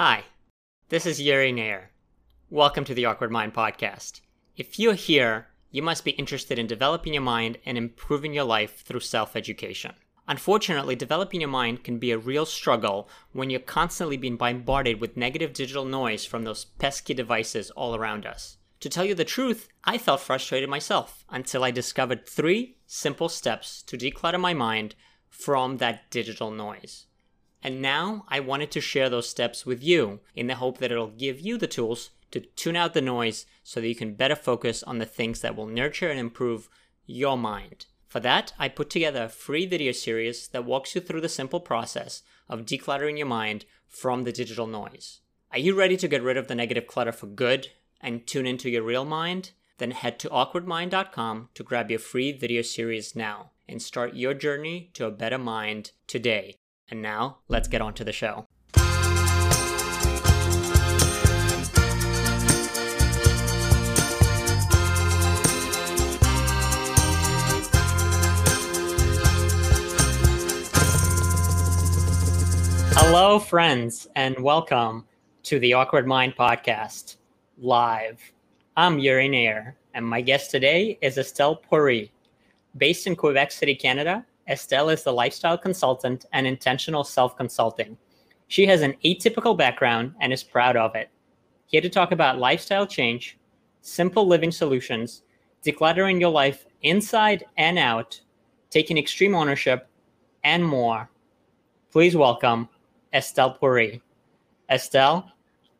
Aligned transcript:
Hi, 0.00 0.26
this 0.90 1.06
is 1.06 1.20
Yuriy 1.20 1.52
Nayer. 1.52 1.86
Welcome 2.50 2.84
to 2.84 2.94
the 2.94 3.04
Awkward 3.04 3.32
Mind 3.32 3.52
Podcast. 3.52 4.20
If 4.56 4.78
you're 4.78 4.94
here, 4.94 5.48
you 5.72 5.82
must 5.82 6.04
be 6.04 6.12
interested 6.12 6.56
in 6.56 6.68
developing 6.68 7.14
your 7.14 7.22
mind 7.24 7.58
and 7.66 7.76
improving 7.76 8.32
your 8.32 8.44
life 8.44 8.84
through 8.84 9.00
self 9.00 9.34
education. 9.34 9.96
Unfortunately, 10.28 10.94
developing 10.94 11.40
your 11.40 11.50
mind 11.50 11.82
can 11.82 11.98
be 11.98 12.12
a 12.12 12.16
real 12.16 12.46
struggle 12.46 13.08
when 13.32 13.50
you're 13.50 13.58
constantly 13.58 14.16
being 14.16 14.36
bombarded 14.36 15.00
with 15.00 15.16
negative 15.16 15.52
digital 15.52 15.84
noise 15.84 16.24
from 16.24 16.44
those 16.44 16.64
pesky 16.64 17.12
devices 17.12 17.72
all 17.72 17.96
around 17.96 18.24
us. 18.24 18.58
To 18.78 18.88
tell 18.88 19.04
you 19.04 19.16
the 19.16 19.24
truth, 19.24 19.68
I 19.82 19.98
felt 19.98 20.20
frustrated 20.20 20.70
myself 20.70 21.24
until 21.28 21.64
I 21.64 21.72
discovered 21.72 22.24
three 22.24 22.76
simple 22.86 23.28
steps 23.28 23.82
to 23.88 23.98
declutter 23.98 24.38
my 24.38 24.54
mind 24.54 24.94
from 25.28 25.78
that 25.78 26.08
digital 26.08 26.52
noise. 26.52 27.06
And 27.62 27.82
now 27.82 28.24
I 28.28 28.40
wanted 28.40 28.70
to 28.72 28.80
share 28.80 29.10
those 29.10 29.28
steps 29.28 29.66
with 29.66 29.82
you 29.82 30.20
in 30.34 30.46
the 30.46 30.56
hope 30.56 30.78
that 30.78 30.92
it'll 30.92 31.08
give 31.08 31.40
you 31.40 31.58
the 31.58 31.66
tools 31.66 32.10
to 32.30 32.40
tune 32.40 32.76
out 32.76 32.94
the 32.94 33.00
noise 33.00 33.46
so 33.62 33.80
that 33.80 33.88
you 33.88 33.94
can 33.94 34.14
better 34.14 34.36
focus 34.36 34.82
on 34.82 34.98
the 34.98 35.06
things 35.06 35.40
that 35.40 35.56
will 35.56 35.66
nurture 35.66 36.08
and 36.08 36.20
improve 36.20 36.68
your 37.06 37.36
mind. 37.36 37.86
For 38.06 38.20
that, 38.20 38.52
I 38.58 38.68
put 38.68 38.90
together 38.90 39.24
a 39.24 39.28
free 39.28 39.66
video 39.66 39.92
series 39.92 40.48
that 40.48 40.64
walks 40.64 40.94
you 40.94 41.00
through 41.00 41.20
the 41.20 41.28
simple 41.28 41.60
process 41.60 42.22
of 42.48 42.64
decluttering 42.64 43.18
your 43.18 43.26
mind 43.26 43.64
from 43.86 44.24
the 44.24 44.32
digital 44.32 44.66
noise. 44.66 45.20
Are 45.52 45.58
you 45.58 45.74
ready 45.74 45.96
to 45.96 46.08
get 46.08 46.22
rid 46.22 46.36
of 46.36 46.48
the 46.48 46.54
negative 46.54 46.86
clutter 46.86 47.12
for 47.12 47.26
good 47.26 47.68
and 48.00 48.26
tune 48.26 48.46
into 48.46 48.70
your 48.70 48.82
real 48.82 49.04
mind? 49.04 49.52
Then 49.78 49.92
head 49.92 50.18
to 50.20 50.28
awkwardmind.com 50.28 51.50
to 51.54 51.62
grab 51.62 51.90
your 51.90 52.00
free 52.00 52.32
video 52.32 52.62
series 52.62 53.16
now 53.16 53.52
and 53.68 53.80
start 53.80 54.14
your 54.14 54.34
journey 54.34 54.90
to 54.94 55.06
a 55.06 55.10
better 55.10 55.38
mind 55.38 55.92
today. 56.06 56.56
And 56.90 57.02
now, 57.02 57.38
let's 57.48 57.68
get 57.68 57.82
on 57.82 57.92
to 57.94 58.04
the 58.04 58.12
show. 58.12 58.46
Hello, 72.94 73.38
friends, 73.38 74.06
and 74.16 74.38
welcome 74.42 75.04
to 75.42 75.58
the 75.58 75.74
Awkward 75.74 76.06
Mind 76.06 76.36
Podcast 76.36 77.16
live. 77.58 78.18
I'm 78.78 78.98
Yuriy 78.98 79.28
Nayer, 79.28 79.74
and 79.92 80.06
my 80.06 80.22
guest 80.22 80.50
today 80.50 80.98
is 81.02 81.18
Estelle 81.18 81.60
Poiré. 81.70 82.08
Based 82.78 83.06
in 83.06 83.14
Quebec 83.14 83.52
City, 83.52 83.74
Canada, 83.74 84.24
Estelle 84.48 84.88
is 84.88 85.02
the 85.04 85.12
lifestyle 85.12 85.58
consultant 85.58 86.24
and 86.32 86.46
intentional 86.46 87.04
self 87.04 87.36
consulting. 87.36 87.98
She 88.46 88.64
has 88.66 88.80
an 88.80 88.94
atypical 89.04 89.56
background 89.56 90.14
and 90.20 90.32
is 90.32 90.42
proud 90.42 90.74
of 90.74 90.94
it. 90.94 91.10
Here 91.66 91.82
to 91.82 91.90
talk 91.90 92.12
about 92.12 92.38
lifestyle 92.38 92.86
change, 92.86 93.38
simple 93.82 94.26
living 94.26 94.50
solutions, 94.50 95.22
decluttering 95.66 96.18
your 96.18 96.30
life 96.30 96.64
inside 96.80 97.44
and 97.58 97.78
out, 97.78 98.18
taking 98.70 98.96
extreme 98.96 99.34
ownership, 99.34 99.86
and 100.44 100.64
more. 100.64 101.10
Please 101.92 102.16
welcome 102.16 102.70
Estelle 103.12 103.58
Poiré. 103.60 104.00
Estelle, 104.70 105.30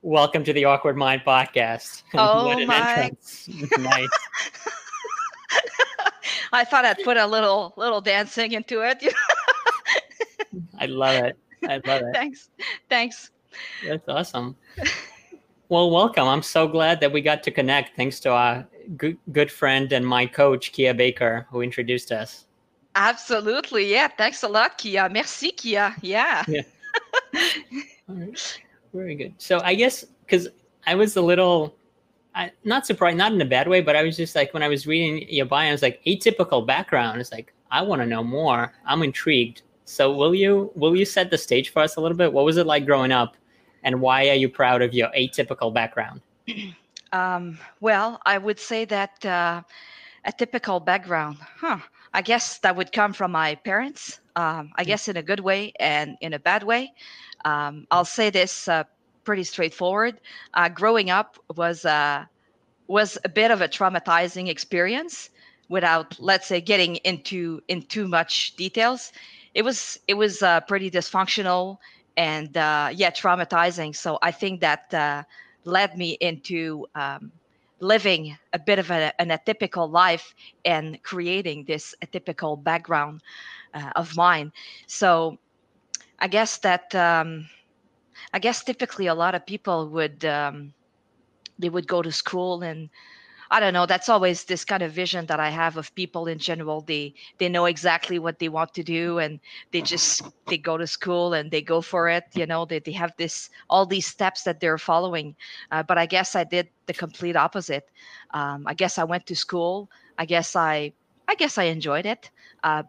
welcome 0.03 0.45
to 0.45 0.53
the 0.53 0.67
Awkward 0.67 0.97
Mind 0.97 1.23
podcast. 1.27 2.03
Oh 2.15 2.55
my! 2.67 3.11
nice. 3.79 4.09
I 6.53 6.65
thought 6.65 6.85
I'd 6.85 7.03
put 7.05 7.17
a 7.17 7.27
little 7.27 7.75
little 7.77 8.01
dancing 8.01 8.53
into 8.53 8.83
it. 8.83 9.05
I 10.81 10.87
love 10.87 11.25
it. 11.25 11.37
I 11.65 11.81
love 11.85 12.03
it. 12.03 12.15
Thanks. 12.15 12.51
Thanks. 12.89 13.31
That's 13.87 14.09
awesome. 14.09 14.57
Well, 15.69 15.91
welcome. 15.91 16.27
I'm 16.27 16.43
so 16.43 16.67
glad 16.67 17.01
that 17.01 17.13
we 17.13 17.21
got 17.21 17.43
to 17.43 17.51
connect. 17.51 17.95
Thanks 17.97 18.21
to 18.21 18.31
our 18.31 18.67
good, 18.97 19.19
good 19.33 19.53
friend 19.53 19.93
and 19.93 20.07
my 20.07 20.25
coach, 20.25 20.73
Kia 20.73 20.95
Baker, 20.95 21.47
who 21.51 21.61
introduced 21.61 22.11
us. 22.11 22.47
Absolutely. 22.95 23.91
Yeah. 23.91 24.09
Thanks 24.09 24.43
a 24.43 24.49
lot, 24.49 24.79
Kia. 24.79 25.09
Merci, 25.09 25.53
Kia. 25.53 25.95
Yeah. 26.03 26.45
Yeah. 27.35 27.43
All 28.09 28.15
right. 28.15 28.61
Very 28.95 29.15
good. 29.15 29.35
So 29.37 29.61
I 29.61 29.75
guess 29.75 30.05
because 30.25 30.49
I 30.87 30.95
was 30.95 31.17
a 31.17 31.21
little 31.21 31.77
I, 32.39 32.53
not 32.63 32.87
surprised, 32.87 33.19
not 33.19 33.33
in 33.33 33.41
a 33.41 33.45
bad 33.45 33.67
way, 33.67 33.81
but 33.81 33.97
I 33.97 34.05
was 34.05 34.17
just 34.17 34.37
like 34.37 34.55
when 34.55 34.63
I 34.63 34.69
was 34.69 34.87
reading 34.87 35.29
your 35.29 35.45
bio, 35.45 35.69
I 35.69 35.73
was 35.73 35.83
like 35.83 36.01
atypical 36.07 36.65
background. 36.65 37.21
It's 37.21 37.33
like 37.33 37.53
I 37.73 37.83
want 37.83 38.01
to 38.01 38.07
know 38.07 38.23
more. 38.23 38.73
I'm 38.87 39.03
intrigued. 39.03 39.63
So 39.85 40.13
will 40.15 40.35
you 40.35 40.71
will 40.77 40.95
you 40.97 41.05
set 41.05 41.31
the 41.33 41.39
stage 41.39 41.71
for 41.71 41.83
us 41.83 41.97
a 41.97 42.01
little 42.01 42.17
bit? 42.17 42.33
What 42.33 42.45
was 42.45 42.57
it 42.57 42.67
like 42.67 42.87
growing 42.87 43.11
up, 43.11 43.37
and 43.83 44.01
why 44.01 44.29
are 44.29 44.35
you 44.35 44.49
proud 44.49 44.83
of 44.83 44.95
your 44.95 45.09
atypical 45.19 45.75
background? 45.75 46.21
Um, 47.11 47.59
well, 47.81 48.21
I 48.27 48.37
would 48.37 48.61
say 48.61 48.85
that 48.85 49.25
uh, 49.25 49.63
a 50.27 50.33
typical 50.33 50.79
background, 50.79 51.39
huh? 51.41 51.79
I 52.13 52.21
guess 52.21 52.59
that 52.59 52.77
would 52.77 52.93
come 52.93 53.15
from 53.15 53.33
my 53.33 53.55
parents. 53.55 54.21
Um, 54.37 54.73
I 54.77 54.85
guess 54.85 55.09
in 55.09 55.17
a 55.17 55.23
good 55.23 55.41
way 55.41 55.73
and 55.81 56.19
in 56.21 56.35
a 56.35 56.39
bad 56.39 56.65
way. 56.65 56.93
Um, 57.47 57.87
I'll 57.91 58.05
say 58.05 58.29
this 58.29 58.69
uh, 58.69 58.85
pretty 59.29 59.45
straightforward. 59.45 60.15
Uh, 60.55 60.71
growing 60.71 61.11
up 61.11 61.37
was 61.55 61.85
uh, 61.85 62.25
was 62.87 63.19
a 63.25 63.29
bit 63.29 63.51
of 63.51 63.61
a 63.61 63.69
traumatizing 63.69 64.49
experience. 64.49 65.29
Without, 65.69 66.19
let's 66.19 66.47
say, 66.47 66.63
getting 66.63 66.97
into 67.05 67.61
in 67.69 67.83
too 67.83 68.09
much 68.09 68.57
details, 68.57 69.13
it 69.53 69.63
was 69.69 70.01
it 70.09 70.15
was 70.15 70.43
uh, 70.43 70.61
pretty 70.63 70.91
dysfunctional 70.91 71.77
and 72.17 72.57
uh, 72.57 72.89
yeah, 72.95 73.11
traumatizing. 73.11 73.95
So 73.95 74.19
I 74.23 74.33
think 74.33 74.63
that 74.63 74.95
uh, 74.95 75.25
led 75.65 75.99
me 75.99 76.17
into 76.23 76.87
um, 76.95 77.31
living 77.81 78.35
a 78.55 78.59
bit 78.59 78.79
of 78.79 78.91
a, 78.91 79.13
an 79.21 79.29
atypical 79.29 79.91
life 79.91 80.35
and 80.65 81.03
creating 81.03 81.65
this 81.67 81.95
atypical 82.03 82.57
background 82.57 83.21
uh, 83.75 83.91
of 83.95 84.17
mine. 84.17 84.53
So 84.87 85.37
I 86.19 86.29
guess 86.29 86.57
that 86.61 86.95
um, 86.95 87.47
I 88.33 88.39
guess 88.39 88.63
typically 88.65 89.07
a 89.07 89.15
lot 89.15 89.35
of 89.35 89.47
people 89.47 89.89
would 89.91 90.25
um, 90.25 90.75
they 91.59 91.69
would 91.69 91.87
go 91.87 92.03
to 92.03 92.13
school 92.13 92.63
and 92.63 92.89
I 93.51 93.61
don't 93.61 93.73
know. 93.73 93.87
That's 93.87 94.09
always 94.11 94.45
this 94.45 94.65
kind 94.65 94.83
of 94.83 94.93
vision 94.93 95.27
that 95.27 95.41
I 95.41 95.49
have 95.49 95.77
of 95.79 95.95
people 95.95 96.27
in 96.27 96.39
general. 96.39 96.83
They 96.83 97.15
they 97.39 97.49
know 97.49 97.65
exactly 97.65 98.19
what 98.19 98.39
they 98.39 98.49
want 98.49 98.75
to 98.75 98.83
do, 98.83 99.19
and 99.19 99.41
they 99.73 99.81
just 99.81 100.23
they 100.47 100.59
go 100.59 100.77
to 100.77 100.87
school 100.87 101.33
and 101.33 101.51
they 101.51 101.63
go 101.63 101.81
for 101.81 102.09
it. 102.09 102.25
You 102.35 102.47
know, 102.47 102.67
they 102.67 102.79
they 102.79 102.93
have 102.93 103.13
this 103.17 103.49
all 103.71 103.87
these 103.87 104.07
steps 104.07 104.43
that 104.43 104.61
they're 104.61 104.79
following. 104.79 105.35
Uh, 105.71 105.83
but 105.83 105.97
I 105.97 106.07
guess 106.07 106.37
I 106.37 106.45
did 106.45 106.69
the 106.87 106.93
complete 106.93 107.37
opposite. 107.37 107.89
Um, 108.33 108.67
I 108.67 108.75
guess 108.75 108.99
I 108.99 109.05
went 109.05 109.27
to 109.27 109.37
school. 109.37 109.91
I 110.19 110.27
guess 110.27 110.55
I 110.55 110.93
I 111.27 111.35
guess 111.35 111.57
I 111.57 111.65
enjoyed 111.65 112.05
it. 112.07 112.31
Uh, 112.63 112.83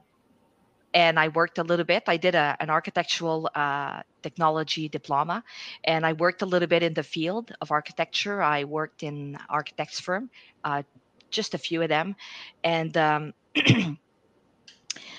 and 0.94 1.19
I 1.19 1.27
worked 1.29 1.57
a 1.57 1.63
little 1.63 1.85
bit. 1.85 2.03
I 2.07 2.17
did 2.17 2.35
a, 2.35 2.55
an 2.59 2.69
architectural 2.69 3.50
uh, 3.53 4.01
technology 4.22 4.89
diploma, 4.89 5.44
and 5.83 6.05
I 6.05 6.13
worked 6.13 6.41
a 6.41 6.45
little 6.45 6.67
bit 6.67 6.83
in 6.83 6.94
the 6.94 7.03
field 7.03 7.51
of 7.61 7.72
architecture. 7.72 8.41
I 8.41 8.63
worked 8.63 9.03
in 9.03 9.38
architects 9.50 10.00
firm, 10.00 10.29
uh, 10.63 10.83
just 11.29 11.53
a 11.53 11.57
few 11.57 11.81
of 11.81 11.89
them, 11.89 12.16
and 12.63 12.95
um, 12.97 13.33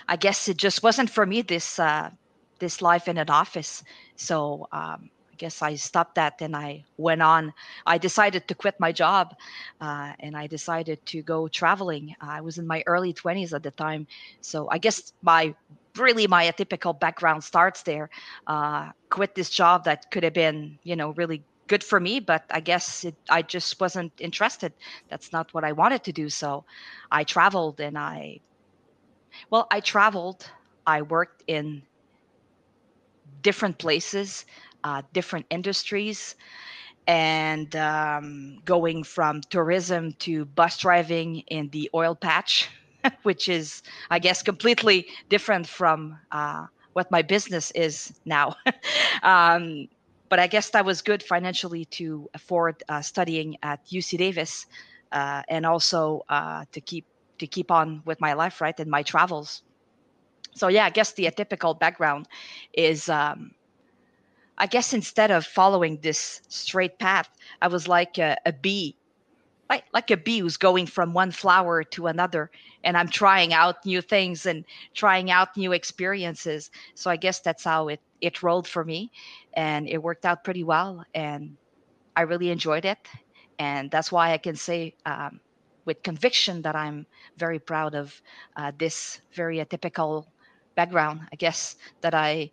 I 0.09 0.17
guess 0.19 0.49
it 0.49 0.57
just 0.57 0.83
wasn't 0.83 1.11
for 1.11 1.25
me 1.25 1.43
this 1.43 1.79
uh, 1.79 2.11
this 2.59 2.83
life 2.83 3.09
in 3.09 3.19
an 3.19 3.31
office. 3.31 3.83
So 4.17 4.67
um, 4.73 5.11
guess 5.41 5.63
I 5.63 5.75
stopped 5.77 6.15
that 6.17 6.35
and 6.43 6.55
I 6.55 6.85
went 6.99 7.23
on. 7.23 7.53
I 7.87 7.97
decided 7.99 8.47
to 8.49 8.55
quit 8.55 8.77
my 8.79 8.93
job 8.93 9.35
uh, 9.81 10.13
and 10.21 10.37
I 10.37 10.47
decided 10.47 11.05
to 11.07 11.23
go 11.23 11.49
traveling. 11.49 12.15
I 12.21 12.41
was 12.43 12.59
in 12.59 12.67
my 12.67 12.85
early 12.87 13.13
20s 13.15 13.53
at 13.55 13.63
the 13.63 13.71
time. 13.73 14.07
So 14.43 14.69
I 14.71 14.79
guess 14.79 15.13
my 15.23 15.55
really 15.97 16.27
my 16.27 16.45
atypical 16.53 16.93
background 16.99 17.43
starts 17.43 17.83
there. 17.83 18.11
Uh, 18.47 18.91
quit 19.09 19.35
this 19.35 19.51
job 19.51 19.85
that 19.85 20.11
could 20.13 20.25
have 20.25 20.35
been, 20.35 20.79
you 20.85 20.95
know, 20.95 21.11
really 21.17 21.43
good 21.67 21.83
for 21.83 21.99
me, 21.99 22.21
but 22.21 22.45
I 22.51 22.61
guess 22.61 23.05
it, 23.05 23.15
I 23.31 23.41
just 23.43 23.81
wasn't 23.81 24.13
interested. 24.19 24.73
That's 25.09 25.33
not 25.33 25.55
what 25.55 25.65
I 25.65 25.73
wanted 25.73 26.05
to 26.05 26.13
do. 26.13 26.29
So 26.29 26.65
I 27.11 27.25
traveled 27.25 27.81
and 27.81 27.97
I, 27.97 28.41
well, 29.51 29.67
I 29.71 29.81
traveled. 29.81 30.51
I 30.87 31.03
worked 31.03 31.45
in 31.47 31.83
different 33.43 33.79
places 33.79 34.45
uh, 34.85 35.03
different 35.13 35.47
industries 35.51 36.37
and 37.07 37.75
um, 37.77 38.59
going 38.65 39.03
from 39.03 39.41
tourism 39.51 40.13
to 40.21 40.45
bus 40.45 40.79
driving 40.79 41.39
in 41.49 41.69
the 41.71 41.91
oil 41.95 42.15
patch, 42.15 42.71
which 43.23 43.49
is, 43.49 43.83
I 44.11 44.19
guess, 44.19 44.43
completely 44.43 45.07
different 45.29 45.67
from 45.67 46.19
uh, 46.31 46.67
what 46.93 47.11
my 47.11 47.23
business 47.23 47.71
is 47.73 48.13
now. 48.25 48.55
um, 49.23 49.89
but 50.29 50.39
I 50.39 50.47
guess 50.47 50.71
that 50.71 50.85
was 50.85 51.03
good 51.03 51.23
financially 51.23 51.85
to 51.87 52.31
afford 52.35 52.83
uh, 52.89 53.03
studying 53.03 53.57
at 53.63 53.85
UC 53.87 54.19
Davis 54.19 54.67
uh, 55.13 55.43
and 55.49 55.67
also 55.67 56.23
uh, 56.29 56.65
to 56.73 56.81
keep 56.81 57.07
to 57.39 57.47
keep 57.47 57.71
on 57.71 58.03
with 58.05 58.21
my 58.21 58.35
life, 58.35 58.61
right, 58.61 58.79
and 58.79 58.91
my 58.91 59.03
travels. 59.03 59.63
So 60.55 60.69
yeah, 60.69 60.85
I 60.85 60.91
guess 60.91 61.13
the 61.15 61.25
atypical 61.25 61.79
background 61.79 62.29
is 62.75 63.09
um, 63.09 63.53
I 64.61 64.67
guess 64.69 64.93
instead 64.95 65.33
of 65.33 65.45
following 65.47 65.99
this 66.03 66.43
straight 66.49 67.01
path, 67.01 67.29
I 67.63 67.69
was 67.69 67.89
like 67.89 68.19
a, 68.19 68.37
a 68.47 68.53
bee, 68.53 68.97
like 69.71 69.85
like 69.93 70.11
a 70.11 70.17
bee 70.17 70.41
who's 70.41 70.57
going 70.57 70.87
from 70.87 71.15
one 71.15 71.33
flower 71.33 71.83
to 71.85 72.07
another, 72.09 72.51
and 72.85 72.97
I'm 72.97 73.09
trying 73.09 73.53
out 73.55 73.85
new 73.87 74.03
things 74.03 74.47
and 74.47 74.65
trying 74.95 75.31
out 75.31 75.57
new 75.57 75.73
experiences. 75.73 76.71
So 76.95 77.11
I 77.11 77.17
guess 77.17 77.41
that's 77.41 77.65
how 77.65 77.89
it 77.89 78.01
it 78.21 78.43
rolled 78.43 78.69
for 78.69 78.85
me, 78.85 79.11
and 79.55 79.89
it 79.89 80.03
worked 80.03 80.27
out 80.27 80.45
pretty 80.45 80.65
well, 80.65 81.05
and 81.15 81.57
I 82.17 82.23
really 82.23 82.51
enjoyed 82.51 82.85
it, 82.87 82.99
and 83.59 83.91
that's 83.91 84.13
why 84.13 84.33
I 84.33 84.39
can 84.39 84.57
say. 84.57 84.95
Um, 85.07 85.41
with 85.87 86.03
conviction 86.05 86.63
that 86.63 86.77
I'm 86.77 87.07
very 87.39 87.59
proud 87.59 87.95
of 87.95 88.23
uh, 88.57 88.71
this 88.79 89.23
very 89.33 89.59
atypical 89.59 90.27
background. 90.77 91.23
I 91.33 91.37
guess 91.37 91.77
that 92.03 92.15
I 92.15 92.53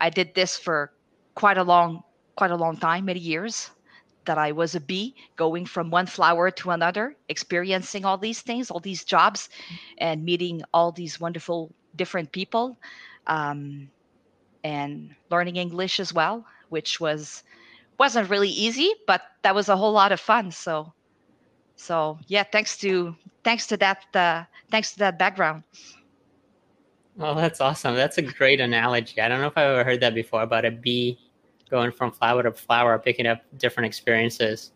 I 0.00 0.10
did 0.10 0.34
this 0.34 0.56
for 0.58 0.92
quite 1.38 1.58
a 1.58 1.62
long 1.62 2.02
quite 2.36 2.50
a 2.50 2.56
long 2.56 2.76
time, 2.76 3.04
many 3.06 3.20
years. 3.20 3.70
That 4.26 4.38
I 4.38 4.52
was 4.52 4.74
a 4.74 4.80
bee 4.80 5.14
going 5.36 5.64
from 5.64 5.90
one 5.90 6.06
flower 6.06 6.50
to 6.50 6.70
another, 6.70 7.16
experiencing 7.28 8.04
all 8.04 8.18
these 8.18 8.42
things, 8.42 8.70
all 8.70 8.80
these 8.80 9.04
jobs, 9.04 9.48
and 9.98 10.24
meeting 10.24 10.62
all 10.74 10.92
these 10.92 11.18
wonderful 11.20 11.72
different 11.96 12.30
people, 12.32 12.78
um, 13.26 13.88
and 14.64 15.14
learning 15.30 15.56
English 15.56 15.98
as 16.00 16.12
well, 16.12 16.44
which 16.68 17.00
was 17.00 17.42
wasn't 17.98 18.28
really 18.30 18.50
easy, 18.50 18.92
but 19.06 19.22
that 19.42 19.54
was 19.54 19.68
a 19.68 19.76
whole 19.76 19.92
lot 19.92 20.12
of 20.12 20.20
fun. 20.20 20.50
So 20.52 20.92
so 21.76 22.18
yeah 22.26 22.44
thanks 22.44 22.76
to 22.76 23.14
thanks 23.44 23.66
to 23.66 23.76
that 23.78 24.04
uh, 24.14 24.44
thanks 24.70 24.92
to 24.92 24.98
that 24.98 25.18
background 25.18 25.62
Well, 27.16 27.34
that's 27.34 27.60
awesome 27.60 27.94
that's 27.94 28.18
a 28.18 28.22
great 28.22 28.60
analogy 28.60 29.20
i 29.20 29.28
don't 29.28 29.40
know 29.40 29.46
if 29.48 29.56
i've 29.56 29.70
ever 29.70 29.84
heard 29.84 30.00
that 30.00 30.14
before 30.14 30.42
about 30.42 30.64
a 30.64 30.70
bee 30.70 31.18
going 31.68 31.92
from 31.92 32.10
flower 32.10 32.42
to 32.42 32.52
flower 32.52 32.98
picking 32.98 33.26
up 33.26 33.42
different 33.58 33.86
experiences. 33.86 34.72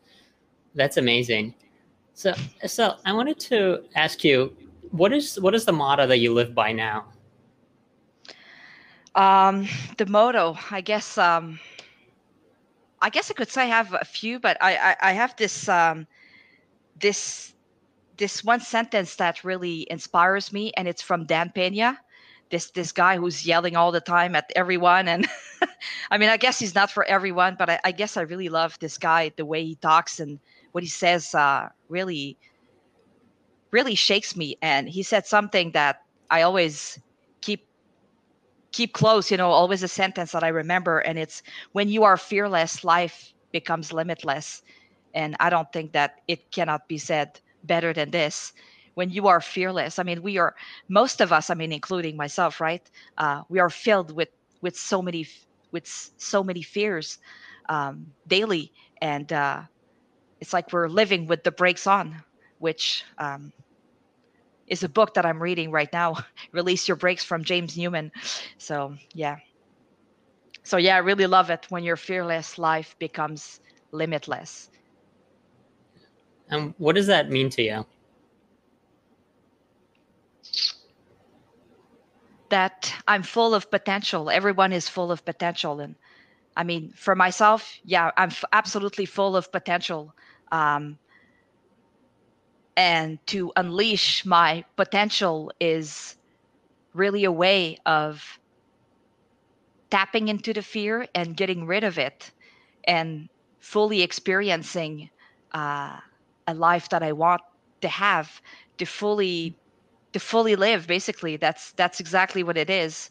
That's 0.74 0.96
amazing. 0.96 1.54
So 2.14 2.34
so 2.66 2.96
i 3.04 3.12
wanted 3.12 3.38
to 3.40 3.84
ask 3.94 4.22
you 4.22 4.54
what 4.90 5.12
is 5.12 5.40
what 5.40 5.54
is 5.54 5.64
the 5.64 5.72
motto 5.72 6.06
that 6.06 6.18
you 6.18 6.32
live 6.32 6.54
by 6.54 6.72
now? 6.72 7.06
Um 9.14 9.66
the 9.96 10.06
motto 10.06 10.56
i 10.70 10.80
guess 10.80 11.18
um 11.18 11.58
i 13.00 13.10
guess 13.10 13.30
i 13.30 13.34
could 13.34 13.50
say 13.50 13.62
i 13.62 13.66
have 13.66 13.92
a 13.94 14.04
few 14.04 14.38
but 14.38 14.56
i 14.60 14.76
i, 14.76 15.10
I 15.10 15.12
have 15.12 15.36
this 15.36 15.68
um 15.68 16.06
this 17.00 17.54
this 18.16 18.44
one 18.44 18.60
sentence 18.60 19.16
that 19.16 19.44
really 19.44 19.86
inspires 19.90 20.52
me 20.52 20.72
and 20.76 20.86
it's 20.86 21.02
from 21.02 21.26
dan 21.26 21.50
pena 21.54 21.98
this 22.52 22.70
this 22.70 22.92
guy 22.92 23.16
who's 23.16 23.44
yelling 23.44 23.74
all 23.74 23.90
the 23.90 24.00
time 24.00 24.36
at 24.36 24.52
everyone 24.54 25.08
and 25.08 25.26
i 26.12 26.18
mean 26.18 26.28
i 26.28 26.36
guess 26.36 26.60
he's 26.60 26.76
not 26.76 26.90
for 26.90 27.04
everyone 27.06 27.56
but 27.58 27.68
I, 27.68 27.80
I, 27.82 27.90
guess 27.90 28.16
i 28.16 28.22
really 28.22 28.48
love 28.48 28.78
this 28.78 28.98
guy 28.98 29.32
the 29.36 29.44
way 29.44 29.64
he 29.64 29.74
talks 29.74 30.20
and 30.20 30.38
what 30.72 30.84
he 30.84 30.90
says 30.90 31.34
uh, 31.34 31.68
really 31.88 32.38
really 33.72 33.94
shakes 33.94 34.36
me. 34.36 34.56
And 34.62 34.88
he 34.88 35.02
said 35.02 35.26
something 35.26 35.72
that 35.72 36.02
i 36.30 36.42
always 36.42 37.00
keep 37.40 37.66
keep 38.70 38.94
close 38.94 39.30
you 39.30 39.36
know 39.36 39.50
always 39.50 39.82
a 39.82 39.88
sentence 39.88 40.32
that 40.32 40.44
i 40.44 40.48
remember. 40.48 41.00
And 41.00 41.18
it's 41.18 41.42
when 41.72 41.88
you 41.88 42.04
are 42.04 42.16
fearless 42.16 42.84
life 42.84 43.34
becomes 43.50 43.92
limitless. 43.92 44.62
And 45.14 45.36
I 45.40 45.50
don't 45.50 45.70
think 45.72 45.92
that 45.92 46.20
it 46.28 46.50
cannot 46.52 46.88
be 46.88 46.98
said 46.98 47.40
better 47.64 47.92
than 47.92 48.10
this. 48.10 48.52
When 48.94 49.10
you 49.10 49.28
are 49.28 49.40
fearless, 49.40 49.98
I 49.98 50.02
mean, 50.02 50.22
we 50.22 50.38
are 50.38 50.54
most 50.88 51.20
of 51.20 51.32
us. 51.32 51.50
I 51.50 51.54
mean, 51.54 51.72
including 51.72 52.16
myself, 52.16 52.60
right? 52.60 52.88
Uh, 53.18 53.42
we 53.48 53.58
are 53.58 53.70
filled 53.70 54.14
with 54.14 54.28
with 54.60 54.76
so 54.76 55.02
many 55.02 55.26
with 55.72 55.86
so 56.16 56.42
many 56.44 56.62
fears 56.62 57.18
um, 57.68 58.06
daily, 58.26 58.72
and 59.00 59.32
uh, 59.32 59.62
it's 60.40 60.52
like 60.52 60.72
we're 60.72 60.88
living 60.88 61.26
with 61.26 61.42
the 61.44 61.52
brakes 61.52 61.86
on, 61.86 62.22
which 62.58 63.04
um, 63.18 63.52
is 64.66 64.82
a 64.82 64.88
book 64.88 65.14
that 65.14 65.24
I'm 65.26 65.42
reading 65.42 65.70
right 65.70 65.92
now. 65.92 66.16
Release 66.52 66.88
Your 66.88 66.96
Brakes 66.96 67.24
from 67.24 67.44
James 67.44 67.76
Newman. 67.76 68.12
So 68.58 68.94
yeah. 69.14 69.36
So 70.64 70.76
yeah, 70.76 70.96
I 70.96 70.98
really 70.98 71.26
love 71.26 71.50
it 71.50 71.66
when 71.70 71.84
you're 71.84 71.96
fearless. 71.96 72.58
Life 72.58 72.96
becomes 72.98 73.60
limitless. 73.92 74.70
And 76.48 76.74
what 76.78 76.94
does 76.94 77.06
that 77.06 77.30
mean 77.30 77.50
to 77.50 77.62
you? 77.62 77.86
That 82.52 82.94
I'm 83.08 83.22
full 83.22 83.54
of 83.54 83.70
potential. 83.70 84.28
Everyone 84.30 84.72
is 84.74 84.86
full 84.88 85.10
of 85.10 85.24
potential. 85.24 85.80
And 85.80 85.96
I 86.54 86.64
mean, 86.64 86.92
for 86.94 87.16
myself, 87.16 87.78
yeah, 87.84 88.10
I'm 88.18 88.28
f- 88.28 88.44
absolutely 88.52 89.06
full 89.06 89.36
of 89.36 89.50
potential. 89.50 90.14
Um, 90.52 90.98
and 92.76 93.18
to 93.28 93.52
unleash 93.56 94.26
my 94.26 94.64
potential 94.76 95.50
is 95.60 96.16
really 96.92 97.24
a 97.24 97.32
way 97.32 97.78
of 97.86 98.38
tapping 99.90 100.28
into 100.28 100.52
the 100.52 100.62
fear 100.62 101.06
and 101.14 101.36
getting 101.36 101.66
rid 101.66 101.84
of 101.84 101.98
it 101.98 102.32
and 102.84 103.28
fully 103.60 104.02
experiencing 104.02 105.08
uh, 105.54 105.98
a 106.46 106.54
life 106.54 106.90
that 106.90 107.02
I 107.02 107.12
want 107.12 107.40
to 107.80 107.88
have 107.88 108.42
to 108.76 108.84
fully 108.84 109.56
to 110.12 110.20
fully 110.20 110.56
live 110.56 110.86
basically. 110.86 111.36
That's 111.36 111.72
that's 111.72 112.00
exactly 112.00 112.42
what 112.42 112.56
it 112.56 112.70
is. 112.70 113.10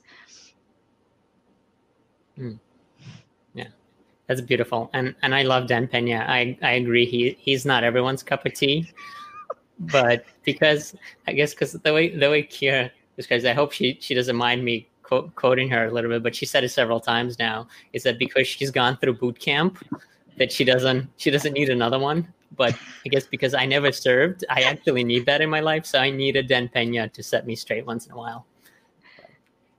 Mm. 2.38 2.60
yeah. 3.54 3.68
That's 4.28 4.42
beautiful. 4.42 4.90
And 4.94 5.16
and 5.22 5.36
i 5.36 5.44
love 5.44 5.68
dan 5.68 5.88
pena. 5.88 6.26
I 6.28 6.58
i 6.62 6.72
agree. 6.72 7.06
He 7.06 7.38
he's 7.40 7.66
not 7.66 7.84
everyone's 7.84 8.24
cup 8.24 8.46
of 8.46 8.54
tea. 8.54 8.92
But 9.80 10.26
because 10.44 10.96
i 11.28 11.34
guess 11.34 11.54
because 11.54 11.74
the 11.74 11.94
way 11.94 12.16
the 12.16 12.30
way 12.30 12.44
kira 12.44 12.92
describes 13.16 13.46
i 13.46 13.54
hope 13.54 13.72
she 13.72 13.98
she 14.00 14.14
doesn't 14.14 14.36
mind 14.36 14.64
me 14.64 14.88
quoting 15.36 15.70
her 15.70 15.86
a 15.88 15.92
little 15.92 16.10
bit 16.10 16.24
but 16.24 16.34
she 16.34 16.46
said 16.46 16.64
it 16.64 16.70
several 16.70 17.00
times 17.00 17.38
now 17.38 17.68
is 17.92 18.04
that 18.04 18.18
because 18.18 18.48
she's 18.48 18.72
gone 18.72 18.96
through 18.98 19.14
boot 19.14 19.38
camp 19.38 19.78
that 20.38 20.52
she 20.52 20.64
doesn't 20.64 21.10
she 21.18 21.30
doesn't 21.30 21.54
need 21.54 21.70
another 21.70 22.00
one 22.00 22.26
but 22.56 22.78
I 23.06 23.10
guess 23.10 23.26
because 23.26 23.54
I 23.54 23.66
never 23.66 23.92
served, 23.92 24.46
I 24.50 24.64
actually 24.64 25.04
need 25.04 25.26
that 25.26 25.42
in 25.42 25.50
my 25.50 25.60
life. 25.60 25.86
So 25.86 26.00
I 26.00 26.10
need 26.10 26.36
a 26.36 26.44
Dan 26.44 26.70
Pena 26.70 27.10
to 27.10 27.24
set 27.24 27.46
me 27.46 27.56
straight 27.56 27.86
once 27.86 28.06
in 28.06 28.12
a 28.12 28.18
while. 28.18 28.46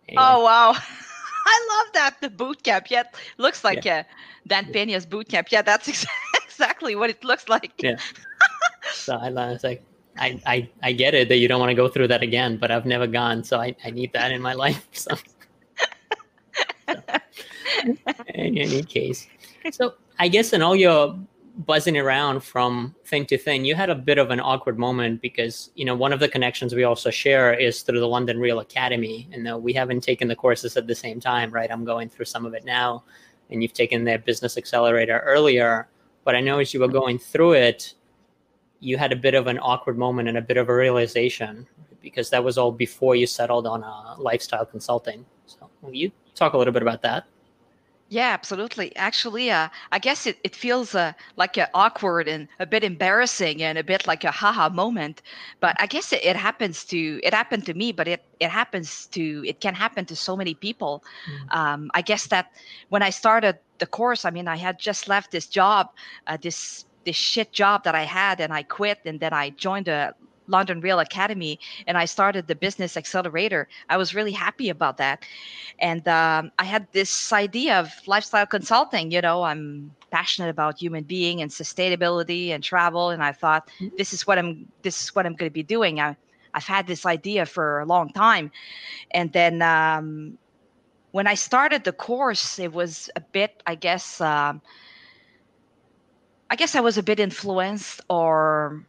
Anyway. 0.08 0.22
Oh 0.22 0.44
wow. 0.44 0.74
I 1.46 1.68
love 1.70 1.92
that 1.94 2.16
the 2.20 2.30
boot 2.30 2.62
camp. 2.62 2.90
Yeah, 2.90 3.04
looks 3.38 3.64
like 3.64 3.84
yeah. 3.84 4.00
uh, 4.00 4.02
Dan 4.46 4.66
Pena's 4.72 5.06
boot 5.06 5.28
camp. 5.28 5.48
Yeah, 5.50 5.62
that's 5.62 5.88
ex- 5.88 6.06
exactly 6.44 6.94
what 6.94 7.10
it 7.10 7.24
looks 7.24 7.48
like. 7.48 7.72
Yeah. 7.82 7.96
so 8.92 9.16
I 9.16 9.30
was 9.30 9.64
like, 9.64 9.82
I, 10.18 10.40
I 10.46 10.68
I 10.82 10.92
get 10.92 11.14
it 11.14 11.28
that 11.28 11.36
you 11.36 11.48
don't 11.48 11.60
want 11.60 11.70
to 11.70 11.74
go 11.74 11.88
through 11.88 12.08
that 12.08 12.22
again, 12.22 12.56
but 12.56 12.70
I've 12.70 12.86
never 12.86 13.06
gone, 13.06 13.44
so 13.44 13.58
I, 13.58 13.74
I 13.84 13.90
need 13.90 14.12
that 14.12 14.32
in 14.32 14.40
my 14.42 14.52
life. 14.52 14.86
So, 14.92 15.16
so. 16.86 17.02
in 18.34 18.58
any 18.58 18.82
case, 18.82 19.26
so 19.70 19.94
I 20.18 20.28
guess 20.28 20.52
in 20.52 20.62
all 20.62 20.76
your 20.76 21.18
buzzing 21.58 21.96
around 21.98 22.42
from 22.42 22.94
thing 23.04 23.26
to 23.26 23.38
thing, 23.38 23.64
you 23.64 23.74
had 23.74 23.90
a 23.90 23.94
bit 23.94 24.18
of 24.18 24.30
an 24.30 24.40
awkward 24.40 24.78
moment 24.78 25.20
because 25.20 25.70
you 25.74 25.84
know 25.84 25.94
one 25.94 26.12
of 26.12 26.20
the 26.20 26.28
connections 26.28 26.74
we 26.74 26.84
also 26.84 27.10
share 27.10 27.52
is 27.52 27.82
through 27.82 28.00
the 28.00 28.08
London 28.08 28.38
Real 28.38 28.60
Academy, 28.60 29.28
and 29.32 29.46
though 29.46 29.58
we 29.58 29.72
haven't 29.72 30.02
taken 30.02 30.28
the 30.28 30.36
courses 30.36 30.76
at 30.76 30.86
the 30.86 30.94
same 30.94 31.20
time, 31.20 31.50
right? 31.50 31.70
I'm 31.70 31.84
going 31.84 32.08
through 32.08 32.26
some 32.26 32.46
of 32.46 32.54
it 32.54 32.64
now, 32.64 33.04
and 33.50 33.62
you've 33.62 33.72
taken 33.72 34.04
their 34.04 34.18
business 34.18 34.56
accelerator 34.56 35.20
earlier. 35.20 35.88
But 36.24 36.36
I 36.36 36.40
know 36.40 36.60
as 36.60 36.72
you 36.72 36.80
were 36.80 36.88
going 36.88 37.18
through 37.18 37.54
it, 37.54 37.94
you 38.80 38.96
had 38.96 39.12
a 39.12 39.16
bit 39.16 39.34
of 39.34 39.46
an 39.46 39.58
awkward 39.58 39.98
moment 39.98 40.28
and 40.28 40.38
a 40.38 40.42
bit 40.42 40.56
of 40.56 40.68
a 40.68 40.74
realization 40.74 41.66
because 42.00 42.30
that 42.30 42.42
was 42.42 42.58
all 42.58 42.72
before 42.72 43.14
you 43.14 43.26
settled 43.26 43.66
on 43.66 43.82
a 43.82 44.20
lifestyle 44.20 44.66
consulting. 44.66 45.24
So, 45.46 45.70
will 45.82 45.94
you 45.94 46.10
talk 46.34 46.54
a 46.54 46.58
little 46.58 46.72
bit 46.72 46.82
about 46.82 47.02
that? 47.02 47.26
Yeah, 48.12 48.34
absolutely. 48.34 48.94
Actually, 48.94 49.50
uh, 49.50 49.70
I 49.90 49.98
guess 49.98 50.26
it, 50.26 50.36
it 50.44 50.54
feels 50.54 50.94
uh, 50.94 51.14
like 51.36 51.56
a 51.56 51.70
awkward 51.72 52.28
and 52.28 52.46
a 52.60 52.66
bit 52.66 52.84
embarrassing 52.84 53.62
and 53.62 53.78
a 53.78 53.82
bit 53.82 54.06
like 54.06 54.22
a 54.22 54.30
haha 54.30 54.68
moment. 54.68 55.22
But 55.60 55.76
I 55.80 55.86
guess 55.86 56.12
it, 56.12 56.22
it 56.22 56.36
happens 56.36 56.84
to 56.92 57.20
it 57.22 57.32
happened 57.32 57.64
to 57.64 57.72
me, 57.72 57.90
but 57.90 58.06
it 58.06 58.22
it 58.38 58.50
happens 58.50 59.06
to 59.12 59.42
it 59.46 59.60
can 59.60 59.74
happen 59.74 60.04
to 60.04 60.14
so 60.14 60.36
many 60.36 60.52
people. 60.52 61.02
Mm. 61.26 61.56
Um, 61.56 61.90
I 61.94 62.02
guess 62.02 62.26
that 62.26 62.52
when 62.90 63.02
I 63.02 63.08
started 63.08 63.56
the 63.78 63.86
course, 63.86 64.26
I 64.26 64.30
mean, 64.30 64.46
I 64.46 64.56
had 64.56 64.78
just 64.78 65.08
left 65.08 65.30
this 65.30 65.46
job, 65.46 65.88
uh, 66.26 66.36
this 66.36 66.84
this 67.04 67.16
shit 67.16 67.50
job 67.50 67.84
that 67.84 67.94
I 67.94 68.04
had, 68.04 68.40
and 68.40 68.52
I 68.52 68.62
quit, 68.62 68.98
and 69.06 69.20
then 69.20 69.32
I 69.32 69.50
joined 69.56 69.88
a 69.88 70.14
London 70.52 70.80
Real 70.80 71.00
Academy 71.00 71.58
and 71.86 71.98
I 71.98 72.04
started 72.04 72.46
the 72.46 72.54
business 72.54 72.96
accelerator. 72.96 73.66
I 73.88 73.96
was 73.96 74.14
really 74.14 74.32
happy 74.32 74.68
about 74.68 74.96
that. 74.98 75.24
And 75.80 76.06
um, 76.06 76.52
I 76.58 76.64
had 76.64 76.86
this 76.92 77.32
idea 77.32 77.80
of 77.80 77.90
lifestyle 78.06 78.46
consulting. 78.46 79.10
You 79.10 79.20
know, 79.20 79.42
I'm 79.42 79.90
passionate 80.10 80.50
about 80.50 80.78
human 80.78 81.04
being 81.04 81.42
and 81.42 81.50
sustainability 81.50 82.50
and 82.54 82.62
travel. 82.62 83.10
And 83.10 83.22
I 83.24 83.32
thought 83.32 83.68
mm-hmm. 83.80 83.96
this 83.96 84.12
is 84.12 84.26
what 84.26 84.38
I'm 84.38 84.68
this 84.82 85.02
is 85.02 85.14
what 85.14 85.26
I'm 85.26 85.34
going 85.34 85.50
to 85.50 85.58
be 85.62 85.64
doing. 85.76 85.98
I, 85.98 86.16
I've 86.54 86.68
had 86.76 86.86
this 86.86 87.06
idea 87.06 87.46
for 87.46 87.80
a 87.80 87.86
long 87.86 88.12
time. 88.12 88.52
And 89.10 89.32
then 89.32 89.62
um, 89.62 90.38
when 91.12 91.26
I 91.26 91.34
started 91.34 91.84
the 91.84 91.92
course, 91.92 92.58
it 92.58 92.72
was 92.72 93.10
a 93.16 93.20
bit, 93.20 93.62
I 93.66 93.74
guess, 93.74 94.20
um, 94.20 94.60
I 96.50 96.56
guess 96.56 96.74
I 96.74 96.80
was 96.80 96.98
a 96.98 97.02
bit 97.02 97.18
influenced, 97.20 98.00
or 98.10 98.84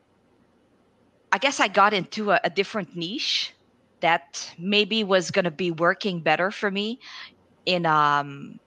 I 1.33 1.39
guess 1.39 1.59
I 1.59 1.69
got 1.69 1.93
into 1.93 2.31
a, 2.31 2.41
a 2.45 2.51
different 2.51 2.95
niche 2.95 3.55
that 4.01 4.53
maybe 4.59 5.03
was 5.03 5.31
going 5.31 5.45
to 5.45 5.51
be 5.51 5.71
working 5.71 6.21
better 6.21 6.51
for 6.51 6.71
me 6.71 6.99
in 7.65 7.85
um 7.85 8.59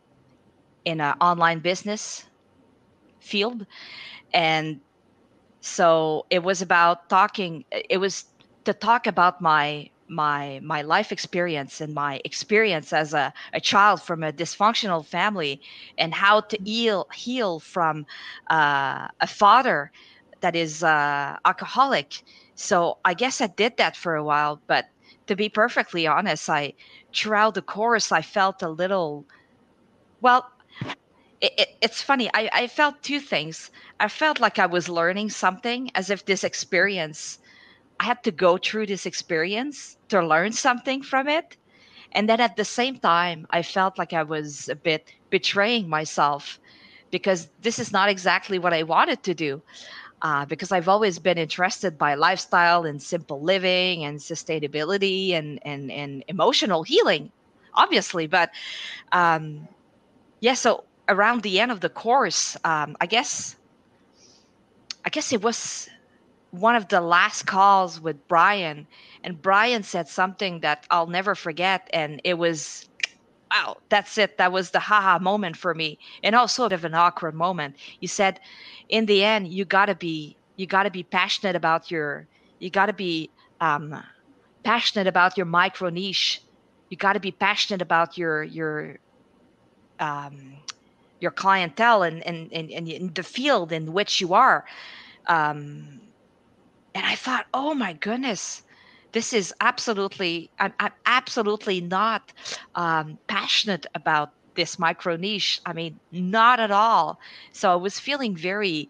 in 0.84 1.00
an 1.00 1.14
online 1.20 1.60
business 1.60 2.26
field, 3.20 3.66
and 4.32 4.80
so 5.60 6.26
it 6.30 6.42
was 6.42 6.62
about 6.62 7.08
talking. 7.10 7.64
It 7.70 7.98
was 7.98 8.26
to 8.64 8.74
talk 8.74 9.06
about 9.06 9.40
my 9.40 9.90
my 10.08 10.60
my 10.62 10.82
life 10.82 11.12
experience 11.12 11.80
and 11.80 11.94
my 11.94 12.20
experience 12.24 12.92
as 12.92 13.14
a, 13.14 13.32
a 13.54 13.60
child 13.60 14.02
from 14.02 14.22
a 14.22 14.32
dysfunctional 14.32 15.06
family 15.06 15.60
and 15.98 16.14
how 16.14 16.40
to 16.40 16.58
heal 16.64 17.06
heal 17.14 17.60
from 17.60 18.06
uh, 18.50 19.08
a 19.20 19.26
father 19.28 19.92
that 20.40 20.56
is 20.56 20.82
uh, 20.82 21.36
alcoholic 21.44 22.22
so 22.56 22.98
i 23.04 23.14
guess 23.14 23.40
i 23.42 23.48
did 23.48 23.76
that 23.78 23.96
for 23.96 24.16
a 24.16 24.24
while 24.24 24.60
but 24.66 24.86
to 25.28 25.36
be 25.36 25.48
perfectly 25.48 26.06
honest 26.06 26.50
i 26.50 26.74
throughout 27.14 27.54
the 27.54 27.62
course 27.62 28.12
i 28.12 28.22
felt 28.22 28.62
a 28.62 28.68
little 28.70 29.24
well 30.22 30.50
it, 31.40 31.52
it, 31.58 31.68
it's 31.82 32.02
funny 32.02 32.30
I, 32.34 32.50
I 32.52 32.68
felt 32.68 33.02
two 33.02 33.20
things 33.20 33.70
i 34.00 34.08
felt 34.08 34.40
like 34.40 34.58
i 34.58 34.66
was 34.66 34.88
learning 34.88 35.30
something 35.30 35.90
as 35.94 36.10
if 36.10 36.26
this 36.26 36.44
experience 36.44 37.38
I 38.00 38.04
had 38.04 38.22
to 38.24 38.32
go 38.32 38.58
through 38.58 38.86
this 38.86 39.06
experience 39.06 39.96
to 40.08 40.22
learn 40.26 40.52
something 40.52 41.02
from 41.02 41.28
it. 41.28 41.56
And 42.12 42.28
then 42.28 42.40
at 42.40 42.56
the 42.56 42.64
same 42.64 42.98
time, 42.98 43.46
I 43.50 43.62
felt 43.62 43.98
like 43.98 44.12
I 44.12 44.22
was 44.22 44.68
a 44.68 44.76
bit 44.76 45.12
betraying 45.30 45.88
myself 45.88 46.60
because 47.10 47.48
this 47.62 47.78
is 47.78 47.92
not 47.92 48.08
exactly 48.10 48.58
what 48.58 48.74
I 48.74 48.82
wanted 48.82 49.22
to 49.24 49.34
do. 49.34 49.62
Uh, 50.26 50.44
because 50.44 50.72
I've 50.72 50.88
always 50.88 51.20
been 51.20 51.38
interested 51.38 51.96
by 51.96 52.16
lifestyle 52.16 52.84
and 52.84 53.00
simple 53.00 53.40
living 53.40 54.04
and 54.04 54.18
sustainability 54.18 55.34
and, 55.34 55.60
and, 55.62 55.88
and 55.92 56.24
emotional 56.26 56.82
healing, 56.82 57.30
obviously. 57.74 58.26
But 58.26 58.50
um, 59.12 59.68
yeah, 60.40 60.54
so 60.54 60.82
around 61.08 61.42
the 61.42 61.60
end 61.60 61.70
of 61.70 61.78
the 61.78 61.88
course, 61.88 62.56
um, 62.64 62.96
I 63.00 63.06
guess, 63.06 63.54
I 65.04 65.10
guess 65.10 65.32
it 65.32 65.42
was 65.42 65.88
one 66.50 66.74
of 66.74 66.88
the 66.88 67.00
last 67.00 67.46
calls 67.46 68.00
with 68.00 68.16
Brian, 68.26 68.88
and 69.22 69.40
Brian 69.40 69.84
said 69.84 70.08
something 70.08 70.58
that 70.58 70.88
I'll 70.90 71.06
never 71.06 71.36
forget, 71.36 71.88
and 71.92 72.20
it 72.24 72.34
was, 72.34 72.88
wow, 73.50 73.76
that's 73.88 74.18
it. 74.18 74.38
That 74.38 74.52
was 74.52 74.70
the 74.70 74.80
haha 74.80 75.18
moment 75.18 75.56
for 75.56 75.74
me, 75.74 75.98
and 76.22 76.34
also 76.34 76.62
sort 76.62 76.72
of 76.72 76.84
an 76.84 76.94
awkward 76.94 77.34
moment. 77.34 77.76
You 78.00 78.08
said, 78.08 78.40
in 78.88 79.06
the 79.06 79.24
end, 79.24 79.48
you 79.48 79.64
gotta 79.64 79.94
be, 79.94 80.36
you 80.56 80.66
gotta 80.66 80.90
be 80.90 81.02
passionate 81.02 81.56
about 81.56 81.90
your, 81.90 82.26
you 82.58 82.70
gotta 82.70 82.92
be 82.92 83.30
um, 83.60 84.02
passionate 84.62 85.06
about 85.06 85.36
your 85.36 85.46
micro 85.46 85.88
niche. 85.90 86.42
You 86.90 86.96
gotta 86.96 87.20
be 87.20 87.32
passionate 87.32 87.82
about 87.82 88.16
your 88.18 88.42
your 88.42 88.98
um, 90.00 90.56
your 91.20 91.30
clientele 91.30 92.02
and 92.02 92.26
and, 92.26 92.52
and, 92.52 92.70
and 92.70 93.14
the 93.14 93.22
field 93.22 93.72
in 93.72 93.92
which 93.92 94.20
you 94.20 94.34
are. 94.34 94.64
Um, 95.26 96.00
and 96.94 97.04
I 97.04 97.14
thought, 97.14 97.46
oh 97.52 97.74
my 97.74 97.92
goodness, 97.92 98.62
this 99.12 99.32
is 99.32 99.52
absolutely, 99.60 100.50
I'm, 100.58 100.72
I'm 100.80 100.92
absolutely 101.06 101.80
not 101.80 102.32
um, 102.74 103.18
passionate 103.28 103.86
about 103.94 104.32
this 104.56 104.78
micro 104.78 105.16
niche. 105.16 105.60
I 105.66 105.72
mean, 105.72 106.00
not 106.10 106.58
at 106.60 106.70
all. 106.70 107.20
So 107.52 107.72
I 107.72 107.76
was 107.76 108.00
feeling 108.00 108.34
very 108.36 108.88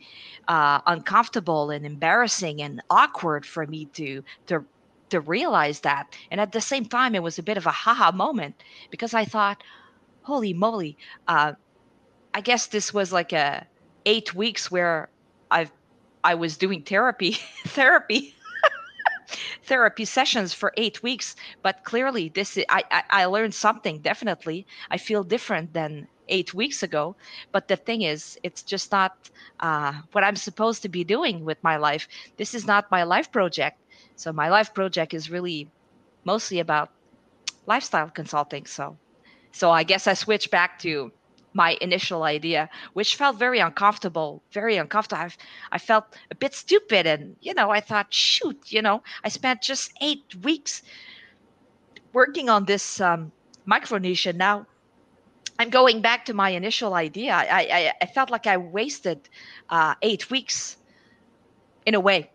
uh, 0.49 0.81
uncomfortable 0.87 1.71
and 1.71 1.85
embarrassing 1.85 2.63
and 2.63 2.81
awkward 2.89 3.45
for 3.45 3.67
me 3.67 3.87
to 3.95 4.23
to 4.47 4.65
to 5.11 5.21
realize 5.21 5.81
that. 5.81 6.17
And 6.31 6.41
at 6.41 6.53
the 6.53 6.61
same 6.61 6.85
time, 6.85 7.15
it 7.15 7.23
was 7.23 7.39
a 7.39 7.43
bit 7.43 7.57
of 7.57 7.67
a 7.67 7.71
haha 7.71 8.11
moment 8.13 8.63
because 8.91 9.15
I 9.15 9.25
thought, 9.25 9.63
holy 10.23 10.53
moly, 10.53 10.97
uh, 11.29 11.53
I 12.35 12.41
guess 12.41 12.67
this 12.67 12.95
was 12.95 13.13
like 13.13 13.33
a 13.33 13.67
eight 14.07 14.35
weeks 14.35 14.71
where 14.71 15.09
I've 15.51 15.73
I 16.25 16.35
was 16.35 16.57
doing 16.57 16.83
therapy, 16.83 17.33
therapy, 17.67 18.36
therapy 19.65 20.05
sessions 20.05 20.53
for 20.53 20.73
eight 20.77 21.03
weeks. 21.03 21.37
But 21.63 21.85
clearly, 21.85 22.29
this 22.29 22.59
I, 22.69 22.85
I 22.91 23.03
I 23.11 23.25
learned 23.27 23.55
something. 23.55 23.99
Definitely, 24.01 24.67
I 24.91 24.99
feel 24.99 25.25
different 25.25 25.73
than 25.73 26.09
eight 26.29 26.55
weeks 26.55 26.83
ago. 26.83 27.17
But 27.53 27.69
the 27.69 27.77
thing 27.77 28.03
is, 28.03 28.39
it's 28.43 28.63
just 28.63 28.93
not 28.93 29.31
uh, 29.61 29.93
what 30.13 30.25
I'm 30.25 30.37
supposed 30.37 30.83
to 30.83 30.89
be 30.89 31.05
doing 31.05 31.45
with 31.45 31.63
my 31.63 31.77
life. 31.77 32.09
This 32.37 32.55
is 32.55 32.67
not 32.67 32.91
my 32.91 33.05
life 33.05 33.31
project. 33.33 33.79
So 34.17 34.33
my 34.33 34.49
life 34.49 34.75
project 34.75 35.15
is 35.15 35.31
really 35.31 35.69
mostly 36.25 36.59
about 36.61 36.91
lifestyle 37.67 38.11
consulting. 38.11 38.67
So, 38.67 38.97
so 39.53 39.71
I 39.71 39.85
guess 39.85 40.07
I 40.07 40.15
switched 40.15 40.51
back 40.51 40.79
to 40.81 41.13
my 41.57 41.79
initial 41.81 42.23
idea, 42.23 42.69
which 42.93 43.17
felt 43.17 43.39
very 43.39 43.59
uncomfortable, 43.59 44.43
very 44.53 44.77
uncomfortable. 44.77 45.23
I've, 45.23 45.39
I 45.73 45.79
felt 45.79 46.05
a 46.31 46.35
bit 46.35 46.55
stupid. 46.55 47.07
And, 47.07 47.35
you 47.41 47.55
know, 47.55 47.71
I 47.71 47.81
thought, 47.81 48.13
shoot, 48.13 48.59
you 48.67 48.83
know, 48.83 49.03
I 49.25 49.29
spent 49.31 49.63
just 49.63 49.91
eight 50.03 50.35
weeks 50.43 50.83
working 52.13 52.51
on 52.51 52.67
this 52.67 53.01
um, 53.01 53.33
micro 53.65 53.99
niche. 53.99 54.27
And 54.27 54.39
now 54.39 54.67
I'm 55.59 55.71
going 55.71 56.03
back 56.03 56.27
to 56.27 56.35
my 56.35 56.51
initial 56.51 56.93
idea. 56.93 57.33
I, 57.33 57.47
I, 57.49 57.93
I 58.03 58.07
felt 58.07 58.31
like 58.31 58.47
I 58.47 58.59
wasted 58.59 59.29
uh, 59.71 59.95
eight 60.03 60.31
weeks 60.31 60.77
in 61.87 61.95
a 61.95 62.01
way. 62.01 62.31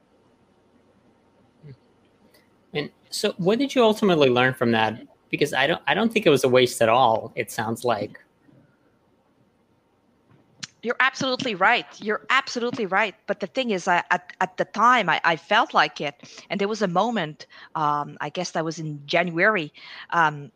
And 2.73 2.89
so, 3.11 3.33
what 3.37 3.59
did 3.59 3.75
you 3.75 3.83
ultimately 3.83 4.29
learn 4.29 4.53
from 4.55 4.71
that? 4.71 5.05
Because 5.29 5.53
I 5.53 5.67
don't, 5.67 5.81
I 5.85 5.93
don't 5.93 6.11
think 6.11 6.25
it 6.25 6.29
was 6.29 6.43
a 6.43 6.49
waste 6.49 6.81
at 6.81 6.89
all. 6.89 7.31
It 7.35 7.51
sounds 7.51 7.85
like. 7.85 8.19
You're 10.83 10.95
absolutely 10.99 11.53
right. 11.53 11.85
You're 12.01 12.25
absolutely 12.29 12.87
right. 12.87 13.13
But 13.27 13.39
the 13.39 13.47
thing 13.47 13.69
is, 13.69 13.87
I, 13.87 14.03
at, 14.09 14.33
at 14.41 14.57
the 14.57 14.65
time, 14.65 15.09
I, 15.09 15.21
I 15.23 15.35
felt 15.35 15.73
like 15.73 16.01
it. 16.01 16.15
And 16.49 16.59
there 16.59 16.67
was 16.67 16.81
a 16.81 16.87
moment, 16.87 17.45
um, 17.75 18.17
I 18.19 18.29
guess 18.29 18.51
that 18.51 18.65
was 18.65 18.79
in 18.79 19.01
January, 19.05 19.71
um, 20.09 20.51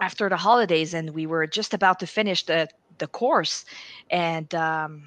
after 0.00 0.28
the 0.28 0.36
holidays, 0.36 0.94
and 0.94 1.10
we 1.10 1.26
were 1.26 1.46
just 1.46 1.74
about 1.74 2.00
to 2.00 2.06
finish 2.06 2.44
the, 2.44 2.68
the 2.98 3.06
course. 3.06 3.64
And 4.10 4.52
um, 4.52 5.04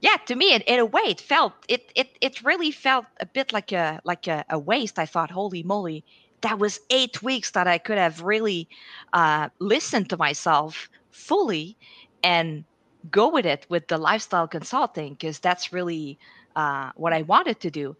yeah, 0.00 0.16
to 0.26 0.36
me, 0.36 0.54
in, 0.54 0.60
in 0.62 0.78
a 0.78 0.86
way, 0.86 1.02
it 1.02 1.20
felt, 1.20 1.52
it, 1.68 1.90
it, 1.96 2.10
it 2.20 2.42
really 2.44 2.70
felt 2.70 3.06
a 3.20 3.26
bit 3.26 3.52
like 3.52 3.72
a, 3.72 4.00
like 4.04 4.28
a, 4.28 4.44
a 4.48 4.58
waste. 4.60 4.98
I 4.98 5.06
thought, 5.06 5.32
holy 5.32 5.64
moly, 5.64 6.04
that 6.42 6.60
was 6.60 6.78
eight 6.90 7.20
weeks 7.20 7.50
that 7.52 7.66
I 7.66 7.78
could 7.78 7.98
have 7.98 8.22
really 8.22 8.68
uh, 9.12 9.48
listened 9.58 10.08
to 10.10 10.16
myself 10.16 10.88
fully 11.10 11.76
and 12.22 12.64
go 13.10 13.28
with 13.28 13.46
it 13.46 13.66
with 13.68 13.88
the 13.88 13.98
lifestyle 13.98 14.48
consulting 14.48 15.14
because 15.14 15.38
that's 15.38 15.72
really 15.72 16.18
uh, 16.54 16.90
what 16.96 17.12
I 17.12 17.22
wanted 17.22 17.60
to 17.60 17.70
do. 17.70 17.96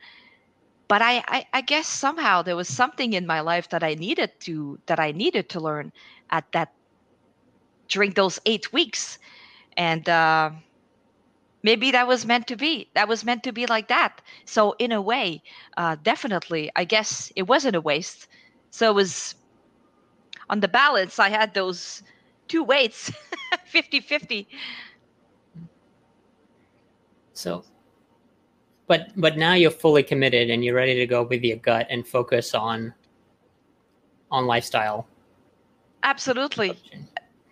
But 0.88 1.02
I, 1.02 1.22
I, 1.26 1.46
I, 1.52 1.60
guess 1.62 1.88
somehow 1.88 2.42
there 2.42 2.54
was 2.54 2.68
something 2.68 3.12
in 3.12 3.26
my 3.26 3.40
life 3.40 3.68
that 3.70 3.82
I 3.82 3.94
needed 3.94 4.30
to 4.40 4.78
that 4.86 5.00
I 5.00 5.10
needed 5.10 5.48
to 5.50 5.60
learn 5.60 5.92
at 6.30 6.50
that 6.52 6.72
during 7.88 8.12
those 8.12 8.38
eight 8.46 8.72
weeks, 8.72 9.18
and 9.76 10.08
uh, 10.08 10.50
maybe 11.62 11.90
that 11.90 12.06
was 12.06 12.24
meant 12.24 12.46
to 12.46 12.56
be. 12.56 12.88
That 12.94 13.08
was 13.08 13.24
meant 13.24 13.42
to 13.44 13.52
be 13.52 13.66
like 13.66 13.88
that. 13.88 14.20
So 14.44 14.76
in 14.78 14.92
a 14.92 15.02
way, 15.02 15.42
uh, 15.76 15.96
definitely, 16.02 16.70
I 16.76 16.84
guess 16.84 17.32
it 17.34 17.48
wasn't 17.48 17.74
a 17.74 17.80
waste. 17.80 18.28
So 18.70 18.90
it 18.90 18.94
was 18.94 19.34
on 20.48 20.60
the 20.60 20.68
balance. 20.68 21.18
I 21.18 21.30
had 21.30 21.52
those 21.52 22.02
two 22.48 22.62
weights 22.62 23.10
50 23.66 24.00
50 24.00 24.48
so, 27.36 27.62
but 28.86 29.08
but 29.16 29.36
now 29.36 29.52
you're 29.52 29.70
fully 29.70 30.02
committed 30.02 30.48
and 30.48 30.64
you're 30.64 30.74
ready 30.74 30.94
to 30.94 31.06
go 31.06 31.22
with 31.22 31.42
your 31.42 31.58
gut 31.58 31.86
and 31.90 32.06
focus 32.06 32.54
on 32.54 32.94
on 34.30 34.46
lifestyle. 34.46 35.06
Absolutely. 36.02 36.78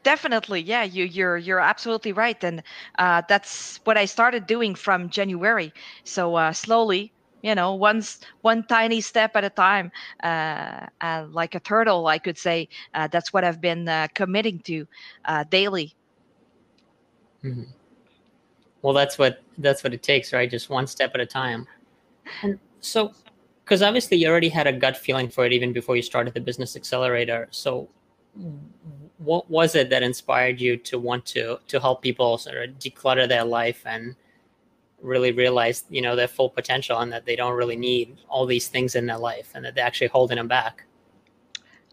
Definitely, 0.02 0.60
yeah. 0.60 0.84
You 0.84 1.04
you're 1.04 1.36
you're 1.36 1.60
absolutely 1.60 2.12
right, 2.12 2.42
and 2.42 2.62
uh, 2.98 3.22
that's 3.28 3.80
what 3.84 3.98
I 3.98 4.06
started 4.06 4.46
doing 4.46 4.74
from 4.74 5.10
January. 5.10 5.72
So 6.04 6.34
uh, 6.34 6.52
slowly, 6.52 7.12
you 7.42 7.54
know, 7.54 7.74
once 7.74 8.20
one 8.40 8.64
tiny 8.66 9.02
step 9.02 9.36
at 9.36 9.44
a 9.44 9.50
time, 9.50 9.92
uh, 10.22 10.86
uh 11.00 11.26
like 11.30 11.54
a 11.54 11.60
turtle, 11.60 12.06
I 12.06 12.18
could 12.18 12.38
say. 12.38 12.68
Uh, 12.94 13.06
that's 13.08 13.32
what 13.32 13.44
I've 13.44 13.60
been 13.60 13.88
uh, 13.88 14.08
committing 14.14 14.60
to 14.60 14.86
daily. 15.50 15.94
Mm-hmm 17.42 17.83
well 18.84 18.92
that's 18.92 19.16
what 19.16 19.42
that's 19.58 19.82
what 19.82 19.94
it 19.94 20.02
takes 20.02 20.32
right? 20.32 20.50
Just 20.50 20.68
one 20.68 20.86
step 20.86 21.12
at 21.14 21.20
a 21.20 21.26
time. 21.26 21.66
And 22.42 22.58
so 22.80 23.12
because 23.64 23.80
obviously 23.80 24.18
you 24.18 24.28
already 24.28 24.50
had 24.50 24.66
a 24.66 24.72
gut 24.72 24.94
feeling 24.94 25.30
for 25.30 25.46
it 25.46 25.54
even 25.54 25.72
before 25.72 25.96
you 25.96 26.02
started 26.02 26.34
the 26.34 26.40
business 26.40 26.76
accelerator. 26.76 27.48
So 27.50 27.88
what 29.16 29.48
was 29.50 29.74
it 29.74 29.88
that 29.88 30.02
inspired 30.02 30.60
you 30.60 30.76
to 30.76 30.98
want 30.98 31.24
to 31.26 31.58
to 31.66 31.80
help 31.80 32.02
people 32.02 32.36
sort 32.36 32.56
of 32.56 32.78
declutter 32.78 33.26
their 33.26 33.44
life 33.44 33.82
and 33.86 34.14
really 35.00 35.32
realize 35.32 35.84
you 35.88 36.02
know 36.02 36.14
their 36.14 36.28
full 36.28 36.50
potential 36.50 36.98
and 36.98 37.10
that 37.10 37.24
they 37.24 37.36
don't 37.36 37.54
really 37.54 37.76
need 37.76 38.18
all 38.28 38.44
these 38.44 38.68
things 38.68 38.96
in 38.96 39.06
their 39.06 39.18
life 39.18 39.52
and 39.54 39.64
that 39.64 39.74
they're 39.74 39.86
actually 39.86 40.08
holding 40.08 40.36
them 40.36 40.48
back? 40.48 40.84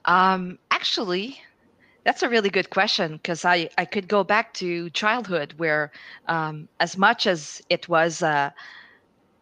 Um, 0.04 0.60
actually 0.72 1.40
that's 2.04 2.24
a 2.24 2.30
really 2.30 2.50
good 2.50 2.70
question 2.70 3.14
because 3.14 3.46
I, 3.46 3.70
I 3.78 3.86
could 3.86 4.08
go 4.08 4.24
back 4.24 4.54
to 4.56 4.90
childhood 4.90 5.54
where 5.58 5.92
um, 6.28 6.68
as 6.80 6.98
much 6.98 7.28
as 7.28 7.62
it 7.70 7.88
was 7.88 8.22
a, 8.22 8.54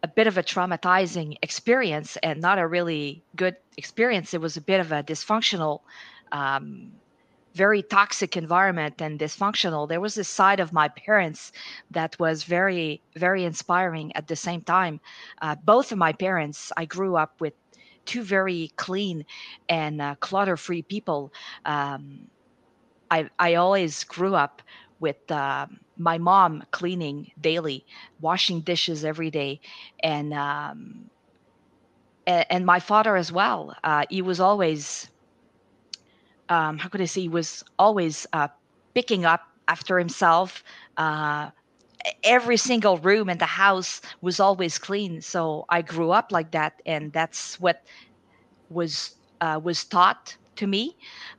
a 0.02 0.08
bit 0.08 0.26
of 0.26 0.38
a 0.38 0.42
traumatizing 0.42 1.36
experience 1.42 2.16
and 2.22 2.40
not 2.40 2.58
a 2.58 2.66
really 2.66 3.22
good 3.36 3.56
experience 3.76 4.34
it 4.34 4.40
was 4.40 4.56
a 4.56 4.60
bit 4.60 4.80
of 4.80 4.92
a 4.92 5.02
dysfunctional 5.02 5.80
um, 6.32 6.92
very 7.54 7.82
toxic 7.82 8.36
environment 8.36 9.02
and 9.02 9.18
dysfunctional. 9.18 9.88
There 9.88 10.00
was 10.00 10.14
this 10.14 10.28
side 10.28 10.60
of 10.60 10.72
my 10.72 10.86
parents 10.88 11.50
that 11.90 12.16
was 12.20 12.44
very 12.44 13.00
very 13.16 13.44
inspiring 13.44 14.14
at 14.14 14.28
the 14.28 14.36
same 14.36 14.60
time. 14.60 15.00
Uh, 15.42 15.56
both 15.64 15.90
of 15.90 15.98
my 15.98 16.12
parents 16.12 16.70
i 16.76 16.84
grew 16.84 17.16
up 17.16 17.40
with 17.40 17.54
two 18.06 18.22
very 18.22 18.72
clean 18.76 19.24
and 19.68 20.00
uh, 20.00 20.14
clutter 20.20 20.56
free 20.56 20.82
people. 20.82 21.32
Um, 21.64 22.28
I, 23.10 23.28
I 23.38 23.54
always 23.54 24.04
grew 24.04 24.34
up 24.34 24.62
with 25.00 25.16
uh, 25.30 25.66
my 25.96 26.18
mom 26.18 26.62
cleaning 26.72 27.30
daily 27.40 27.86
washing 28.20 28.60
dishes 28.62 29.04
every 29.04 29.30
day 29.30 29.60
and 30.02 30.32
um, 30.34 31.10
and, 32.26 32.46
and 32.50 32.66
my 32.66 32.80
father 32.80 33.16
as 33.16 33.32
well 33.32 33.74
uh, 33.84 34.04
he 34.10 34.22
was 34.22 34.40
always 34.40 35.08
um, 36.48 36.78
how 36.78 36.88
could 36.88 37.00
I 37.00 37.04
say, 37.06 37.22
he 37.22 37.28
was 37.28 37.62
always 37.78 38.26
uh, 38.32 38.48
picking 38.94 39.24
up 39.24 39.42
after 39.68 39.98
himself. 39.98 40.62
Uh, 40.96 41.50
every 42.24 42.56
single 42.56 42.98
room 42.98 43.28
in 43.28 43.38
the 43.38 43.46
house 43.46 44.00
was 44.22 44.40
always 44.40 44.78
clean. 44.78 45.20
So 45.20 45.64
I 45.68 45.82
grew 45.82 46.10
up 46.10 46.32
like 46.32 46.52
that, 46.52 46.74
and 46.86 47.12
that's 47.12 47.58
what 47.60 47.78
was 48.68 49.12
uh, 49.40 49.60
was 49.62 49.84
taught 49.84 50.36
to 50.60 50.66
me 50.66 50.96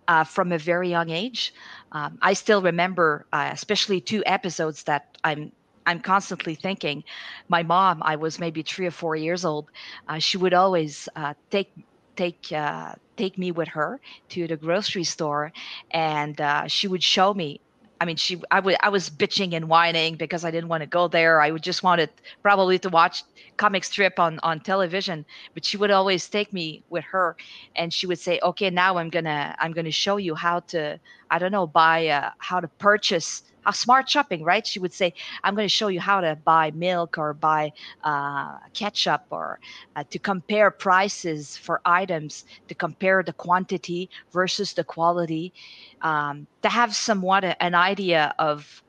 uh, 0.07 0.23
from 0.25 0.51
a 0.51 0.57
very 0.57 0.89
young 0.89 1.09
age. 1.09 1.53
Um, 1.91 2.17
I 2.21 2.33
still 2.33 2.61
remember, 2.61 3.27
uh, 3.33 3.49
especially 3.53 4.01
two 4.01 4.23
episodes 4.25 4.83
that 4.85 5.17
I'm 5.23 5.51
I'm 5.85 5.99
constantly 6.01 6.55
thinking. 6.55 7.03
My 7.49 7.63
mom, 7.63 8.01
I 8.03 8.15
was 8.17 8.39
maybe 8.39 8.61
three 8.63 8.85
or 8.87 8.91
four 8.91 9.15
years 9.15 9.45
old. 9.45 9.69
Uh, 10.07 10.19
she 10.19 10.37
would 10.37 10.53
always 10.53 11.09
uh, 11.15 11.33
take 11.49 11.73
take 12.15 12.51
uh, 12.51 12.93
take 13.17 13.37
me 13.37 13.51
with 13.51 13.69
her 13.69 13.99
to 14.29 14.47
the 14.47 14.57
grocery 14.57 15.03
store, 15.03 15.51
and 15.91 16.39
uh, 16.41 16.67
she 16.67 16.87
would 16.87 17.03
show 17.03 17.33
me. 17.33 17.61
I 18.01 18.05
mean, 18.05 18.17
she 18.17 18.41
I 18.51 18.59
would 18.59 18.77
I 18.81 18.89
was 18.89 19.09
bitching 19.09 19.53
and 19.55 19.69
whining 19.69 20.15
because 20.15 20.43
I 20.43 20.51
didn't 20.51 20.69
want 20.69 20.81
to 20.81 20.87
go 20.87 21.07
there. 21.07 21.39
I 21.41 21.51
would 21.51 21.63
just 21.63 21.83
wanted 21.83 22.09
probably 22.41 22.79
to 22.79 22.89
watch 22.89 23.23
comic 23.57 23.83
strip 23.83 24.19
on 24.19 24.39
on 24.43 24.59
television, 24.61 25.25
but 25.53 25.65
she 25.65 25.77
would 25.77 25.91
always 25.91 26.27
take 26.29 26.51
me 26.53 26.83
with 26.89 27.05
her, 27.05 27.37
and 27.75 27.93
she 27.93 28.07
would 28.07 28.19
say, 28.19 28.39
"Okay, 28.41 28.71
now 28.71 28.97
I'm 28.97 29.09
gonna 29.11 29.55
I'm 29.59 29.73
gonna 29.73 29.91
show 29.91 30.17
you 30.17 30.35
how 30.35 30.61
to 30.73 30.99
I 31.31 31.39
don't 31.39 31.51
know 31.51 31.65
buy 31.65 32.07
uh, 32.07 32.31
how 32.37 32.59
to 32.59 32.67
purchase." 32.67 33.43
a 33.65 33.73
smart 33.73 34.09
shopping, 34.09 34.43
right? 34.43 34.65
She 34.65 34.79
would 34.79 34.93
say, 34.93 35.13
I'm 35.43 35.55
going 35.55 35.65
to 35.67 35.69
show 35.69 35.87
you 35.87 35.99
how 35.99 36.21
to 36.21 36.35
buy 36.43 36.71
milk 36.71 37.17
or 37.17 37.33
buy 37.33 37.73
uh, 38.03 38.57
ketchup 38.73 39.25
or 39.29 39.59
uh, 39.95 40.03
to 40.09 40.19
compare 40.19 40.71
prices 40.71 41.57
for 41.57 41.81
items, 41.85 42.45
to 42.67 42.75
compare 42.75 43.23
the 43.23 43.33
quantity 43.33 44.09
versus 44.31 44.73
the 44.73 44.83
quality, 44.83 45.53
um, 46.01 46.47
to 46.63 46.69
have 46.69 46.95
somewhat 46.95 47.43
an 47.59 47.75
idea 47.75 48.33
of 48.39 48.83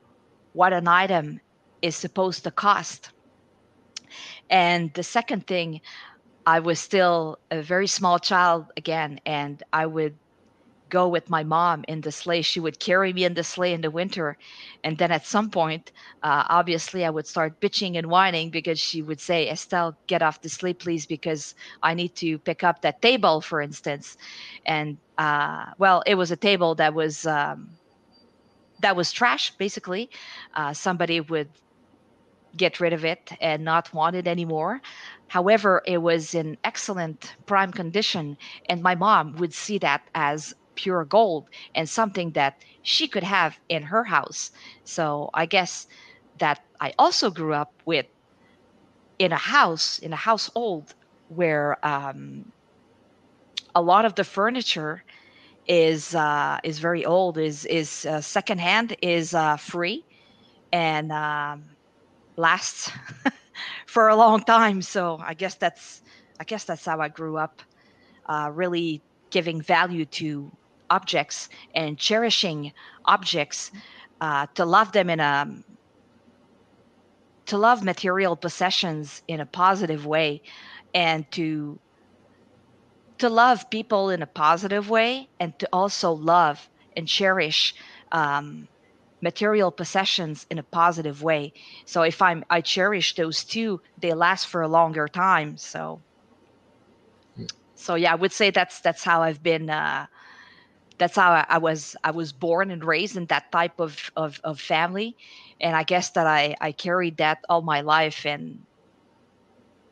what 0.53 0.73
an 0.73 0.87
item 0.87 1.39
is 1.81 1.95
supposed 1.95 2.43
to 2.43 2.51
cost. 2.51 3.11
And 4.49 4.93
the 4.93 5.03
second 5.03 5.47
thing, 5.47 5.81
I 6.45 6.59
was 6.59 6.79
still 6.79 7.39
a 7.51 7.61
very 7.61 7.87
small 7.87 8.19
child 8.19 8.65
again, 8.75 9.19
and 9.25 9.63
I 9.71 9.85
would 9.85 10.15
go 10.93 11.07
with 11.07 11.29
my 11.29 11.43
mom 11.43 11.83
in 11.87 12.01
the 12.01 12.11
sleigh. 12.11 12.43
She 12.43 12.59
would 12.59 12.77
carry 12.79 13.11
me 13.13 13.23
in 13.25 13.33
the 13.33 13.43
sleigh 13.43 13.73
in 13.73 13.81
the 13.81 13.89
winter. 13.89 14.37
And 14.83 14.97
then 14.99 15.11
at 15.11 15.25
some 15.25 15.49
point, 15.49 15.91
uh, 16.21 16.43
obviously, 16.59 17.01
I 17.03 17.09
would 17.09 17.27
start 17.27 17.59
bitching 17.59 17.97
and 17.97 18.07
whining 18.15 18.51
because 18.51 18.79
she 18.79 19.01
would 19.01 19.19
say, 19.19 19.49
Estelle, 19.49 19.97
get 20.07 20.21
off 20.21 20.41
the 20.41 20.49
sleigh, 20.49 20.75
please, 20.75 21.05
because 21.07 21.55
I 21.81 21.95
need 21.95 22.13
to 22.23 22.37
pick 22.37 22.63
up 22.63 22.81
that 22.81 23.01
table, 23.01 23.41
for 23.41 23.59
instance. 23.59 24.17
And 24.65 24.97
uh, 25.17 25.65
well, 25.79 26.03
it 26.05 26.15
was 26.15 26.31
a 26.31 26.37
table 26.49 26.75
that 26.75 26.93
was. 26.93 27.25
Um, 27.25 27.69
that 28.81 28.97
was 28.97 29.13
trash 29.13 29.45
basically 29.57 30.09
uh, 30.55 30.73
somebody 30.73 31.21
would 31.21 31.47
get 32.57 32.79
rid 32.79 32.93
of 32.93 33.05
it 33.05 33.31
and 33.41 33.63
not 33.63 33.93
want 33.93 34.15
it 34.15 34.27
anymore. 34.27 34.81
However, 35.27 35.81
it 35.85 35.99
was 35.99 36.35
in 36.35 36.57
excellent 36.63 37.35
prime 37.45 37.71
condition, 37.71 38.37
and 38.69 38.83
my 38.83 38.95
mom 38.95 39.37
would 39.37 39.53
see 39.53 39.79
that 39.79 40.01
as 40.13 40.53
pure 40.75 41.05
gold 41.05 41.47
and 41.75 41.89
something 41.89 42.31
that 42.31 42.63
she 42.81 43.07
could 43.07 43.23
have 43.23 43.59
in 43.69 43.83
her 43.83 44.03
house. 44.03 44.51
So 44.83 45.29
I 45.33 45.45
guess 45.45 45.87
that 46.37 46.59
I 46.79 46.93
also 46.99 47.29
grew 47.31 47.53
up 47.53 47.73
with 47.85 48.05
in 49.19 49.31
a 49.31 49.37
house, 49.37 49.99
in 49.99 50.13
a 50.13 50.17
household 50.17 50.93
where 51.27 51.77
um, 51.85 52.51
a 53.75 53.81
lot 53.81 54.05
of 54.05 54.15
the 54.15 54.23
furniture 54.23 55.03
is 55.67 56.15
uh, 56.15 56.59
is 56.63 56.79
very 56.79 57.05
old, 57.05 57.37
is 57.37 57.65
is 57.65 58.05
uh, 58.05 58.21
secondhand, 58.21 58.95
is 59.01 59.33
uh, 59.33 59.57
free, 59.57 60.05
and 60.71 61.11
um, 61.11 61.77
lasts 62.37 62.91
for 63.87 64.09
a 64.09 64.15
long 64.15 64.41
time. 64.43 64.81
So 64.81 65.19
I 65.23 65.33
guess 65.33 65.55
that's 65.55 66.01
I 66.39 66.43
guess 66.45 66.65
that's 66.65 66.85
how 66.85 66.99
I 66.99 67.09
grew 67.09 67.37
up, 67.37 67.61
uh, 68.27 68.49
really 68.53 69.03
giving 69.31 69.61
value 69.61 70.05
to 70.05 70.51
objects 70.97 71.49
and 71.73 71.97
cherishing 71.97 72.71
objects 73.05 73.71
uh, 74.21 74.45
to 74.55 74.63
love 74.65 74.91
them 74.91 75.09
in 75.09 75.19
a 75.19 75.33
to 77.45 77.57
love 77.57 77.83
material 77.83 78.35
possessions 78.35 79.21
in 79.27 79.39
a 79.41 79.45
positive 79.45 80.05
way 80.05 80.41
and 80.93 81.29
to 81.31 81.79
to 83.17 83.29
love 83.29 83.69
people 83.69 84.09
in 84.09 84.21
a 84.21 84.27
positive 84.27 84.89
way 84.89 85.27
and 85.39 85.57
to 85.59 85.67
also 85.71 86.11
love 86.11 86.69
and 86.97 87.07
cherish 87.07 87.75
um, 88.11 88.67
material 89.21 89.71
possessions 89.71 90.45
in 90.49 90.57
a 90.59 90.63
positive 90.63 91.23
way 91.23 91.53
so 91.85 92.01
if 92.01 92.21
i'm 92.21 92.43
i 92.49 92.59
cherish 92.61 93.15
those 93.15 93.43
two 93.43 93.81
they 94.01 94.13
last 94.13 94.47
for 94.47 94.61
a 94.61 94.67
longer 94.67 95.07
time 95.07 95.57
so 95.57 96.01
hmm. 97.35 97.45
so 97.75 97.95
yeah 97.95 98.11
i 98.11 98.15
would 98.15 98.33
say 98.33 98.51
that's 98.51 98.81
that's 98.81 99.03
how 99.03 99.21
i've 99.21 99.41
been 99.41 99.69
uh, 99.69 100.05
that's 100.97 101.15
how 101.15 101.45
I, 101.47 101.57
was 101.57 101.95
I 102.03 102.11
was 102.11 102.31
born 102.31 102.71
and 102.71 102.83
raised 102.83 103.17
in 103.17 103.25
that 103.27 103.51
type 103.51 103.79
of, 103.79 104.11
of, 104.15 104.39
of 104.43 104.59
family. 104.59 105.15
And 105.61 105.75
I 105.75 105.83
guess 105.83 106.11
that 106.11 106.27
I, 106.27 106.55
I 106.61 106.71
carried 106.71 107.17
that 107.17 107.39
all 107.49 107.61
my 107.61 107.81
life 107.81 108.25
and 108.25 108.59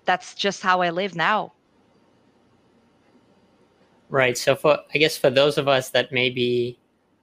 that's 0.06 0.36
just 0.36 0.62
how 0.62 0.82
I 0.82 0.90
live 0.90 1.16
now. 1.16 1.54
Right. 4.10 4.38
So 4.38 4.56
for 4.56 4.80
I 4.94 4.98
guess 4.98 5.18
for 5.18 5.30
those 5.30 5.58
of 5.58 5.68
us 5.68 5.90
that 5.92 6.12
maybe 6.12 6.78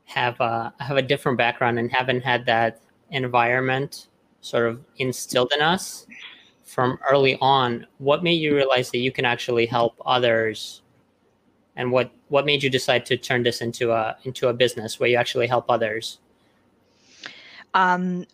have 0.06 0.40
a 0.40 0.72
have 0.80 0.96
a 0.96 1.02
different 1.02 1.36
background 1.36 1.78
and 1.78 1.92
haven't 1.92 2.22
had 2.22 2.46
that 2.46 2.80
environment 3.10 4.08
sort 4.40 4.66
of 4.66 4.80
instilled 4.96 5.52
in 5.54 5.60
us 5.60 6.06
from 6.64 6.98
early 7.10 7.36
on, 7.40 7.86
what 7.98 8.22
made 8.22 8.34
you 8.40 8.54
realize 8.54 8.90
that 8.90 8.98
you 8.98 9.12
can 9.12 9.26
actually 9.26 9.66
help 9.66 10.00
others 10.06 10.82
and 11.76 11.92
what 11.92 12.10
what 12.28 12.46
made 12.46 12.62
you 12.62 12.70
decide 12.70 13.06
to 13.06 13.16
turn 13.16 13.42
this 13.42 13.60
into 13.60 13.92
a 13.92 14.16
into 14.24 14.48
a 14.48 14.52
business 14.52 14.98
where 15.00 15.08
you 15.08 15.16
actually 15.16 15.46
help 15.46 15.66
others? 15.68 16.18
Um, 17.74 18.26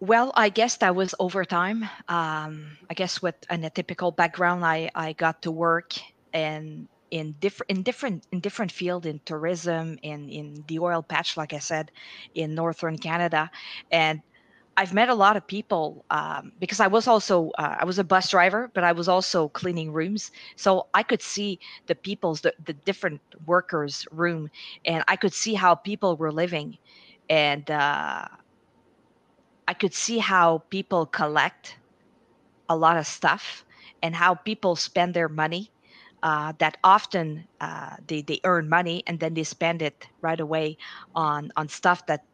well 0.00 0.32
i 0.34 0.48
guess 0.48 0.76
that 0.78 0.94
was 0.94 1.14
over 1.18 1.44
time. 1.44 1.88
Um, 2.08 2.76
i 2.90 2.94
guess 2.94 3.22
with 3.22 3.36
an 3.50 3.62
atypical 3.62 4.14
background 4.14 4.64
i 4.64 4.90
i 4.94 5.12
got 5.12 5.42
to 5.42 5.50
work 5.50 5.94
and 6.32 6.88
in 7.10 7.32
different 7.38 7.70
in 7.70 7.82
different 7.82 8.26
in 8.32 8.40
different 8.40 8.72
field 8.72 9.06
in 9.06 9.20
tourism 9.24 9.98
in 10.02 10.28
in 10.28 10.64
the 10.66 10.78
oil 10.80 11.02
patch 11.02 11.36
like 11.36 11.52
i 11.52 11.58
said 11.58 11.90
in 12.34 12.54
northern 12.54 12.98
canada. 12.98 13.50
And 13.90 14.20
I've 14.76 14.92
met 14.94 15.08
a 15.08 15.14
lot 15.14 15.36
of 15.36 15.46
people 15.46 16.04
um, 16.10 16.52
because 16.58 16.80
I 16.80 16.88
was 16.88 17.06
also 17.06 17.50
uh, 17.58 17.76
I 17.80 17.84
was 17.84 17.98
a 17.98 18.04
bus 18.04 18.30
driver, 18.30 18.70
but 18.74 18.84
I 18.84 18.92
was 18.92 19.08
also 19.08 19.48
cleaning 19.50 19.92
rooms, 19.92 20.30
so 20.56 20.88
I 20.94 21.02
could 21.04 21.22
see 21.22 21.60
the 21.86 21.94
people's 21.94 22.40
the, 22.42 22.54
the 22.64 22.72
different 22.74 23.20
workers' 23.46 24.04
room, 24.10 24.48
and 24.84 25.04
I 25.08 25.16
could 25.16 25.32
see 25.34 25.54
how 25.54 25.76
people 25.76 26.16
were 26.16 26.32
living, 26.32 26.78
and 27.28 27.70
uh, 27.70 28.26
I 29.68 29.74
could 29.74 29.94
see 29.94 30.18
how 30.18 30.58
people 30.70 31.06
collect 31.06 31.78
a 32.68 32.76
lot 32.76 32.96
of 32.96 33.06
stuff 33.06 33.64
and 34.02 34.14
how 34.16 34.34
people 34.34 34.76
spend 34.76 35.14
their 35.14 35.28
money. 35.28 35.72
uh, 36.22 36.52
that 36.58 36.78
often 36.84 37.46
uh, 37.60 37.96
they, 38.08 38.22
they 38.22 38.40
earn 38.44 38.68
money 38.68 39.02
and 39.06 39.20
then 39.20 39.34
they 39.34 39.44
spend 39.44 39.82
it 39.82 40.08
right 40.22 40.40
away 40.40 40.76
on 41.14 41.50
on 41.56 41.68
stuff 41.68 42.06
that 42.06 42.26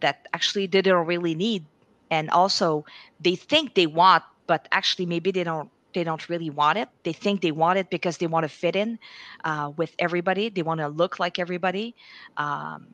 that 0.00 0.26
actually 0.32 0.66
they 0.66 0.82
don't 0.82 1.06
really 1.06 1.34
need 1.34 1.66
and 2.10 2.30
also 2.30 2.84
they 3.20 3.34
think 3.36 3.74
they 3.74 3.86
want 3.86 4.22
but 4.46 4.68
actually 4.72 5.06
maybe 5.06 5.30
they 5.30 5.44
don't 5.44 5.70
they 5.94 6.04
don't 6.04 6.28
really 6.28 6.50
want 6.50 6.76
it. 6.76 6.88
They 7.04 7.12
think 7.12 7.40
they 7.40 7.52
want 7.52 7.78
it 7.78 7.88
because 7.88 8.18
they 8.18 8.26
want 8.26 8.44
to 8.44 8.48
fit 8.48 8.76
in 8.76 8.98
uh, 9.44 9.70
with 9.76 9.94
everybody. 9.98 10.48
They 10.48 10.62
want 10.62 10.80
to 10.80 10.88
look 10.88 11.18
like 11.20 11.38
everybody 11.38 11.94
um, 12.36 12.88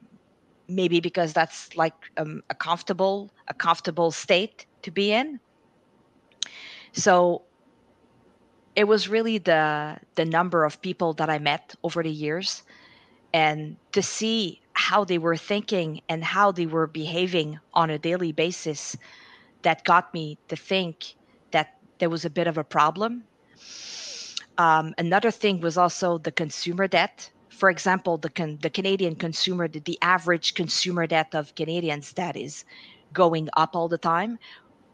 maybe 0.68 1.00
because 1.00 1.32
that's 1.32 1.74
like 1.76 1.94
um, 2.16 2.42
a 2.50 2.54
comfortable 2.54 3.30
a 3.48 3.54
comfortable 3.54 4.10
state 4.10 4.66
to 4.82 4.90
be 4.90 5.12
in. 5.12 5.40
So 6.92 7.42
it 8.76 8.84
was 8.84 9.08
really 9.08 9.38
the 9.38 9.98
the 10.14 10.24
number 10.24 10.64
of 10.64 10.80
people 10.80 11.12
that 11.14 11.28
i 11.28 11.38
met 11.38 11.74
over 11.82 12.02
the 12.02 12.10
years. 12.10 12.62
And 13.32 13.76
to 13.92 14.02
see 14.02 14.60
how 14.90 15.04
they 15.04 15.18
were 15.18 15.36
thinking 15.36 16.00
and 16.08 16.24
how 16.24 16.50
they 16.50 16.66
were 16.66 16.88
behaving 16.88 17.60
on 17.74 17.90
a 17.90 17.98
daily 17.98 18.32
basis 18.32 18.96
that 19.62 19.84
got 19.84 20.12
me 20.12 20.36
to 20.48 20.56
think 20.56 21.14
that 21.52 21.78
there 22.00 22.10
was 22.10 22.24
a 22.24 22.30
bit 22.38 22.48
of 22.48 22.58
a 22.58 22.64
problem. 22.64 23.22
Um, 24.58 24.92
another 24.98 25.30
thing 25.30 25.60
was 25.60 25.76
also 25.78 26.18
the 26.18 26.32
consumer 26.32 26.88
debt. 26.88 27.30
For 27.50 27.70
example, 27.70 28.18
the 28.18 28.30
con- 28.30 28.58
the 28.62 28.70
Canadian 28.78 29.14
consumer, 29.14 29.68
the, 29.68 29.78
the 29.78 29.96
average 30.02 30.54
consumer 30.54 31.06
debt 31.06 31.36
of 31.36 31.54
Canadians 31.54 32.12
that 32.14 32.36
is 32.36 32.64
going 33.12 33.48
up 33.56 33.76
all 33.76 33.86
the 33.86 34.02
time, 34.14 34.40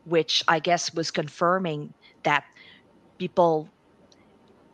which 0.05 0.45
I 0.47 0.59
guess 0.59 0.93
was 0.93 1.11
confirming 1.11 1.95
that 2.23 2.45
people. 3.17 3.67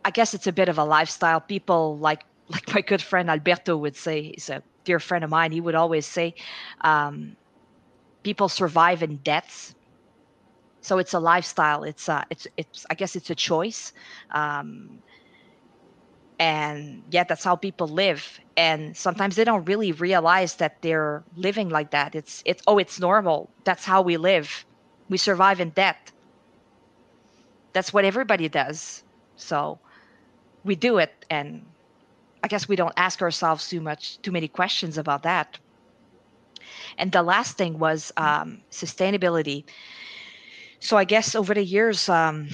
I 0.05 0.11
guess 0.11 0.35
it's 0.35 0.49
a 0.49 0.53
bit 0.61 0.69
of 0.69 0.79
a 0.79 0.85
lifestyle. 0.85 1.41
People 1.41 1.97
like 1.99 2.23
like 2.55 2.75
my 2.75 2.81
good 2.81 3.03
friend 3.03 3.31
Alberto 3.31 3.77
would 3.77 3.95
say. 3.95 4.33
He's 4.35 4.51
a 4.51 4.63
dear 4.85 5.01
friend 5.01 5.25
of 5.25 5.31
mine. 5.31 5.53
He 5.53 5.61
would 5.61 5.75
always 5.75 6.07
say, 6.07 6.35
um, 6.83 7.37
people 8.23 8.49
survive 8.49 9.03
in 9.03 9.16
debts 9.18 9.75
so 10.81 10.99
it's 10.99 11.14
a 11.14 11.21
lifestyle 11.21 11.85
it's 11.85 12.09
a 12.09 12.25
it's 12.31 12.47
it's 12.57 12.87
i 12.90 12.95
guess 12.95 13.14
it's 13.16 13.31
a 13.31 13.35
choice 13.35 13.92
um, 14.33 15.03
and 16.38 17.05
yeah 17.11 17.25
that's 17.25 17.45
how 17.45 17.55
people 17.57 17.87
live 17.88 18.40
and 18.57 18.97
sometimes 18.97 19.37
they 19.37 19.45
don't 19.45 19.64
really 19.66 19.92
realize 19.92 20.57
that 20.57 20.83
they're 20.83 21.25
living 21.37 21.68
like 21.71 21.90
that. 21.92 22.14
It's 22.14 22.42
it's 22.45 22.62
oh 22.66 22.79
it's 22.79 23.01
normal. 23.01 23.51
That's 23.64 23.85
how 23.85 24.03
we 24.03 24.16
live. 24.18 24.66
We 25.09 25.16
survive 25.18 25.61
in 25.61 25.71
debt 25.71 26.12
that's 27.73 27.92
what 27.92 28.05
everybody 28.05 28.49
does. 28.49 29.05
So 29.37 29.81
we 30.64 30.77
do 30.77 30.99
it 30.99 31.25
and 31.31 31.72
i 32.42 32.48
guess 32.48 32.68
we 32.68 32.76
don't 32.76 32.94
ask 32.96 33.22
ourselves 33.22 33.68
too 33.68 33.81
much 33.81 34.18
too 34.22 34.33
many 34.33 34.48
questions 34.48 34.98
about 34.98 35.22
that. 35.22 35.59
And 36.98 37.12
the 37.12 37.22
last 37.22 37.57
thing 37.57 37.78
was 37.78 38.12
um, 38.16 38.62
sustainability. 38.70 39.64
So 40.81 40.96
I 40.96 41.05
guess 41.05 41.35
over 41.35 41.55
the 41.55 41.64
years, 41.64 42.09
um, 42.09 42.48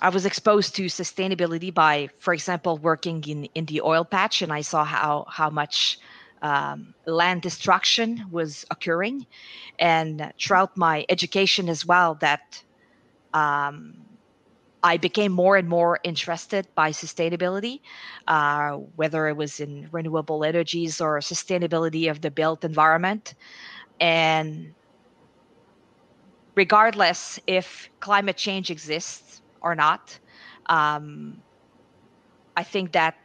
I 0.00 0.10
was 0.10 0.26
exposed 0.26 0.76
to 0.76 0.86
sustainability 0.86 1.72
by, 1.72 2.10
for 2.18 2.34
example, 2.34 2.76
working 2.78 3.24
in, 3.26 3.44
in 3.54 3.64
the 3.66 3.80
oil 3.80 4.04
patch, 4.04 4.42
and 4.42 4.52
I 4.52 4.60
saw 4.60 4.84
how 4.84 5.24
how 5.28 5.48
much 5.48 5.98
um, 6.42 6.94
land 7.06 7.40
destruction 7.40 8.26
was 8.30 8.66
occurring, 8.70 9.26
and 9.78 10.32
throughout 10.38 10.76
my 10.76 11.06
education 11.08 11.70
as 11.70 11.86
well, 11.86 12.16
that 12.16 12.62
um, 13.32 14.03
I 14.84 14.98
became 14.98 15.32
more 15.32 15.56
and 15.56 15.66
more 15.66 15.98
interested 16.04 16.68
by 16.74 16.90
sustainability, 16.90 17.80
uh, 18.28 18.72
whether 18.96 19.28
it 19.28 19.36
was 19.36 19.58
in 19.58 19.88
renewable 19.90 20.44
energies 20.44 21.00
or 21.00 21.18
sustainability 21.20 22.10
of 22.10 22.20
the 22.20 22.30
built 22.30 22.64
environment, 22.64 23.34
and 23.98 24.74
regardless 26.54 27.40
if 27.46 27.88
climate 28.00 28.36
change 28.36 28.70
exists 28.70 29.40
or 29.62 29.74
not. 29.74 30.18
Um, 30.66 31.42
I 32.56 32.62
think 32.62 32.92
that 32.92 33.16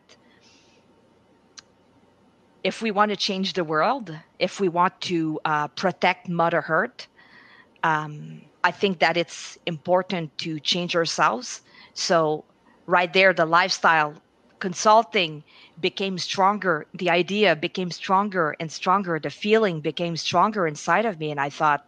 if 2.63 2.81
we 2.81 2.91
want 2.91 3.11
to 3.11 3.17
change 3.17 3.53
the 3.53 3.65
world, 3.65 4.17
if 4.39 4.61
we 4.61 4.69
want 4.69 4.99
to 5.01 5.39
uh, 5.45 5.67
protect 5.67 6.29
Mother 6.29 6.63
Earth, 6.67 7.07
um, 7.83 8.48
I 8.69 8.71
think 8.71 8.99
that 8.99 9.17
it's 9.17 9.57
important 9.65 10.37
to 10.39 10.59
change 10.59 10.95
ourselves. 10.95 11.61
So, 11.93 12.45
right 12.85 13.11
there, 13.11 13.33
the 13.33 13.45
lifestyle 13.45 14.13
consulting 14.59 15.43
became 15.79 16.17
stronger. 16.19 16.85
The 16.93 17.09
idea 17.09 17.55
became 17.55 17.91
stronger 17.91 18.55
and 18.59 18.71
stronger. 18.71 19.19
The 19.19 19.31
feeling 19.31 19.81
became 19.81 20.15
stronger 20.17 20.67
inside 20.67 21.05
of 21.05 21.19
me. 21.19 21.31
And 21.31 21.39
I 21.39 21.49
thought, 21.49 21.85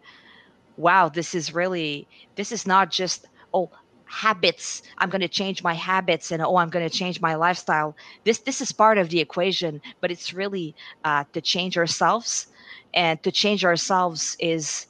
wow, 0.78 1.10
this 1.10 1.36
is 1.36 1.54
really, 1.54 2.08
this 2.36 2.52
is 2.52 2.65
not 2.65 2.91
just, 2.91 3.28
oh, 3.54 3.70
habits 4.13 4.82
i'm 4.98 5.10
going 5.10 5.22
to 5.22 5.28
change 5.30 5.63
my 5.63 5.74
habits 5.74 6.32
and 6.32 6.41
oh 6.44 6.58
i'm 6.58 6.70
going 6.70 6.88
to 6.88 6.98
change 6.98 7.22
my 7.22 7.36
lifestyle 7.36 7.96
this 8.26 8.39
this 8.39 8.60
is 8.62 8.72
part 8.72 8.98
of 8.98 9.10
the 9.10 9.22
equation 9.22 9.82
but 10.02 10.12
it's 10.12 10.34
really 10.34 10.76
uh, 11.06 11.24
to 11.32 11.41
change 11.41 11.78
ourselves 11.78 12.48
and 12.94 13.24
to 13.24 13.32
change 13.32 13.63
ourselves 13.63 14.36
is 14.39 14.88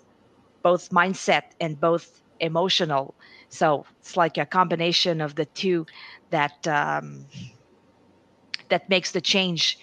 both 0.64 0.90
mindset 0.90 1.44
and 1.60 1.80
both 1.80 2.22
emotional 2.40 3.14
so 3.50 3.86
it's 4.00 4.18
like 4.18 4.38
a 4.38 4.46
combination 4.46 5.22
of 5.22 5.36
the 5.36 5.46
two 5.46 5.86
that 6.30 6.66
um, 6.68 7.26
that 8.70 8.90
makes 8.90 9.12
the 9.12 9.22
change 9.22 9.78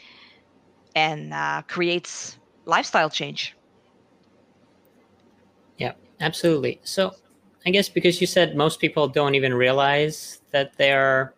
and 0.97 1.33
uh, 1.33 1.63
creates 1.69 2.39
lifestyle 2.65 3.11
change 3.11 3.55
yeah, 5.79 5.93
absolutely. 6.21 6.81
So 6.83 7.15
I 7.65 7.71
guess 7.71 7.89
because 7.89 8.21
you 8.21 8.27
said 8.27 8.57
most 8.57 8.81
people 8.81 9.09
don't 9.09 9.35
even 9.35 9.55
realize 9.55 10.43
that 10.51 10.77
they're 10.77 11.35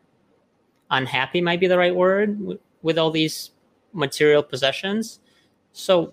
unhappy, 0.90 1.40
might 1.40 1.60
be 1.60 1.68
the 1.68 1.78
right 1.78 1.94
word, 1.94 2.58
with 2.82 2.98
all 2.98 3.10
these 3.10 3.50
material 3.92 4.42
possessions. 4.42 5.20
So, 5.72 6.12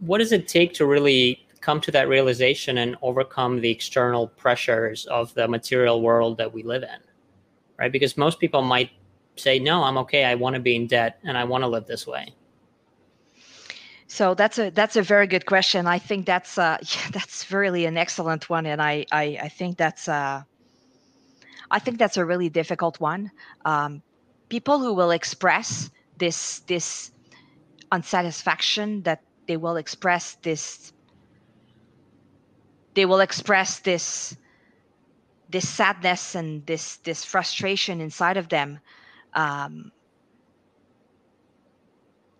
what 0.00 0.18
does 0.18 0.32
it 0.32 0.48
take 0.48 0.74
to 0.74 0.86
really 0.86 1.45
come 1.66 1.80
to 1.80 1.90
that 1.90 2.08
realization 2.08 2.78
and 2.78 2.96
overcome 3.02 3.60
the 3.60 3.70
external 3.70 4.28
pressures 4.28 5.04
of 5.06 5.34
the 5.34 5.48
material 5.48 6.00
world 6.00 6.38
that 6.38 6.52
we 6.54 6.62
live 6.62 6.84
in? 6.84 7.00
Right? 7.78 7.90
Because 7.90 8.16
most 8.16 8.38
people 8.38 8.62
might 8.62 8.90
say, 9.34 9.58
No, 9.58 9.82
I'm 9.82 9.98
okay. 9.98 10.24
I 10.24 10.36
want 10.36 10.54
to 10.54 10.60
be 10.60 10.76
in 10.76 10.86
debt 10.86 11.18
and 11.24 11.36
I 11.36 11.44
want 11.44 11.62
to 11.64 11.68
live 11.68 11.86
this 11.86 12.06
way. 12.06 12.32
So 14.06 14.34
that's 14.34 14.58
a 14.58 14.70
that's 14.70 14.94
a 14.94 15.02
very 15.02 15.26
good 15.26 15.46
question. 15.46 15.86
I 15.86 15.98
think 15.98 16.24
that's 16.24 16.56
uh 16.56 16.78
yeah, 16.94 17.10
that's 17.12 17.50
really 17.50 17.84
an 17.86 17.96
excellent 17.96 18.48
one, 18.48 18.64
and 18.66 18.80
I 18.80 19.04
I, 19.10 19.24
I 19.42 19.48
think 19.48 19.76
that's 19.76 20.08
uh 20.08 20.42
I 21.76 21.78
think 21.80 21.98
that's 21.98 22.16
a 22.16 22.24
really 22.24 22.48
difficult 22.48 23.00
one. 23.00 23.30
Um, 23.64 24.02
people 24.48 24.78
who 24.78 24.94
will 24.94 25.10
express 25.10 25.90
this 26.18 26.60
this 26.60 27.10
unsatisfaction 27.90 29.02
that 29.02 29.20
they 29.48 29.56
will 29.56 29.76
express 29.76 30.36
this 30.42 30.92
they 32.96 33.04
will 33.06 33.20
express 33.20 33.78
this 33.80 34.36
this 35.48 35.68
sadness 35.68 36.34
and 36.34 36.66
this 36.66 36.96
this 37.04 37.24
frustration 37.24 38.00
inside 38.00 38.36
of 38.36 38.48
them 38.48 38.80
um, 39.34 39.92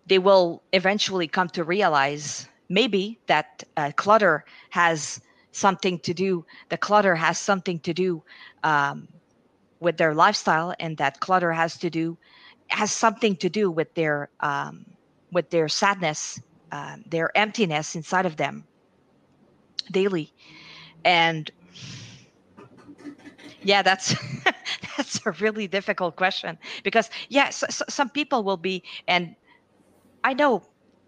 they 0.07 0.19
will 0.19 0.61
eventually 0.73 1.27
come 1.27 1.47
to 1.47 1.63
realize 1.63 2.49
maybe 2.69 3.19
that 3.27 3.63
uh, 3.77 3.91
clutter 3.95 4.43
has 4.71 5.21
something 5.51 5.99
to 5.99 6.13
do 6.13 6.43
the 6.69 6.77
clutter 6.77 7.15
has 7.15 7.37
something 7.37 7.79
to 7.79 7.93
do 7.93 8.21
um, 8.63 9.07
with 9.79 9.95
their 9.97 10.13
lifestyle 10.13 10.73
and 10.79 10.97
that 10.97 11.19
clutter 11.19 11.53
has 11.53 11.77
to 11.77 11.89
do 11.89 12.17
has 12.69 12.91
something 12.91 13.35
to 13.35 13.47
do 13.47 13.69
with 13.71 13.93
their 13.93 14.29
um, 14.39 14.85
with 15.31 15.49
their 15.51 15.69
sadness 15.69 16.41
uh, 16.71 16.97
their 17.05 17.29
emptiness 17.37 17.95
inside 17.95 18.25
of 18.25 18.35
them 18.37 18.65
daily 19.91 20.33
and 21.05 21.51
yeah 23.61 23.81
that's 23.81 24.15
that's 24.97 25.25
a 25.25 25.31
really 25.33 25.67
difficult 25.67 26.15
question 26.15 26.57
because 26.83 27.09
yes 27.29 27.29
yeah, 27.29 27.49
so, 27.49 27.67
so 27.69 27.85
some 27.89 28.09
people 28.09 28.43
will 28.43 28.57
be 28.57 28.83
and 29.07 29.35
I 30.23 30.33
know 30.33 30.63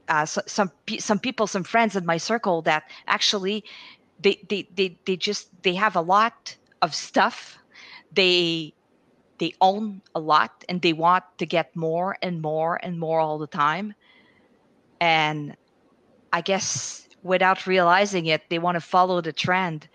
uh, 0.09 0.25
so, 0.25 0.41
some 0.47 0.71
some 0.99 1.19
people, 1.19 1.47
some 1.47 1.63
friends 1.63 1.95
in 1.95 2.05
my 2.05 2.17
circle 2.17 2.61
that 2.63 2.83
actually 3.07 3.63
they, 4.19 4.39
they 4.49 4.67
they 4.75 4.99
they 5.05 5.15
just 5.17 5.49
they 5.63 5.75
have 5.75 5.95
a 5.95 6.01
lot 6.01 6.57
of 6.81 6.93
stuff. 6.95 7.57
They 8.11 8.73
they 9.39 9.53
own 9.61 10.01
a 10.15 10.19
lot 10.19 10.63
and 10.69 10.81
they 10.81 10.93
want 10.93 11.23
to 11.39 11.45
get 11.45 11.75
more 11.75 12.17
and 12.21 12.41
more 12.41 12.79
and 12.83 12.99
more 12.99 13.19
all 13.19 13.39
the 13.39 13.47
time. 13.47 13.95
And 15.01 15.57
I 16.33 16.41
guess 16.41 17.08
without 17.23 17.67
realizing 17.67 18.27
it, 18.27 18.49
they 18.49 18.59
want 18.59 18.75
to 18.75 18.81
follow 18.81 19.21
the 19.21 19.33
trend. 19.33 19.87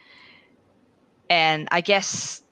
And 1.30 1.68
I 1.70 1.80
guess 1.80 2.42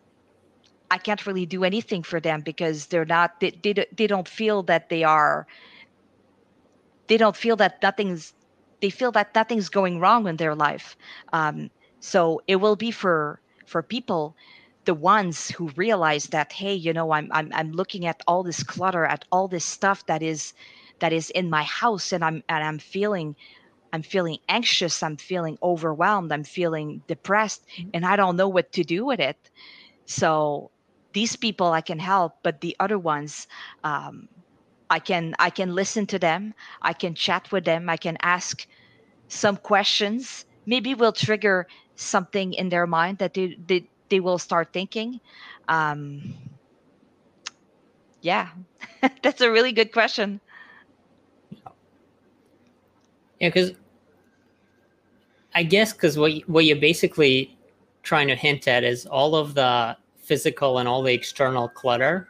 I 0.90 0.98
can't 0.98 1.24
really 1.26 1.46
do 1.46 1.64
anything 1.64 2.02
for 2.02 2.20
them 2.20 2.42
because 2.42 2.86
they're 2.86 3.06
not 3.06 3.40
they, 3.40 3.50
they, 3.62 3.86
they 3.96 4.06
don't 4.06 4.28
feel 4.28 4.62
that 4.64 4.90
they 4.90 5.04
are 5.04 5.46
they 7.08 7.16
don't 7.16 7.36
feel 7.36 7.56
that 7.56 7.82
nothing's 7.82 8.34
they 8.80 8.90
feel 8.90 9.12
that 9.12 9.34
nothing's 9.34 9.68
going 9.70 10.00
wrong 10.00 10.26
in 10.28 10.36
their 10.36 10.54
life 10.54 10.96
um, 11.32 11.70
so 12.00 12.42
it 12.46 12.56
will 12.56 12.76
be 12.76 12.90
for 12.90 13.40
for 13.66 13.82
people 13.82 14.36
the 14.84 14.94
ones 14.94 15.48
who 15.50 15.68
realize 15.76 16.26
that 16.26 16.52
hey 16.52 16.74
you 16.74 16.92
know 16.92 17.12
I'm, 17.12 17.28
I'm 17.32 17.50
i'm 17.54 17.72
looking 17.72 18.06
at 18.06 18.22
all 18.26 18.42
this 18.42 18.62
clutter 18.62 19.06
at 19.06 19.24
all 19.32 19.48
this 19.48 19.64
stuff 19.64 20.04
that 20.06 20.22
is 20.22 20.52
that 21.00 21.12
is 21.12 21.30
in 21.30 21.48
my 21.48 21.62
house 21.62 22.12
and 22.12 22.24
i'm 22.24 22.42
and 22.48 22.64
i'm 22.64 22.78
feeling 22.78 23.34
i'm 23.92 24.02
feeling 24.02 24.38
anxious 24.48 25.02
i'm 25.02 25.16
feeling 25.16 25.58
overwhelmed 25.62 26.32
i'm 26.32 26.44
feeling 26.44 27.02
depressed 27.06 27.66
mm-hmm. 27.76 27.90
and 27.94 28.04
i 28.06 28.16
don't 28.16 28.36
know 28.36 28.48
what 28.48 28.72
to 28.72 28.84
do 28.84 29.04
with 29.04 29.20
it. 29.20 29.50
So 30.06 30.70
these 31.12 31.36
people 31.36 31.68
i 31.72 31.80
can 31.80 31.98
help 31.98 32.36
but 32.42 32.60
the 32.60 32.76
other 32.80 32.98
ones 32.98 33.46
um, 33.84 34.28
i 34.90 34.98
can 34.98 35.34
i 35.38 35.50
can 35.50 35.74
listen 35.74 36.06
to 36.06 36.18
them 36.18 36.54
i 36.82 36.92
can 36.92 37.14
chat 37.14 37.50
with 37.52 37.64
them 37.64 37.88
i 37.88 37.96
can 37.96 38.16
ask 38.22 38.66
some 39.32 39.56
questions. 39.56 40.44
Maybe 40.66 40.94
will 40.94 41.12
trigger 41.12 41.66
something 41.96 42.52
in 42.54 42.68
their 42.68 42.86
mind 42.86 43.18
that 43.18 43.34
they, 43.34 43.56
they 43.66 43.88
they 44.08 44.20
will 44.20 44.38
start 44.38 44.72
thinking. 44.72 45.20
Um, 45.68 46.34
yeah 48.20 48.50
that's 49.22 49.40
a 49.40 49.50
really 49.50 49.72
good 49.72 49.92
question. 49.92 50.40
Yeah 53.40 53.48
because 53.48 53.72
i 55.54 55.62
guess 55.62 55.92
because 55.92 56.18
what, 56.18 56.32
what 56.46 56.64
you're 56.64 56.76
basically 56.76 57.56
trying 58.02 58.28
to 58.28 58.34
hint 58.34 58.66
at 58.68 58.84
is 58.84 59.06
all 59.06 59.34
of 59.34 59.54
the 59.54 59.96
physical 60.16 60.78
and 60.78 60.88
all 60.88 61.02
the 61.02 61.12
external 61.12 61.68
clutter 61.68 62.28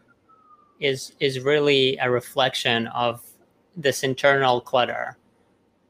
is 0.80 1.12
is 1.20 1.40
really 1.40 1.96
a 1.98 2.10
reflection 2.10 2.86
of 2.88 3.22
this 3.76 4.02
internal 4.02 4.60
clutter 4.60 5.16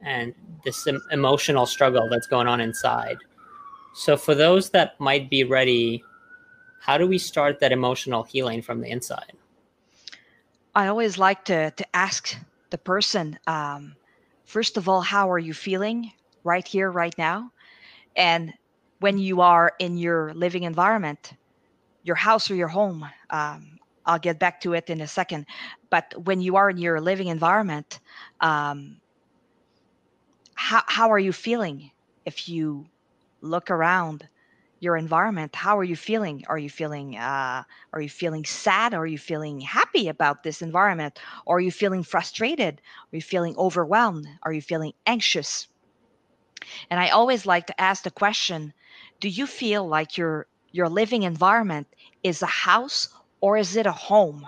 and 0.02 0.34
this 0.64 0.86
emotional 1.10 1.66
struggle 1.66 2.08
that's 2.08 2.26
going 2.26 2.46
on 2.46 2.60
inside 2.60 3.18
so, 3.92 4.16
for 4.16 4.34
those 4.34 4.70
that 4.70 4.98
might 4.98 5.28
be 5.28 5.44
ready, 5.44 6.02
how 6.80 6.96
do 6.96 7.06
we 7.06 7.18
start 7.18 7.60
that 7.60 7.72
emotional 7.72 8.22
healing 8.22 8.62
from 8.62 8.80
the 8.80 8.88
inside? 8.88 9.34
I 10.74 10.86
always 10.86 11.18
like 11.18 11.44
to, 11.46 11.70
to 11.72 11.96
ask 11.96 12.34
the 12.70 12.78
person, 12.78 13.38
um, 13.46 13.94
first 14.46 14.78
of 14.78 14.88
all, 14.88 15.02
how 15.02 15.30
are 15.30 15.38
you 15.38 15.52
feeling 15.52 16.10
right 16.44 16.66
here, 16.66 16.90
right 16.90 17.16
now? 17.18 17.52
And 18.16 18.54
when 19.00 19.18
you 19.18 19.40
are 19.40 19.72
in 19.78 19.96
your 19.98 20.34
living 20.34 20.64
environment, 20.64 21.32
your 22.02 22.16
house 22.16 22.50
or 22.50 22.54
your 22.54 22.68
home, 22.68 23.06
um, 23.30 23.78
I'll 24.06 24.18
get 24.18 24.38
back 24.38 24.60
to 24.62 24.74
it 24.74 24.90
in 24.90 25.00
a 25.00 25.06
second. 25.06 25.46
But 25.90 26.14
when 26.24 26.40
you 26.40 26.56
are 26.56 26.70
in 26.70 26.78
your 26.78 27.00
living 27.00 27.28
environment, 27.28 28.00
um, 28.40 29.00
how, 30.54 30.82
how 30.86 31.10
are 31.10 31.18
you 31.18 31.32
feeling? 31.32 31.90
If 32.24 32.48
you 32.48 32.86
look 33.42 33.70
around 33.70 34.28
your 34.80 34.96
environment 34.98 35.56
how 35.56 35.78
are 35.78 35.84
you 35.84 35.96
feeling 35.96 36.44
are 36.48 36.58
you 36.58 36.68
feeling 36.70 37.16
uh, 37.16 37.62
are 37.94 38.00
you 38.02 38.10
feeling 38.10 38.44
sad 38.44 38.94
are 38.94 39.06
you 39.06 39.18
feeling 39.18 39.60
happy 39.60 40.08
about 40.08 40.42
this 40.42 40.60
environment 40.62 41.18
are 41.46 41.60
you 41.60 41.72
feeling 41.72 42.02
frustrated 42.04 42.82
are 43.12 43.16
you 43.16 43.22
feeling 43.22 43.56
overwhelmed 43.56 44.28
are 44.42 44.52
you 44.52 44.60
feeling 44.62 44.92
anxious 45.06 45.68
and 46.90 47.00
i 47.00 47.08
always 47.08 47.46
like 47.46 47.66
to 47.66 47.80
ask 47.80 48.02
the 48.04 48.10
question 48.10 48.72
do 49.20 49.28
you 49.28 49.46
feel 49.46 49.86
like 49.86 50.16
your 50.16 50.46
your 50.70 50.88
living 50.88 51.22
environment 51.22 51.86
is 52.22 52.42
a 52.42 52.46
house 52.46 53.08
or 53.40 53.56
is 53.56 53.76
it 53.76 53.86
a 53.86 53.92
home 53.92 54.46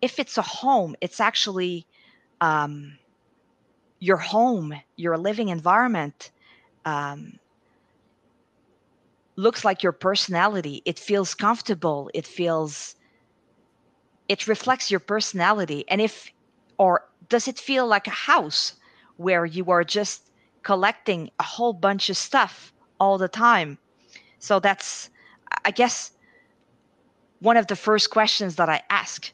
if 0.00 0.18
it's 0.18 0.38
a 0.38 0.42
home 0.42 0.94
it's 1.00 1.20
actually 1.20 1.86
um, 2.40 2.98
your 4.00 4.16
home 4.16 4.74
your 4.96 5.16
living 5.16 5.48
environment 5.48 6.30
um, 6.84 7.38
looks 9.36 9.64
like 9.64 9.82
your 9.82 9.92
personality. 9.92 10.82
It 10.84 10.98
feels 10.98 11.34
comfortable. 11.34 12.10
It 12.14 12.26
feels 12.26 12.96
it 14.28 14.46
reflects 14.46 14.90
your 14.90 15.00
personality. 15.00 15.84
And 15.88 16.00
if 16.00 16.30
or 16.78 17.04
does 17.28 17.48
it 17.48 17.58
feel 17.58 17.86
like 17.86 18.06
a 18.06 18.10
house 18.30 18.74
where 19.16 19.44
you 19.44 19.70
are 19.70 19.84
just 19.84 20.27
collecting 20.68 21.30
a 21.38 21.42
whole 21.42 21.72
bunch 21.72 22.10
of 22.10 22.16
stuff 22.16 22.74
all 23.00 23.16
the 23.16 23.32
time? 23.48 23.78
So 24.38 24.60
that's 24.60 25.08
I 25.64 25.70
guess 25.70 26.12
one 27.40 27.56
of 27.56 27.66
the 27.68 27.76
first 27.76 28.10
questions 28.10 28.56
that 28.56 28.68
I 28.68 28.82
ask. 28.90 29.32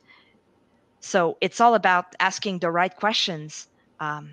So 1.00 1.36
it's 1.40 1.60
all 1.60 1.74
about 1.74 2.14
asking 2.20 2.60
the 2.60 2.70
right 2.70 2.94
questions 2.94 3.68
um, 3.98 4.30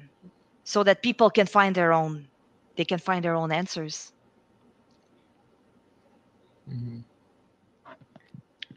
so 0.64 0.84
that 0.84 1.02
people 1.02 1.32
can 1.32 1.48
find 1.48 1.74
their 1.74 1.92
own 1.92 2.28
they 2.76 2.86
can 2.86 3.00
find 3.00 3.26
their 3.26 3.36
own 3.36 3.52
answers. 3.52 4.14
Mm-hmm. 6.70 7.00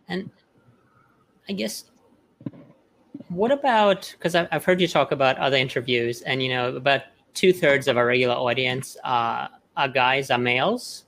And 0.08 0.30
I 1.48 1.52
guess, 1.52 1.84
what 3.28 3.52
about 3.52 4.14
because 4.16 4.34
I've 4.34 4.64
heard 4.64 4.80
you 4.80 4.88
talk 4.88 5.12
about 5.12 5.36
other 5.36 5.58
interviews, 5.58 6.22
and 6.22 6.42
you 6.42 6.48
know, 6.48 6.74
about 6.74 7.02
two 7.34 7.52
thirds 7.52 7.88
of 7.88 7.96
our 7.96 8.06
regular 8.06 8.34
audience 8.34 8.96
uh, 9.04 9.48
are 9.76 9.88
guys, 9.88 10.30
are 10.30 10.38
males. 10.38 11.04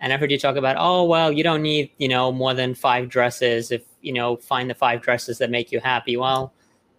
And 0.00 0.12
I've 0.12 0.20
heard 0.20 0.30
you 0.30 0.38
talk 0.38 0.56
about, 0.56 0.76
oh, 0.78 1.04
well, 1.04 1.30
you 1.30 1.44
don't 1.44 1.62
need, 1.62 1.90
you 1.98 2.08
know, 2.08 2.32
more 2.32 2.52
than 2.52 2.74
five 2.74 3.08
dresses 3.08 3.70
if, 3.70 3.82
you 4.02 4.12
know, 4.12 4.36
find 4.36 4.68
the 4.68 4.74
five 4.74 5.00
dresses 5.00 5.38
that 5.38 5.50
make 5.50 5.70
you 5.70 5.80
happy. 5.80 6.16
Well, 6.16 6.52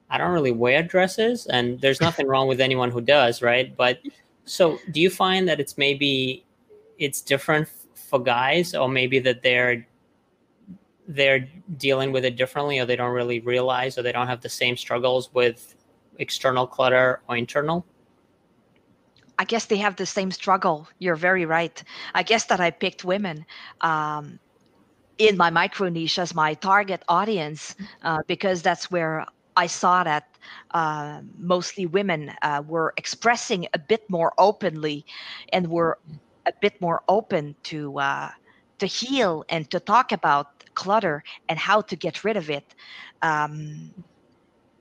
I 0.10 0.18
don't 0.18 0.32
really 0.32 0.52
wear 0.52 0.82
dresses, 0.82 1.46
and 1.48 1.80
there's 1.82 2.02
nothing 2.08 2.28
wrong 2.28 2.48
with 2.48 2.62
anyone 2.62 2.92
who 2.92 3.02
does, 3.02 3.42
right? 3.42 3.76
But 3.76 4.00
so 4.46 4.80
do 4.92 5.02
you 5.02 5.10
find 5.10 5.48
that 5.50 5.60
it's 5.60 5.78
maybe 5.78 6.46
it's 6.98 7.22
different 7.22 7.68
for 7.96 8.20
guys 8.20 8.74
or 8.76 8.88
maybe 8.88 9.20
that 9.20 9.42
they're 9.42 9.86
they're 11.08 11.48
dealing 11.78 12.12
with 12.12 12.26
it 12.26 12.36
differently 12.36 12.80
or 12.80 12.86
they 12.86 12.96
don't 12.96 13.12
really 13.12 13.40
realize 13.42 13.98
or 13.98 14.02
they 14.02 14.12
don't 14.12 14.28
have 14.28 14.42
the 14.42 14.50
same 14.50 14.78
struggles 14.78 15.32
with 15.34 15.76
external 16.18 16.66
clutter 16.66 17.22
or 17.28 17.38
internal 17.38 17.86
I 19.38 19.44
guess 19.46 19.66
they 19.66 19.78
have 19.78 19.96
the 19.96 20.06
same 20.06 20.32
struggle. 20.32 20.88
You're 21.00 21.16
very 21.16 21.46
right. 21.46 21.82
I 22.14 22.24
guess 22.24 22.46
that 22.46 22.60
I 22.60 22.72
picked 22.72 23.04
women 23.04 23.46
um, 23.82 24.40
in 25.18 25.38
my 25.38 25.50
micro 25.50 25.90
niche 25.90 26.20
as 26.20 26.34
my 26.36 26.54
target 26.54 27.04
audience 27.08 27.76
uh, 28.04 28.20
because 28.28 28.62
that's 28.62 28.90
where 28.92 29.26
I 29.56 29.68
saw 29.68 30.04
that 30.04 30.24
uh, 30.74 31.22
mostly 31.38 31.86
women 31.86 32.32
uh, 32.42 32.62
were 32.66 32.94
expressing 32.98 33.68
a 33.74 33.80
bit 33.80 34.04
more 34.10 34.34
openly 34.38 35.06
and 35.52 35.68
were 35.70 36.00
a 36.46 36.54
bit 36.62 36.80
more 36.82 37.04
open 37.08 37.56
to 37.64 38.00
uh, 38.00 38.30
to 38.80 38.86
heal 38.86 39.44
and 39.50 39.70
to 39.72 39.80
talk 39.80 40.12
about 40.12 40.48
clutter 40.74 41.24
and 41.48 41.58
how 41.60 41.82
to 41.82 41.96
get 41.96 42.24
rid 42.24 42.38
of 42.38 42.50
it. 42.50 42.76
Um, 43.22 43.94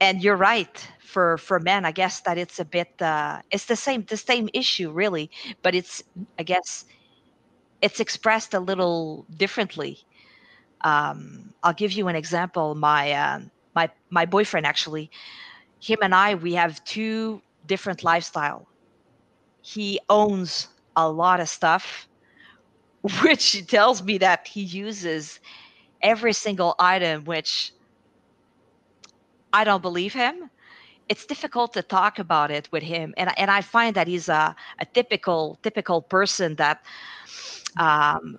and 0.05 0.23
you're 0.23 0.37
right 0.37 0.77
for 1.01 1.38
for 1.38 1.59
men. 1.59 1.85
I 1.85 1.93
guess 1.93 2.21
that 2.21 2.37
it's 2.38 2.59
a 2.61 2.64
bit 2.64 3.01
uh, 3.01 3.40
it's 3.51 3.67
the 3.67 3.77
same 3.77 4.05
the 4.05 4.17
same 4.17 4.49
issue 4.53 4.90
really, 4.93 5.31
but 5.62 5.75
it's 5.75 6.03
I 6.38 6.43
guess 6.43 6.85
it's 7.81 8.01
expressed 8.01 8.55
a 8.55 8.61
little 8.61 9.27
differently. 9.37 9.99
Um, 10.83 11.55
I'll 11.62 11.79
give 11.85 11.93
you 11.93 12.09
an 12.09 12.17
example. 12.17 12.75
My 12.75 13.12
uh, 13.12 13.40
my 13.75 13.90
my 14.11 14.27
boyfriend 14.27 14.67
actually, 14.67 15.11
him 15.81 15.99
and 16.03 16.14
I 16.14 16.35
we 16.35 16.55
have 16.55 16.85
two 16.85 17.40
different 17.67 18.05
lifestyle. 18.05 18.69
He 19.62 19.99
owns 20.11 20.69
a 20.97 21.09
lot 21.11 21.40
of 21.40 21.49
stuff, 21.49 22.07
which 23.23 23.67
tells 23.67 24.03
me 24.03 24.19
that 24.19 24.47
he 24.47 24.62
uses 24.62 25.40
every 26.03 26.35
single 26.35 26.75
item, 26.79 27.25
which 27.25 27.73
I 29.55 29.64
don't 29.64 29.83
believe 29.83 30.14
him. 30.14 30.51
It's 31.09 31.27
difficult 31.27 31.73
to 31.75 31.83
talk 31.83 32.19
about 32.19 32.51
it 32.51 32.69
with 32.73 32.83
him, 32.83 33.14
and 33.17 33.31
and 33.38 33.51
I 33.51 33.62
find 33.62 33.95
that 33.97 34.09
he's 34.09 34.29
a, 34.29 34.57
a 34.81 34.87
typical 34.87 35.59
typical 35.62 36.03
person 36.03 36.57
that 36.57 36.85
um, 37.79 38.38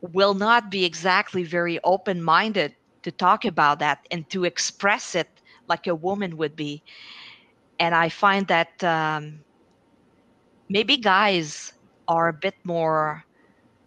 will 0.00 0.34
not 0.34 0.70
be 0.70 0.84
exactly 0.84 1.44
very 1.44 1.80
open 1.84 2.22
minded 2.22 2.74
to 3.02 3.12
talk 3.12 3.44
about 3.44 3.80
that 3.80 4.06
and 4.10 4.28
to 4.30 4.44
express 4.44 5.14
it 5.14 5.28
like 5.68 5.86
a 5.86 5.94
woman 5.94 6.36
would 6.36 6.56
be. 6.56 6.82
And 7.80 7.94
I 7.94 8.08
find 8.08 8.46
that 8.48 8.82
um, 8.84 9.40
maybe 10.68 10.96
guys 10.96 11.74
are 12.08 12.28
a 12.28 12.32
bit 12.32 12.54
more 12.64 13.24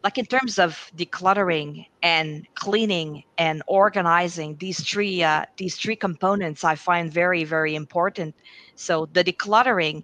like 0.04 0.18
in 0.18 0.26
terms 0.26 0.60
of 0.60 0.92
decluttering 0.96 1.88
and 2.08 2.48
cleaning 2.56 3.24
and 3.38 3.64
organizing 3.68 4.56
these 4.66 4.80
three 4.92 5.24
uh, 5.24 5.44
these 5.58 5.76
three 5.84 5.96
components 6.08 6.64
i 6.64 6.76
find 6.76 7.12
very 7.14 7.44
very 7.44 7.76
important. 7.76 8.36
So 8.76 9.08
the 9.16 9.24
decluttering 9.24 10.04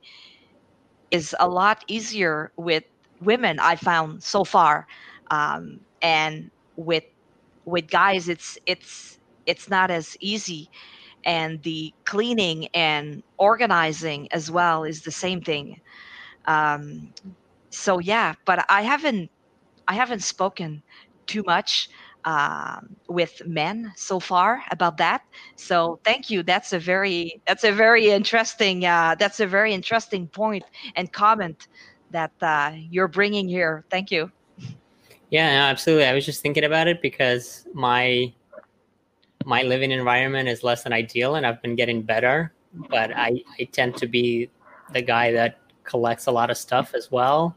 is 1.11 1.35
a 1.39 1.47
lot 1.47 1.83
easier 1.87 2.51
with 2.57 2.83
women 3.21 3.59
i 3.59 3.75
found 3.75 4.23
so 4.23 4.43
far 4.43 4.87
um, 5.31 5.79
and 6.01 6.51
with 6.75 7.05
with 7.65 7.87
guys 7.89 8.29
it's 8.29 8.57
it's 8.65 9.19
it's 9.45 9.69
not 9.69 9.89
as 9.91 10.17
easy. 10.21 10.69
And 11.25 11.61
the 11.63 11.93
cleaning 12.05 12.67
and 12.73 13.23
organizing 13.37 14.27
as 14.31 14.51
well 14.51 14.83
is 14.83 15.03
the 15.03 15.11
same 15.11 15.41
thing. 15.41 15.81
Um, 16.45 17.13
so 17.69 17.99
yeah 17.99 18.35
but 18.45 18.65
i 18.69 18.81
haven't 18.83 19.29
i 19.87 19.93
haven't 19.95 20.23
spoken 20.23 20.83
too 21.27 21.43
much 21.45 21.89
um, 22.25 22.95
with 23.07 23.41
men 23.45 23.91
so 23.95 24.19
far 24.19 24.63
about 24.71 24.97
that. 24.97 25.23
So 25.55 25.99
thank 26.03 26.29
you. 26.29 26.43
That's 26.43 26.73
a 26.73 26.79
very 26.79 27.41
that's 27.45 27.63
a 27.63 27.71
very 27.71 28.09
interesting 28.09 28.85
uh, 28.85 29.15
that's 29.19 29.39
a 29.39 29.47
very 29.47 29.73
interesting 29.73 30.27
point 30.27 30.63
and 30.95 31.11
comment 31.11 31.67
that 32.11 32.31
uh, 32.41 32.71
you're 32.75 33.07
bringing 33.07 33.47
here. 33.47 33.83
Thank 33.89 34.11
you. 34.11 34.31
Yeah 35.29 35.49
no, 35.49 35.61
absolutely. 35.63 36.05
I 36.05 36.13
was 36.13 36.25
just 36.25 36.41
thinking 36.41 36.63
about 36.63 36.87
it 36.87 37.01
because 37.01 37.67
my 37.73 38.33
my 39.45 39.63
living 39.63 39.91
environment 39.91 40.47
is 40.47 40.63
less 40.63 40.83
than 40.83 40.93
ideal 40.93 41.35
and 41.35 41.45
I've 41.45 41.61
been 41.61 41.75
getting 41.75 42.01
better, 42.01 42.53
but 42.89 43.11
I, 43.15 43.43
I 43.59 43.65
tend 43.65 43.97
to 43.97 44.07
be 44.07 44.49
the 44.93 45.01
guy 45.01 45.31
that 45.33 45.59
collects 45.83 46.27
a 46.27 46.31
lot 46.31 46.49
of 46.49 46.57
stuff 46.57 46.93
as 46.93 47.11
well. 47.11 47.55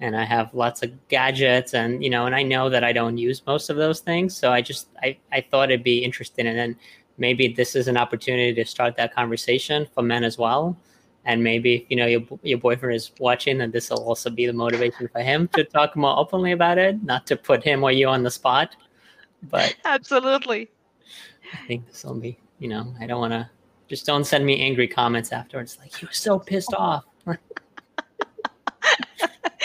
And 0.00 0.16
I 0.16 0.24
have 0.24 0.52
lots 0.52 0.82
of 0.82 1.08
gadgets 1.08 1.72
and, 1.72 2.04
you 2.04 2.10
know, 2.10 2.26
and 2.26 2.34
I 2.34 2.42
know 2.42 2.68
that 2.68 2.84
I 2.84 2.92
don't 2.92 3.16
use 3.16 3.42
most 3.46 3.70
of 3.70 3.76
those 3.76 4.00
things. 4.00 4.36
So 4.36 4.52
I 4.52 4.60
just, 4.60 4.88
I, 5.02 5.16
I 5.32 5.40
thought 5.40 5.70
it'd 5.70 5.82
be 5.82 6.04
interesting. 6.04 6.46
And 6.46 6.58
then 6.58 6.76
maybe 7.16 7.48
this 7.48 7.74
is 7.74 7.88
an 7.88 7.96
opportunity 7.96 8.52
to 8.54 8.64
start 8.66 8.96
that 8.96 9.14
conversation 9.14 9.86
for 9.94 10.02
men 10.02 10.22
as 10.22 10.36
well. 10.36 10.76
And 11.24 11.42
maybe, 11.42 11.86
you 11.88 11.96
know, 11.96 12.06
your, 12.06 12.22
your 12.42 12.58
boyfriend 12.58 12.94
is 12.94 13.10
watching 13.18 13.62
and 13.62 13.72
this 13.72 13.88
will 13.88 14.04
also 14.04 14.28
be 14.28 14.46
the 14.46 14.52
motivation 14.52 15.08
for 15.08 15.22
him 15.22 15.48
to 15.54 15.64
talk 15.64 15.96
more 15.96 16.18
openly 16.18 16.52
about 16.52 16.76
it, 16.78 17.02
not 17.02 17.26
to 17.28 17.36
put 17.36 17.64
him 17.64 17.82
or 17.82 17.90
you 17.90 18.06
on 18.06 18.22
the 18.22 18.30
spot. 18.30 18.76
But 19.42 19.74
absolutely 19.86 20.70
I 21.52 21.66
think 21.66 21.86
this 21.86 22.04
will 22.04 22.14
be, 22.14 22.38
you 22.58 22.68
know, 22.68 22.94
I 23.00 23.06
don't 23.06 23.20
want 23.20 23.32
to, 23.32 23.48
just 23.88 24.06
don't 24.06 24.24
send 24.24 24.44
me 24.44 24.60
angry 24.60 24.88
comments 24.88 25.32
afterwards. 25.32 25.78
Like, 25.80 25.94
he 25.94 26.06
was 26.06 26.16
so 26.16 26.38
pissed 26.38 26.74
off. 26.74 27.04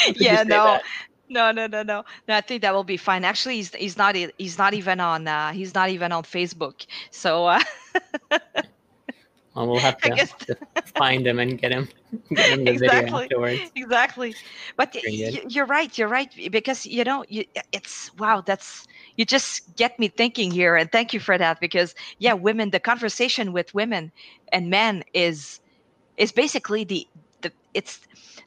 yeah, 0.15 0.43
no. 0.43 0.79
No, 1.29 1.49
no, 1.51 1.65
no, 1.65 1.81
no. 1.81 2.03
No, 2.27 2.35
I 2.35 2.41
think 2.41 2.61
that 2.61 2.73
will 2.73 2.83
be 2.83 2.97
fine. 2.97 3.23
Actually, 3.23 3.55
he's 3.55 3.73
he's 3.75 3.97
not 3.97 4.17
he's 4.37 4.57
not 4.57 4.73
even 4.73 4.99
on 4.99 5.27
uh, 5.27 5.53
he's 5.53 5.73
not 5.73 5.89
even 5.89 6.11
on 6.11 6.23
Facebook. 6.23 6.85
So 7.09 7.45
uh, 7.45 7.61
well, 9.55 9.67
we'll 9.67 9.79
have 9.79 9.97
to, 10.01 10.15
to, 10.47 10.57
find 10.97 11.25
him 11.25 11.39
and 11.39 11.57
get 11.57 11.71
him, 11.71 11.87
get 12.35 12.49
him 12.49 12.65
the 12.65 12.71
exactly, 12.71 13.05
video 13.05 13.23
afterwards. 13.23 13.71
Exactly. 13.75 14.35
But 14.75 14.97
you're 15.03 15.65
right. 15.65 15.97
You're 15.97 16.09
right 16.09 16.29
because 16.51 16.85
you 16.85 17.03
know 17.03 17.23
you, 17.29 17.45
it's 17.71 18.13
wow. 18.17 18.41
That's 18.41 18.87
you 19.15 19.25
just 19.25 19.75
get 19.75 19.97
me 19.99 20.07
thinking 20.07 20.51
here 20.51 20.75
and 20.75 20.91
thank 20.91 21.13
you 21.13 21.19
for 21.19 21.37
that 21.37 21.59
because 21.59 21.93
yeah 22.19 22.33
women 22.33 22.71
the 22.71 22.79
conversation 22.79 23.53
with 23.53 23.73
women 23.73 24.11
and 24.51 24.69
men 24.69 25.03
is 25.13 25.59
is 26.17 26.31
basically 26.31 26.83
the 26.83 27.07
the 27.41 27.51
it's 27.73 27.99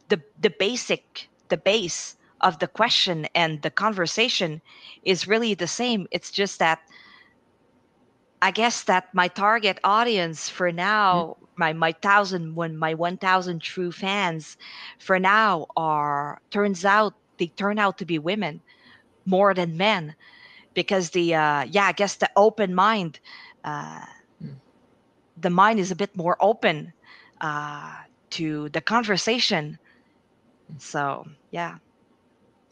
the 0.09 0.21
the 0.41 0.51
basic 0.51 1.29
the 1.49 1.57
base 1.57 2.17
of 2.41 2.59
the 2.59 2.67
question 2.67 3.27
and 3.35 3.63
the 3.63 3.71
conversation 3.71 4.61
is 5.03 5.29
really 5.29 5.55
the 5.55 5.67
same 5.67 6.07
it's 6.11 6.31
just 6.31 6.59
that 6.59 6.81
i 8.43 8.51
guess 8.51 8.85
that 8.85 9.13
my 9.15 9.29
target 9.29 9.79
audience 9.85 10.49
for 10.49 10.71
now 10.73 11.37
mm-hmm. 11.39 11.45
my 11.57 11.73
my 11.73 11.93
thousand 11.93 12.55
when 12.55 12.77
my 12.77 12.95
1000 12.95 13.61
true 13.61 13.93
fans 13.93 14.57
for 14.99 15.19
now 15.19 15.67
are 15.77 16.41
turns 16.51 16.85
out 16.85 17.15
they 17.39 17.47
turn 17.47 17.79
out 17.79 17.99
to 17.99 18.05
be 18.05 18.19
women 18.19 18.61
more 19.27 19.55
than 19.55 19.77
men 19.77 20.15
because 20.75 21.11
the 21.11 21.35
uh, 21.35 21.63
yeah, 21.65 21.87
I 21.87 21.93
guess 21.93 22.17
the 22.17 22.31
open 22.37 22.75
mind, 22.75 23.21
uh, 23.65 24.05
mm. 24.43 24.55
the 25.41 25.51
mind 25.51 25.79
is 25.81 25.91
a 25.91 25.97
bit 25.97 26.15
more 26.17 26.37
open 26.41 26.93
uh, 27.41 27.95
to 28.31 28.69
the 28.71 28.81
conversation. 28.81 29.79
So 30.79 31.27
yeah. 31.51 31.77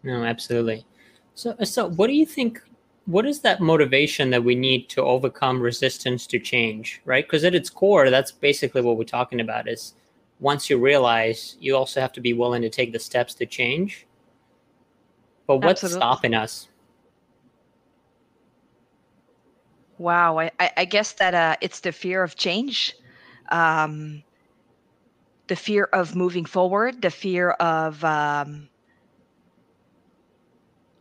No, 0.03 0.25
absolutely. 0.25 0.85
So, 1.35 1.57
so 1.65 1.89
what 1.89 2.09
do 2.09 2.15
you 2.15 2.27
think? 2.27 2.61
What 3.07 3.27
is 3.27 3.41
that 3.41 3.61
motivation 3.61 4.31
that 4.31 4.45
we 4.45 4.55
need 4.55 4.89
to 4.91 5.03
overcome 5.03 5.61
resistance 5.61 6.27
to 6.29 6.39
change, 6.39 7.01
right? 7.05 7.25
Because 7.25 7.45
at 7.45 7.55
its 7.55 7.71
core, 7.71 8.11
that's 8.11 8.31
basically 8.31 8.83
what 8.83 8.97
we're 8.97 9.05
talking 9.05 9.41
about. 9.41 9.69
Is 9.69 9.95
once 10.41 10.69
you 10.69 10.79
realize, 10.79 11.57
you 11.61 11.77
also 11.77 12.01
have 12.01 12.13
to 12.13 12.21
be 12.21 12.33
willing 12.33 12.63
to 12.63 12.69
take 12.69 12.93
the 12.93 12.99
steps 12.99 13.35
to 13.35 13.47
change. 13.47 14.07
But 15.47 15.59
what's 15.59 15.83
Absolutely. 15.83 15.99
stopping 15.99 16.35
us? 16.35 16.69
Wow, 19.99 20.39
I, 20.39 20.51
I 20.59 20.85
guess 20.85 21.13
that 21.13 21.35
uh, 21.35 21.57
it's 21.61 21.81
the 21.81 21.93
fear 21.93 22.25
of 22.25 22.35
change, 22.35 22.95
um, 23.51 24.25
the 25.49 25.57
fear 25.57 25.85
of 25.93 26.15
moving 26.17 26.45
forward, 26.45 27.03
the 27.03 27.11
fear 27.11 27.51
of 27.51 28.03
um, 28.05 28.69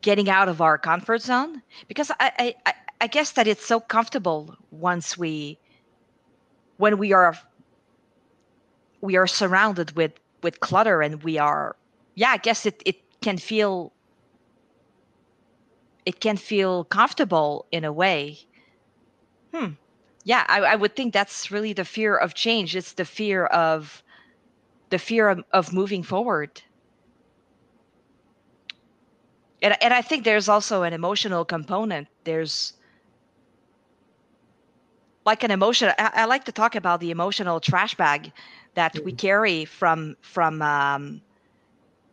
getting 0.01 0.30
out 0.30 0.49
of 0.49 0.62
our 0.62 0.77
comfort 0.77 1.21
zone. 1.21 1.62
Because 1.88 2.12
I, 2.19 2.56
I, 2.65 2.73
I 3.01 3.08
guess 3.08 3.32
that 3.32 3.47
it's 3.47 3.65
so 3.65 3.80
comfortable 3.80 4.56
once 4.71 5.17
we, 5.17 5.60
when 6.77 6.97
we 6.97 7.13
are, 7.13 7.36
we 9.01 9.15
are 9.15 9.27
surrounded 9.27 9.95
with 9.95 10.13
with 10.43 10.60
clutter 10.60 11.01
and 11.01 11.23
we 11.23 11.38
are, 11.38 11.75
yeah, 12.15 12.30
I 12.32 12.38
guess 12.38 12.65
it 12.65 12.82
it 12.86 12.95
can 13.21 13.38
feel, 13.38 13.93
it 16.06 16.19
can 16.19 16.38
feel 16.38 16.84
comfortable 16.86 17.65
in 17.71 17.84
a 17.84 17.91
way 17.91 18.39
Hmm. 19.54 19.73
Yeah, 20.23 20.45
I, 20.47 20.60
I 20.62 20.75
would 20.75 20.95
think 20.95 21.13
that's 21.13 21.51
really 21.51 21.73
the 21.73 21.86
fear 21.86 22.15
of 22.17 22.34
change. 22.34 22.75
It's 22.75 22.93
the 22.93 23.06
fear 23.06 23.45
of 23.47 24.04
the 24.91 24.99
fear 24.99 25.30
of, 25.30 25.43
of 25.54 25.73
moving 25.73 26.04
forward. 26.04 26.62
And, 29.62 29.75
and 29.82 29.93
I 29.93 30.01
think 30.01 30.23
there's 30.25 30.49
also 30.49 30.84
an 30.84 30.93
emotional 30.93 31.45
component. 31.45 32.08
There's 32.25 32.73
like 35.25 35.43
an 35.43 35.51
emotion. 35.51 35.91
I, 35.97 36.12
I 36.13 36.25
like 36.25 36.45
to 36.45 36.51
talk 36.51 36.75
about 36.75 37.01
the 37.01 37.12
emotional 37.12 37.60
trash 37.62 37.95
bag 37.95 38.34
that 38.75 38.99
we 39.06 39.13
carry 39.13 39.65
from 39.65 40.15
from 40.21 40.62
um, 40.62 41.21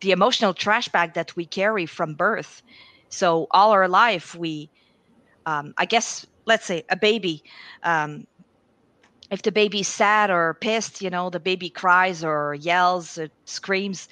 the 0.01 0.11
emotional 0.11 0.53
trash 0.53 0.89
bag 0.89 1.13
that 1.15 1.35
we 1.35 1.45
carry 1.45 1.85
from 1.85 2.15
birth. 2.15 2.63
So 3.09 3.47
all 3.51 3.71
our 3.71 3.87
life, 3.87 4.35
we, 4.35 4.71
um, 5.45 5.73
I 5.77 5.85
guess, 5.85 6.25
let's 6.45 6.65
say 6.65 6.83
a 6.89 6.97
baby 6.97 7.43
um, 7.83 8.25
if 9.31 9.41
the 9.41 9.51
baby's 9.51 9.87
sad 9.87 10.29
or 10.29 10.55
pissed 10.55 11.01
you 11.01 11.09
know 11.09 11.29
the 11.29 11.39
baby 11.39 11.69
cries 11.69 12.23
or 12.23 12.55
yells 12.55 13.17
or 13.17 13.29
screams. 13.45 14.07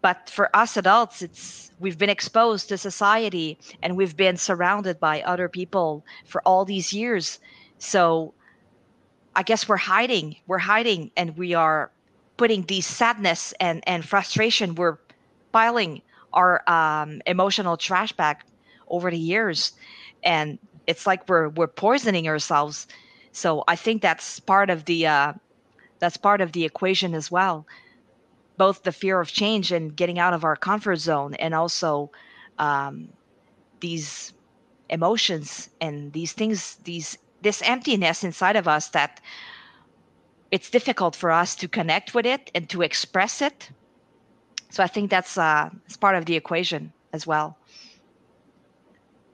But 0.00 0.30
for 0.30 0.54
us 0.54 0.76
adults 0.76 1.22
it's 1.22 1.70
we've 1.78 1.98
been 1.98 2.10
exposed 2.10 2.68
to 2.68 2.78
society 2.78 3.58
and 3.82 3.96
we've 3.96 4.16
been 4.16 4.36
surrounded 4.36 4.98
by 5.00 5.22
other 5.22 5.48
people 5.48 6.04
for 6.24 6.42
all 6.42 6.64
these 6.64 6.92
years. 6.92 7.38
So 7.78 8.34
i 9.34 9.42
guess 9.42 9.66
we're 9.66 9.78
hiding 9.78 10.36
we're 10.46 10.58
hiding 10.58 11.10
and 11.16 11.38
we 11.38 11.54
are 11.54 11.90
putting 12.36 12.62
these 12.64 12.86
sadness 12.86 13.54
and 13.60 13.82
and 13.88 14.04
frustration 14.04 14.74
we're 14.74 14.98
piling 15.52 16.02
our 16.32 16.62
um, 16.68 17.22
emotional 17.26 17.76
trash 17.76 18.12
bag 18.12 18.38
over 18.88 19.10
the 19.10 19.18
years. 19.18 19.72
And 20.24 20.58
it's 20.86 21.06
like 21.06 21.28
we're 21.28 21.48
we're 21.50 21.68
poisoning 21.68 22.26
ourselves 22.28 22.86
so 23.32 23.64
i 23.68 23.76
think 23.76 24.02
that's 24.02 24.40
part 24.40 24.70
of 24.70 24.84
the 24.84 25.06
uh, 25.06 25.32
that's 26.02 26.16
part 26.16 26.40
of 26.40 26.50
the 26.50 26.64
equation 26.64 27.14
as 27.14 27.30
well. 27.30 27.64
Both 28.56 28.82
the 28.82 28.90
fear 28.90 29.20
of 29.20 29.30
change 29.30 29.70
and 29.70 29.94
getting 29.94 30.18
out 30.18 30.34
of 30.34 30.42
our 30.42 30.56
comfort 30.56 30.96
zone 30.96 31.34
and 31.34 31.54
also 31.54 32.10
um, 32.58 33.08
these 33.78 34.32
emotions 34.90 35.70
and 35.80 36.12
these 36.12 36.32
things 36.32 36.74
these 36.82 37.18
this 37.40 37.62
emptiness 37.62 38.24
inside 38.24 38.56
of 38.56 38.66
us 38.66 38.88
that 38.88 39.20
it's 40.50 40.70
difficult 40.70 41.14
for 41.14 41.30
us 41.30 41.54
to 41.54 41.68
connect 41.68 42.14
with 42.14 42.26
it 42.26 42.50
and 42.52 42.68
to 42.70 42.82
express 42.82 43.40
it. 43.40 43.70
So 44.70 44.82
i 44.82 44.88
think 44.88 45.08
that's 45.08 45.38
uh, 45.38 45.70
it's 45.86 45.96
part 45.96 46.16
of 46.16 46.24
the 46.24 46.34
equation 46.34 46.92
as 47.12 47.28
well. 47.28 47.56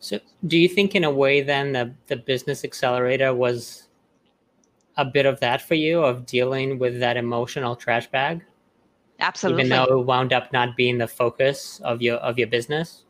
So, 0.01 0.21
do 0.47 0.57
you 0.59 0.69
think, 0.69 0.95
in 0.95 1.03
a 1.03 1.11
way, 1.11 1.41
then 1.41 1.73
the 1.73 1.95
the 2.09 2.17
business 2.17 2.63
accelerator 2.63 3.33
was 3.35 3.88
a 4.99 5.05
bit 5.05 5.25
of 5.25 5.41
that 5.41 5.63
for 5.63 5.75
you, 5.75 6.03
of 6.03 6.27
dealing 6.27 6.79
with 6.79 7.01
that 7.01 7.17
emotional 7.17 7.75
trash 7.75 8.09
bag? 8.09 8.45
Absolutely. 9.21 9.65
Even 9.65 9.71
though 9.71 9.99
it 9.99 10.05
wound 10.05 10.33
up 10.33 10.53
not 10.53 10.77
being 10.77 10.99
the 10.99 11.09
focus 11.09 11.81
of 11.83 12.03
your 12.03 12.17
of 12.19 12.39
your 12.39 12.49
business. 12.49 13.05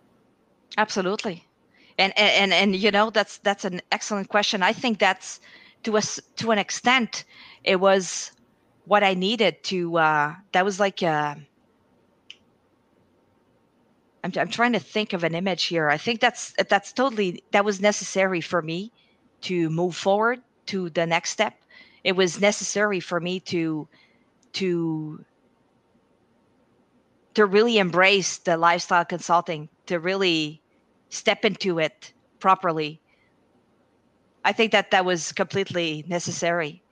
Absolutely, 0.76 1.46
and 1.98 2.16
and 2.16 2.52
and 2.52 2.76
you 2.76 2.90
know 2.90 3.10
that's 3.10 3.38
that's 3.38 3.64
an 3.64 3.80
excellent 3.90 4.28
question. 4.28 4.62
I 4.62 4.72
think 4.72 4.98
that's 4.98 5.40
to 5.82 5.96
us 5.96 6.20
to 6.36 6.50
an 6.50 6.58
extent, 6.58 7.24
it 7.64 7.80
was 7.80 8.32
what 8.84 9.02
I 9.02 9.14
needed 9.14 9.62
to. 9.64 9.98
Uh, 9.98 10.34
that 10.52 10.64
was 10.64 10.78
like. 10.78 11.02
Uh, 11.02 11.34
I'm, 14.24 14.32
I'm 14.36 14.48
trying 14.48 14.72
to 14.72 14.80
think 14.80 15.12
of 15.12 15.24
an 15.24 15.34
image 15.34 15.64
here. 15.64 15.88
I 15.88 15.96
think 15.96 16.20
that's 16.20 16.52
that's 16.68 16.92
totally 16.92 17.42
that 17.52 17.64
was 17.64 17.80
necessary 17.80 18.40
for 18.40 18.62
me 18.62 18.92
to 19.42 19.70
move 19.70 19.94
forward 19.94 20.42
to 20.66 20.90
the 20.90 21.06
next 21.06 21.30
step. 21.30 21.54
It 22.04 22.16
was 22.16 22.40
necessary 22.40 23.00
for 23.00 23.20
me 23.20 23.40
to 23.40 23.88
to 24.54 25.24
to 27.34 27.46
really 27.46 27.78
embrace 27.78 28.38
the 28.38 28.56
lifestyle 28.56 29.04
consulting, 29.04 29.68
to 29.86 30.00
really 30.00 30.60
step 31.10 31.44
into 31.44 31.78
it 31.78 32.12
properly. 32.40 33.00
I 34.44 34.52
think 34.52 34.72
that 34.72 34.90
that 34.90 35.04
was 35.04 35.30
completely 35.32 36.04
necessary. 36.08 36.82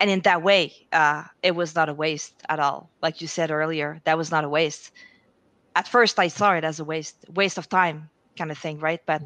And 0.00 0.10
in 0.10 0.20
that 0.20 0.42
way, 0.42 0.72
uh, 0.92 1.24
it 1.42 1.54
was 1.54 1.74
not 1.74 1.88
a 1.88 1.94
waste 1.94 2.34
at 2.48 2.60
all. 2.60 2.88
Like 3.02 3.20
you 3.20 3.26
said 3.26 3.50
earlier, 3.50 4.00
that 4.04 4.16
was 4.16 4.30
not 4.30 4.44
a 4.44 4.48
waste. 4.48 4.90
At 5.76 5.88
first, 5.88 6.18
I 6.18 6.28
saw 6.28 6.54
it 6.54 6.64
as 6.64 6.80
a 6.80 6.84
waste, 6.84 7.16
waste 7.34 7.58
of 7.58 7.68
time 7.68 8.08
kind 8.38 8.50
of 8.50 8.58
thing, 8.58 8.80
right? 8.80 9.00
But 9.06 9.22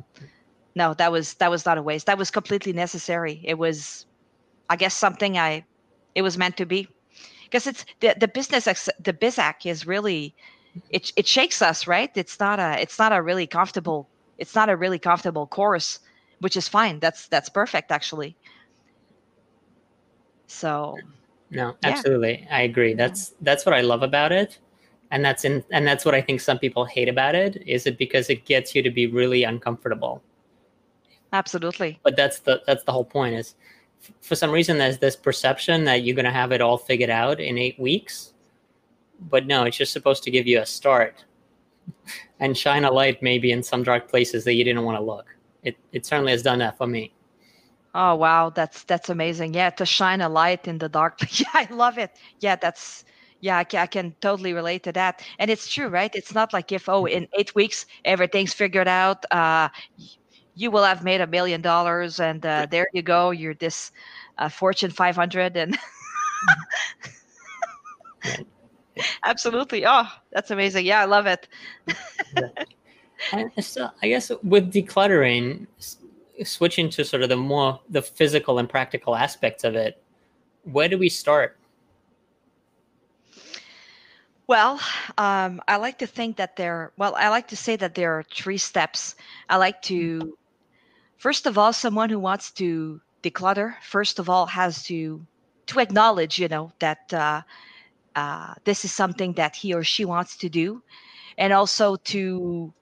no, 0.75 0.95
that 0.95 1.13
was 1.13 1.35
that 1.35 1.51
was 1.51 1.65
not 1.65 1.79
a 1.79 1.83
waste. 1.83 2.07
That 2.07 2.19
was 2.19 2.31
completely 2.31 2.73
necessary. 2.73 3.41
It 3.45 3.59
was, 3.59 4.07
I 4.69 4.77
guess, 4.77 4.95
something 4.95 5.39
I, 5.39 5.65
it 6.15 6.23
was 6.23 6.39
meant 6.39 6.57
to 6.59 6.67
be. 6.67 6.89
Because 7.45 7.67
it's 7.67 7.85
the, 8.01 8.15
the 8.19 8.29
business 8.29 8.65
the 8.65 9.13
bizac 9.13 9.65
is 9.65 9.87
really 9.87 10.35
it, 10.91 11.13
it 11.17 11.27
shakes 11.27 11.63
us 11.63 11.87
right? 11.87 12.11
It's 12.15 12.39
not 12.39 12.61
a 12.61 12.81
it's 12.81 12.99
not 12.99 13.13
a 13.13 13.23
really 13.23 13.47
comfortable 13.47 14.09
it's 14.37 14.55
not 14.55 14.69
a 14.69 14.77
really 14.77 14.99
comfortable 14.99 15.47
course 15.47 16.01
which 16.41 16.57
is 16.57 16.69
fine. 16.69 17.01
That's 17.01 17.27
that's 17.29 17.49
perfect 17.49 17.91
actually. 17.91 18.37
So 20.47 20.97
no 21.51 21.75
absolutely. 21.83 22.41
Yeah. 22.43 22.57
i 22.57 22.61
agree. 22.63 22.95
That's 22.95 23.35
that's 23.41 23.65
what 23.65 23.75
i 23.75 23.81
love 23.81 24.03
about 24.03 24.33
it. 24.33 24.59
And 25.11 25.25
that's 25.25 25.45
in 25.47 25.65
and 25.73 25.87
that's 25.87 26.05
what 26.05 26.15
i 26.15 26.21
think 26.21 26.41
some 26.41 26.59
people 26.59 26.85
hate 26.85 27.09
about 27.09 27.35
it 27.35 27.63
is 27.67 27.87
it 27.87 27.97
because 27.97 28.29
it 28.29 28.45
gets 28.45 28.75
you 28.75 28.83
to 28.83 28.91
be 28.91 29.07
really 29.07 29.45
uncomfortable. 29.45 30.23
Absolutely. 31.33 31.99
But 32.03 32.17
that's 32.17 32.41
the 32.41 32.63
that's 32.67 32.85
the 32.85 32.93
whole 32.93 33.05
point 33.05 33.35
is 33.35 33.55
for 34.21 34.35
some 34.35 34.51
reason 34.51 34.79
there's 34.79 34.99
this 34.99 35.17
perception 35.17 35.85
that 35.85 36.03
you're 36.03 36.17
going 36.17 36.25
to 36.25 36.31
have 36.31 36.53
it 36.53 36.61
all 36.61 36.79
figured 36.79 37.11
out 37.11 37.41
in 37.41 37.59
eight 37.59 37.79
weeks 37.79 38.33
but 39.31 39.47
no 39.47 39.65
it's 39.65 39.77
just 39.77 39.93
supposed 39.93 40.23
to 40.23 40.31
give 40.31 40.47
you 40.47 40.61
a 40.61 40.67
start 40.67 41.25
and 42.41 42.57
shine 42.57 42.85
a 42.85 42.91
light 42.91 43.23
maybe 43.23 43.53
in 43.53 43.63
some 43.63 43.83
dark 43.83 44.09
places 44.09 44.45
that 44.45 44.55
you 44.55 44.65
didn't 44.65 44.85
want 44.85 44.99
to 44.99 45.03
look. 45.03 45.27
It, 45.63 45.77
it 45.93 46.07
certainly 46.07 46.33
has 46.33 46.43
done 46.43 46.59
that 46.61 46.77
for 46.77 46.87
me. 46.87 47.13
Oh 47.95 48.15
wow 48.15 48.51
that's 48.51 48.85
that's 48.85 49.09
amazing. 49.09 49.55
Yeah 49.55 49.71
to 49.71 49.87
shine 49.87 50.21
a 50.21 50.29
light 50.29 50.69
in 50.69 50.79
the 50.79 50.89
dark 50.89 51.19
yeah 51.41 51.47
i 51.55 51.67
love 51.71 51.99
it. 51.99 52.17
Yeah 52.41 52.57
that's 52.57 53.05
yeah 53.41 53.59
I 53.59 53.65
can, 53.65 53.81
I 53.81 53.87
can 53.87 54.15
totally 54.21 54.53
relate 54.53 54.83
to 54.85 54.93
that. 54.93 55.23
And 55.39 55.51
it's 55.51 55.69
true 55.69 55.89
right? 55.89 56.15
It's 56.15 56.35
not 56.35 56.53
like 56.53 56.71
if 56.73 56.89
oh 56.89 57.07
in 57.07 57.27
eight 57.39 57.55
weeks 57.55 57.87
everything's 58.05 58.53
figured 58.53 58.89
out 58.89 59.25
uh 59.33 59.69
you 60.59 60.71
will 60.71 60.83
have 60.83 61.05
made 61.05 61.21
a 61.21 61.27
million 61.27 61.61
dollars 61.61 62.21
and 62.21 62.45
uh, 62.45 62.67
there 62.71 62.89
you 62.93 63.03
go 63.03 63.31
you're 63.31 63.55
this 63.55 63.93
uh, 64.39 64.49
fortune 64.49 64.91
500 64.91 65.57
and 65.57 65.79
absolutely. 69.25 69.87
Oh 69.87 70.07
that's 70.33 70.51
amazing. 70.51 70.85
Yeah 70.85 71.01
i 71.01 71.05
love 71.05 71.27
it. 71.27 71.49
And 73.33 73.53
so 73.65 73.91
i 74.03 74.09
guess 74.09 74.31
with 74.43 74.73
decluttering 74.73 75.67
switching 76.45 76.89
to 76.91 77.05
sort 77.05 77.23
of 77.23 77.29
the 77.29 77.37
more 77.37 77.81
the 77.89 78.03
physical 78.03 78.59
and 78.59 78.69
practical 78.69 79.17
aspects 79.17 79.65
of 79.65 79.75
it 79.75 80.03
where 80.65 80.89
do 80.89 80.99
we 80.99 81.09
start? 81.09 81.57
Well, 84.47 84.81
um, 85.19 85.61
I 85.69 85.77
like 85.77 85.99
to 85.99 86.07
think 86.07 86.37
that 86.39 86.57
there. 86.57 86.93
Well, 86.97 87.15
I 87.17 87.29
like 87.29 87.49
to 87.49 87.57
say 87.57 87.77
that 87.77 87.95
there 87.95 88.19
are 88.19 88.23
three 88.23 88.57
steps. 88.57 89.15
I 89.51 89.57
like 89.57 89.83
to 89.83 90.38
first 91.19 91.47
of 91.47 91.59
all 91.59 91.73
someone 91.73 92.11
who 92.11 92.19
wants 92.19 92.51
to 92.53 93.01
declutter 93.23 93.75
first 93.83 94.19
of 94.19 94.31
all 94.31 94.47
has 94.47 94.83
to 94.85 95.27
to 95.67 95.81
acknowledge 95.81 96.39
you 96.39 96.49
know 96.49 96.73
that 96.81 97.13
uh, 97.13 97.43
uh, 98.17 98.55
this 98.65 98.85
is 98.85 98.93
something 98.93 99.35
that 99.35 99.55
he 99.55 99.73
or 99.73 99.85
she 99.85 100.05
wants 100.05 100.37
to 100.39 100.49
do. 100.49 100.83
And 101.39 101.53
also 101.53 101.97
to 101.97 102.73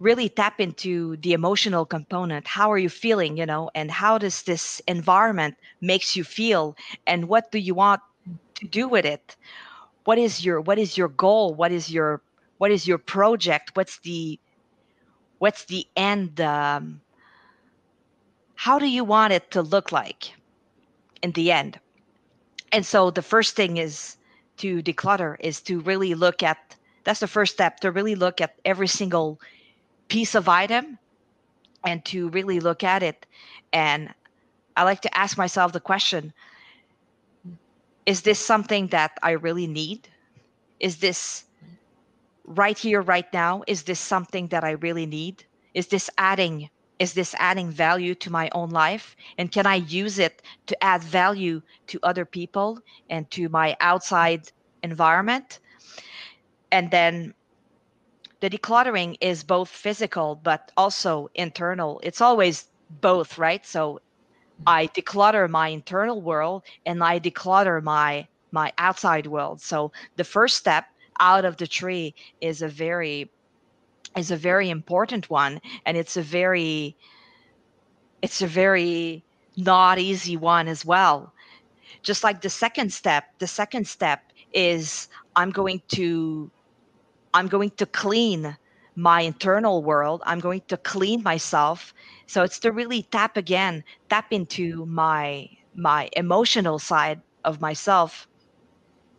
really 0.00 0.28
tap 0.28 0.60
into 0.60 1.16
the 1.18 1.32
emotional 1.32 1.86
component. 1.86 2.46
How 2.48 2.72
are 2.72 2.78
you 2.78 2.88
feeling 2.88 3.36
you 3.36 3.46
know 3.46 3.70
and 3.74 3.90
how 3.90 4.18
does 4.18 4.42
this 4.42 4.82
environment 4.88 5.56
makes 5.80 6.16
you 6.16 6.24
feel? 6.24 6.76
And 7.06 7.28
what 7.28 7.52
do 7.52 7.58
you 7.58 7.74
want 7.74 8.02
to 8.56 8.66
do 8.66 8.88
with 8.88 9.04
it? 9.04 9.36
What 10.04 10.18
is 10.18 10.44
your 10.44 10.60
what 10.60 10.78
is 10.78 10.98
your 10.98 11.08
goal? 11.08 11.54
What 11.54 11.72
is 11.72 11.90
your 11.90 12.22
what 12.58 12.70
is 12.72 12.88
your 12.88 12.98
project? 12.98 13.70
What's 13.74 13.98
the 14.00 14.38
what's 15.38 15.64
the 15.66 15.86
end 15.96 16.40
um, 16.40 17.00
how 18.56 18.78
do 18.78 18.86
you 18.86 19.04
want 19.04 19.32
it 19.32 19.50
to 19.52 19.62
look 19.62 19.92
like 19.92 20.34
in 21.22 21.32
the 21.32 21.52
end? 21.52 21.78
And 22.72 22.84
so 22.84 23.10
the 23.10 23.22
first 23.22 23.54
thing 23.54 23.76
is 23.76 24.16
to 24.58 24.82
declutter 24.82 25.36
is 25.40 25.60
to 25.62 25.80
really 25.80 26.14
look 26.14 26.42
at 26.42 26.74
that's 27.04 27.20
the 27.20 27.28
first 27.28 27.52
step 27.52 27.78
to 27.80 27.92
really 27.92 28.16
look 28.16 28.40
at 28.40 28.56
every 28.64 28.88
single 28.88 29.38
piece 30.08 30.34
of 30.34 30.48
item 30.48 30.98
and 31.84 32.04
to 32.06 32.28
really 32.30 32.58
look 32.58 32.82
at 32.82 33.02
it 33.02 33.26
and 33.72 34.12
I 34.76 34.82
like 34.82 35.02
to 35.02 35.16
ask 35.16 35.38
myself 35.38 35.72
the 35.72 35.80
question 35.80 36.32
is 38.06 38.22
this 38.22 38.38
something 38.38 38.86
that 38.88 39.18
I 39.22 39.32
really 39.32 39.66
need? 39.66 40.08
Is 40.78 40.98
this 40.98 41.44
right 42.44 42.78
here, 42.78 43.02
right 43.02 43.26
now? 43.32 43.64
Is 43.66 43.82
this 43.82 43.98
something 43.98 44.46
that 44.48 44.62
I 44.62 44.72
really 44.72 45.06
need? 45.06 45.44
Is 45.74 45.88
this 45.88 46.08
adding 46.16 46.70
is 46.98 47.12
this 47.14 47.34
adding 47.38 47.70
value 47.70 48.14
to 48.14 48.30
my 48.30 48.48
own 48.52 48.70
life? 48.70 49.16
And 49.38 49.50
can 49.52 49.66
i 49.66 49.76
use 49.76 50.18
it 50.18 50.42
to 50.66 50.84
add 50.84 51.02
value 51.02 51.62
to 51.88 52.00
other 52.02 52.24
people 52.24 52.80
and 53.10 53.30
to 53.32 53.48
my 53.48 53.76
outside 53.80 54.50
environment? 54.82 55.60
And 56.72 56.90
then 56.90 57.34
the 58.40 58.50
decluttering 58.50 59.16
is 59.20 59.42
both 59.44 59.68
physical 59.68 60.36
but 60.36 60.72
also 60.76 61.28
internal. 61.34 62.00
It's 62.02 62.20
always 62.20 62.68
both 63.00 63.38
right? 63.38 63.64
So 63.66 64.00
i 64.66 64.86
declutter 64.88 65.48
my 65.50 65.68
internal 65.68 66.22
world 66.22 66.62
and 66.86 67.02
i 67.04 67.20
declutter 67.20 67.82
my 67.82 68.26
my 68.52 68.72
outside 68.78 69.26
world. 69.26 69.60
So 69.60 69.92
the 70.16 70.24
first 70.24 70.56
step 70.56 70.86
out 71.20 71.44
of 71.44 71.56
the 71.56 71.66
tree 71.66 72.14
is 72.40 72.62
a 72.62 72.68
very 72.68 73.30
is 74.16 74.30
a 74.30 74.36
very 74.36 74.70
important 74.70 75.28
one 75.30 75.60
and 75.84 75.96
it's 75.96 76.16
a 76.16 76.22
very 76.22 76.96
it's 78.22 78.42
a 78.42 78.46
very 78.46 79.22
not 79.56 79.98
easy 79.98 80.36
one 80.36 80.68
as 80.68 80.84
well. 80.84 81.32
Just 82.02 82.24
like 82.24 82.40
the 82.40 82.50
second 82.50 82.92
step 82.92 83.24
the 83.38 83.46
second 83.46 83.86
step 83.86 84.32
is 84.52 85.08
i'm 85.36 85.50
going 85.50 85.82
to 85.88 86.50
i'm 87.34 87.48
going 87.48 87.70
to 87.70 87.86
clean 87.86 88.56
my 88.98 89.20
internal 89.20 89.82
world. 89.82 90.22
I'm 90.24 90.40
going 90.40 90.62
to 90.68 90.78
clean 90.78 91.22
myself. 91.22 91.92
So 92.26 92.42
it's 92.42 92.58
to 92.60 92.72
really 92.72 93.02
tap 93.02 93.36
again 93.36 93.84
tap 94.08 94.32
into 94.32 94.86
my 94.86 95.48
my 95.74 96.08
emotional 96.16 96.78
side 96.78 97.20
of 97.44 97.60
myself. 97.60 98.26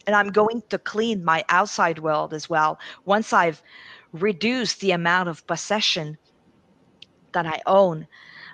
And 0.08 0.16
i'm 0.16 0.30
going 0.32 0.64
to 0.70 0.80
clean 0.80 1.24
my 1.24 1.43
outside 1.50 2.00
world 2.00 2.34
as 2.34 2.50
well. 2.50 2.80
Once 3.06 3.32
i've 3.32 3.62
reduce 4.14 4.76
the 4.76 4.91
amount 4.91 5.30
of 5.30 5.45
possession 5.47 6.18
that 7.34 7.45
I 7.45 7.62
own. 7.66 8.08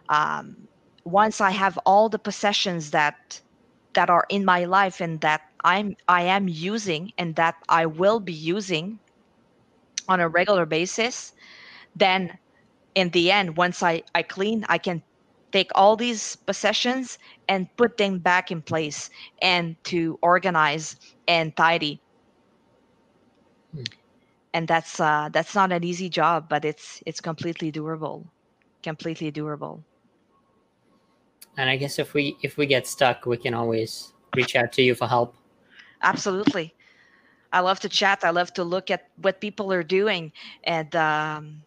Um, 0.10 0.68
once 1.04 1.42
I 1.42 1.52
have 1.52 1.78
all 1.86 2.10
the 2.10 2.20
possessions 2.20 2.92
that 2.92 3.42
that 3.94 4.10
are 4.10 4.26
in 4.30 4.44
my 4.46 4.66
life 4.66 5.02
and 5.02 5.22
that 5.22 5.42
I'm 5.64 5.96
I 6.08 6.24
am 6.24 6.48
using 6.48 7.14
and 7.18 7.36
that 7.36 7.56
I 7.70 7.86
will 7.86 8.20
be 8.20 8.34
using 8.34 9.00
on 10.08 10.20
a 10.20 10.28
regular 10.28 10.66
basis, 10.66 11.34
then 11.96 12.38
in 12.96 13.10
the 13.12 13.32
end, 13.32 13.58
once 13.58 13.82
I, 13.84 14.04
I 14.16 14.24
clean, 14.24 14.66
I 14.70 14.78
can 14.78 15.04
take 15.52 15.72
all 15.76 15.96
these 15.96 16.36
possessions 16.36 17.18
and 17.48 17.68
put 17.78 17.98
them 17.98 18.20
back 18.20 18.52
in 18.52 18.62
place 18.62 19.10
and 19.42 19.76
to 19.86 20.18
organize 20.22 20.96
and 21.28 21.56
tidy. 21.56 22.02
Hmm 23.74 24.03
and 24.54 24.68
that's 24.68 25.00
uh, 25.00 25.30
that's 25.32 25.56
not 25.56 25.72
an 25.72 25.84
easy 25.84 26.10
job, 26.10 26.48
but 26.48 26.64
it's 26.64 27.02
it's 27.06 27.20
completely 27.20 27.72
doable, 27.72 28.26
completely 28.84 29.32
doable. 29.32 29.84
And 31.58 31.70
I 31.70 31.76
guess 31.76 32.00
if 32.00 32.14
we 32.14 32.38
if 32.42 32.58
we 32.58 32.66
get 32.66 32.88
stuck, 32.88 33.26
we 33.26 33.38
can 33.38 33.54
always 33.54 34.14
reach 34.36 34.56
out 34.56 34.72
to 34.74 34.82
you 34.82 34.96
for 34.96 35.08
help. 35.08 35.36
Absolutely, 36.02 36.74
I 37.52 37.62
love 37.62 37.80
to 37.82 37.90
chat. 37.90 38.24
I 38.24 38.30
love 38.30 38.54
to 38.54 38.64
look 38.64 38.92
at 38.92 39.10
what 39.18 39.42
people 39.42 39.72
are 39.74 39.84
doing 39.84 40.32
and 40.64 40.96
um, 40.96 41.64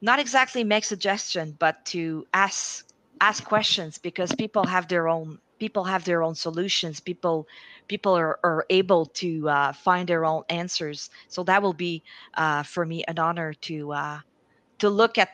not 0.00 0.18
exactly 0.18 0.64
make 0.64 0.84
suggestion, 0.84 1.56
but 1.58 1.84
to 1.86 2.26
ask 2.34 2.86
ask 3.20 3.44
questions 3.44 3.98
because 3.98 4.32
people 4.34 4.64
have 4.66 4.88
their 4.88 5.08
own 5.08 5.38
people 5.58 5.84
have 5.84 6.04
their 6.04 6.22
own 6.22 6.34
solutions 6.34 7.00
people 7.00 7.46
people 7.88 8.16
are, 8.16 8.38
are 8.42 8.66
able 8.70 9.06
to 9.06 9.48
uh, 9.48 9.72
find 9.72 10.08
their 10.08 10.24
own 10.24 10.42
answers. 10.48 11.10
So 11.28 11.42
that 11.44 11.62
will 11.62 11.72
be 11.72 12.02
uh, 12.34 12.62
for 12.62 12.84
me 12.84 13.04
an 13.06 13.18
honor 13.18 13.54
to 13.62 13.92
uh, 13.92 14.20
to 14.78 14.90
look 14.90 15.18
at 15.18 15.28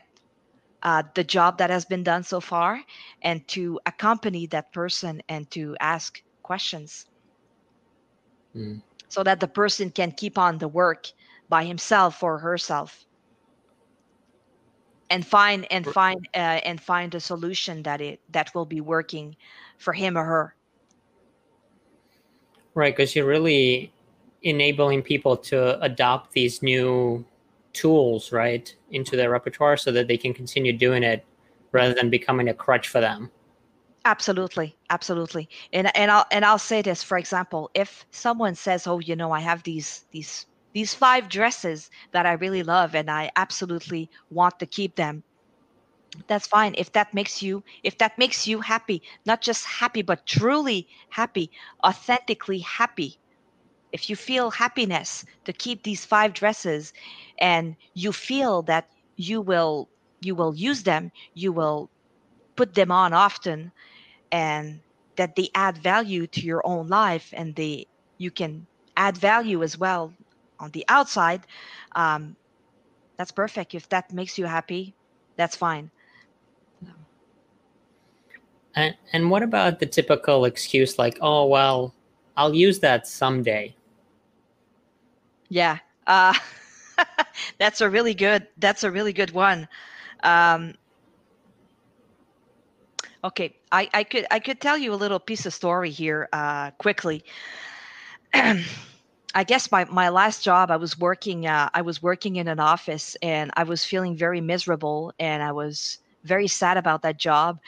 uh, 0.82 1.02
the 1.14 1.24
job 1.24 1.58
that 1.58 1.70
has 1.70 1.84
been 1.84 2.02
done 2.02 2.22
so 2.22 2.40
far 2.40 2.80
and 3.22 3.46
to 3.48 3.80
accompany 3.86 4.46
that 4.48 4.72
person 4.72 5.22
and 5.28 5.50
to 5.50 5.76
ask 5.80 6.22
questions. 6.42 7.06
Mm. 8.56 8.82
so 9.08 9.22
that 9.22 9.40
the 9.40 9.48
person 9.48 9.90
can 9.90 10.10
keep 10.12 10.38
on 10.38 10.58
the 10.58 10.68
work 10.68 11.06
by 11.48 11.64
himself 11.64 12.22
or 12.22 12.38
herself 12.38 13.06
and 15.12 15.26
find 15.26 15.66
and 15.70 15.86
find 15.86 16.26
uh, 16.34 16.60
and 16.64 16.80
find 16.80 17.14
a 17.14 17.20
solution 17.20 17.82
that 17.82 18.00
it 18.00 18.20
that 18.30 18.52
will 18.54 18.64
be 18.64 18.80
working 18.80 19.36
for 19.78 19.92
him 19.92 20.16
or 20.16 20.24
her. 20.24 20.54
Right 22.74 22.96
because 22.96 23.14
you're 23.14 23.26
really 23.26 23.92
enabling 24.42 25.02
people 25.02 25.36
to 25.36 25.78
adopt 25.82 26.32
these 26.32 26.62
new 26.62 27.24
tools 27.74 28.32
right 28.32 28.74
into 28.90 29.16
their 29.16 29.30
repertoire 29.30 29.76
so 29.76 29.92
that 29.92 30.08
they 30.08 30.16
can 30.16 30.32
continue 30.34 30.72
doing 30.72 31.02
it 31.02 31.24
rather 31.72 31.94
than 31.94 32.10
becoming 32.10 32.48
a 32.48 32.54
crutch 32.54 32.88
for 32.88 33.00
them. 33.00 33.30
Absolutely 34.06 34.74
absolutely. 34.88 35.48
And 35.74 35.94
and 35.94 36.10
I'll 36.10 36.26
and 36.30 36.44
I'll 36.44 36.58
say 36.58 36.80
this 36.80 37.02
for 37.02 37.18
example 37.18 37.70
if 37.74 38.06
someone 38.10 38.54
says 38.54 38.86
oh 38.86 38.98
you 38.98 39.14
know 39.14 39.30
I 39.30 39.40
have 39.40 39.62
these 39.62 40.06
these 40.10 40.46
these 40.72 40.94
five 40.94 41.28
dresses 41.28 41.90
that 42.12 42.26
I 42.26 42.32
really 42.32 42.62
love 42.62 42.94
and 42.94 43.10
I 43.10 43.30
absolutely 43.36 44.10
want 44.30 44.58
to 44.60 44.66
keep 44.66 44.96
them. 44.96 45.24
That's 46.28 46.46
fine. 46.46 46.74
If 46.76 46.92
that 46.92 47.14
makes 47.14 47.42
you 47.42 47.62
if 47.82 47.98
that 47.98 48.18
makes 48.18 48.46
you 48.46 48.60
happy 48.60 49.02
not 49.24 49.40
just 49.40 49.64
happy 49.66 50.02
but 50.02 50.26
truly 50.26 50.88
happy 51.10 51.50
authentically 51.84 52.58
happy. 52.60 53.18
If 53.92 54.08
you 54.10 54.16
feel 54.16 54.50
happiness 54.50 55.24
to 55.44 55.52
keep 55.52 55.82
these 55.82 56.04
five 56.04 56.32
dresses 56.34 56.92
and 57.38 57.76
you 57.94 58.12
feel 58.12 58.62
that 58.62 58.88
you 59.16 59.40
will 59.40 59.88
you 60.20 60.34
will 60.34 60.54
use 60.54 60.82
them 60.84 61.12
you 61.34 61.52
will 61.52 61.90
put 62.56 62.74
them 62.74 62.90
on 62.90 63.12
often 63.12 63.72
and 64.32 64.80
that 65.16 65.36
they 65.36 65.50
add 65.54 65.78
value 65.78 66.26
to 66.26 66.40
your 66.40 66.62
own 66.66 66.88
life 66.88 67.32
and 67.36 67.54
they 67.56 67.86
you 68.18 68.30
can 68.30 68.66
add 68.96 69.16
value 69.18 69.62
as 69.62 69.76
well 69.78 70.14
on 70.62 70.70
the 70.70 70.84
outside 70.88 71.42
um, 71.96 72.36
that's 73.16 73.32
perfect. 73.32 73.74
If 73.74 73.88
that 73.90 74.12
makes 74.12 74.38
you 74.38 74.46
happy 74.46 74.94
that's 75.36 75.56
fine. 75.56 75.90
And 78.74 78.94
and 79.12 79.30
what 79.30 79.42
about 79.42 79.80
the 79.80 79.86
typical 79.86 80.44
excuse 80.44 80.98
like 80.98 81.18
oh 81.20 81.46
well 81.46 81.94
i'll 82.36 82.54
use 82.54 82.80
that 82.80 83.06
someday. 83.06 83.74
Yeah. 85.48 85.78
Uh, 86.06 86.32
that's 87.58 87.80
a 87.82 87.90
really 87.90 88.14
good 88.14 88.46
that's 88.56 88.84
a 88.84 88.90
really 88.90 89.12
good 89.12 89.32
one. 89.32 89.68
Um, 90.22 90.74
okay. 93.22 93.54
I, 93.70 93.88
I 93.92 94.04
could 94.04 94.26
i 94.30 94.38
could 94.38 94.60
tell 94.60 94.78
you 94.78 94.94
a 94.94 94.96
little 94.96 95.18
piece 95.18 95.46
of 95.46 95.52
story 95.52 95.90
here 95.90 96.28
uh, 96.32 96.70
quickly 96.72 97.24
I 99.34 99.44
guess 99.44 99.70
my, 99.72 99.84
my 99.86 100.08
last 100.10 100.44
job, 100.44 100.70
I 100.70 100.76
was 100.76 100.98
working. 100.98 101.46
Uh, 101.46 101.70
I 101.72 101.82
was 101.82 102.02
working 102.02 102.36
in 102.36 102.48
an 102.48 102.60
office, 102.60 103.16
and 103.22 103.50
I 103.56 103.64
was 103.64 103.84
feeling 103.84 104.16
very 104.16 104.40
miserable, 104.40 105.12
and 105.18 105.42
I 105.42 105.52
was 105.52 105.98
very 106.24 106.46
sad 106.46 106.76
about 106.76 107.02
that 107.02 107.18
job, 107.18 107.58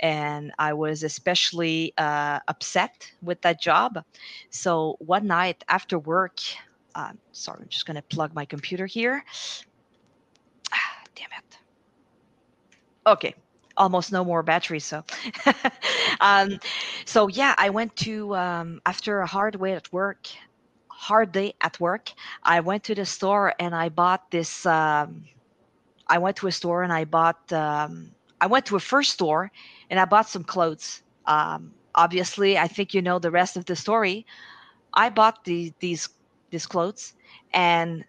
and 0.00 0.52
I 0.58 0.72
was 0.74 1.02
especially 1.02 1.94
uh, 1.98 2.40
upset 2.48 3.10
with 3.22 3.40
that 3.42 3.60
job. 3.60 4.04
So 4.50 4.96
one 5.00 5.26
night 5.26 5.64
after 5.68 5.98
work, 5.98 6.40
uh, 6.94 7.12
sorry, 7.32 7.62
I'm 7.62 7.68
just 7.68 7.86
going 7.86 7.96
to 7.96 8.02
plug 8.02 8.34
my 8.34 8.44
computer 8.44 8.86
here. 8.86 9.24
Ah, 10.72 11.02
damn 11.14 11.30
it. 11.38 11.58
Okay, 13.06 13.34
almost 13.76 14.12
no 14.12 14.24
more 14.24 14.42
battery. 14.42 14.80
So, 14.80 15.04
um, 16.20 16.58
so 17.06 17.28
yeah, 17.28 17.54
I 17.56 17.70
went 17.70 17.96
to 17.96 18.36
um, 18.36 18.80
after 18.86 19.20
a 19.20 19.26
hard 19.26 19.56
way 19.56 19.72
at 19.72 19.92
work 19.92 20.28
hard 21.04 21.32
day 21.32 21.54
at 21.60 21.78
work, 21.80 22.12
I 22.42 22.60
went 22.60 22.84
to 22.84 22.94
the 22.94 23.04
store 23.04 23.54
and 23.58 23.74
I 23.74 23.88
bought 23.88 24.30
this. 24.30 24.64
Um, 24.66 25.24
I 26.08 26.18
went 26.18 26.36
to 26.38 26.46
a 26.46 26.52
store 26.52 26.82
and 26.82 26.92
I 26.92 27.04
bought. 27.04 27.52
Um, 27.52 28.12
I 28.40 28.46
went 28.46 28.66
to 28.66 28.76
a 28.76 28.80
first 28.80 29.12
store 29.12 29.50
and 29.90 30.00
I 30.00 30.06
bought 30.06 30.28
some 30.28 30.44
clothes. 30.44 31.02
Um, 31.26 31.72
obviously, 31.94 32.58
I 32.58 32.68
think 32.68 32.94
you 32.94 33.02
know 33.02 33.18
the 33.18 33.30
rest 33.30 33.56
of 33.56 33.64
the 33.66 33.76
story. 33.76 34.26
I 34.94 35.10
bought 35.10 35.44
the, 35.44 35.72
these 35.80 36.08
these 36.50 36.66
clothes 36.66 37.14
and 37.52 38.04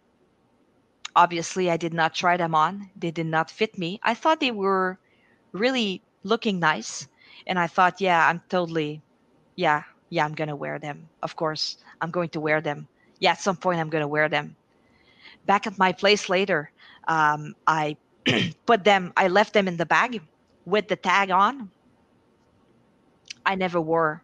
obviously 1.15 1.71
I 1.71 1.77
did 1.77 1.93
not 1.93 2.13
try 2.13 2.37
them 2.37 2.53
on. 2.55 2.89
They 2.95 3.11
did 3.11 3.25
not 3.27 3.49
fit 3.49 3.77
me. 3.77 3.99
I 4.03 4.13
thought 4.13 4.39
they 4.39 4.51
were 4.51 4.99
really 5.51 6.01
looking 6.23 6.59
nice 6.59 7.07
and 7.47 7.57
I 7.59 7.67
thought, 7.67 8.01
yeah, 8.01 8.27
I'm 8.29 8.41
totally 8.49 9.01
yeah, 9.55 9.83
yeah, 10.15 10.25
I'm 10.25 10.33
going 10.35 10.49
to 10.49 10.55
wear 10.55 10.79
them. 10.79 11.09
Of 11.23 11.35
course, 11.35 11.77
I'm 12.01 12.11
going 12.11 12.29
to 12.31 12.41
wear 12.41 12.61
them. 12.61 12.87
Yeah, 13.19 13.31
at 13.31 13.41
some 13.41 13.57
point, 13.57 13.79
I'm 13.79 13.89
going 13.89 14.01
to 14.03 14.07
wear 14.07 14.29
them. 14.29 14.55
Back 15.45 15.67
at 15.67 15.77
my 15.77 15.91
place 15.93 16.29
later, 16.29 16.71
um, 17.07 17.55
I 17.67 17.97
put 18.65 18.83
them, 18.85 19.13
I 19.17 19.27
left 19.27 19.53
them 19.53 19.67
in 19.67 19.77
the 19.77 19.85
bag 19.85 20.21
with 20.65 20.87
the 20.87 20.95
tag 20.97 21.31
on. 21.31 21.71
I 23.45 23.55
never 23.55 23.81
wore 23.81 24.23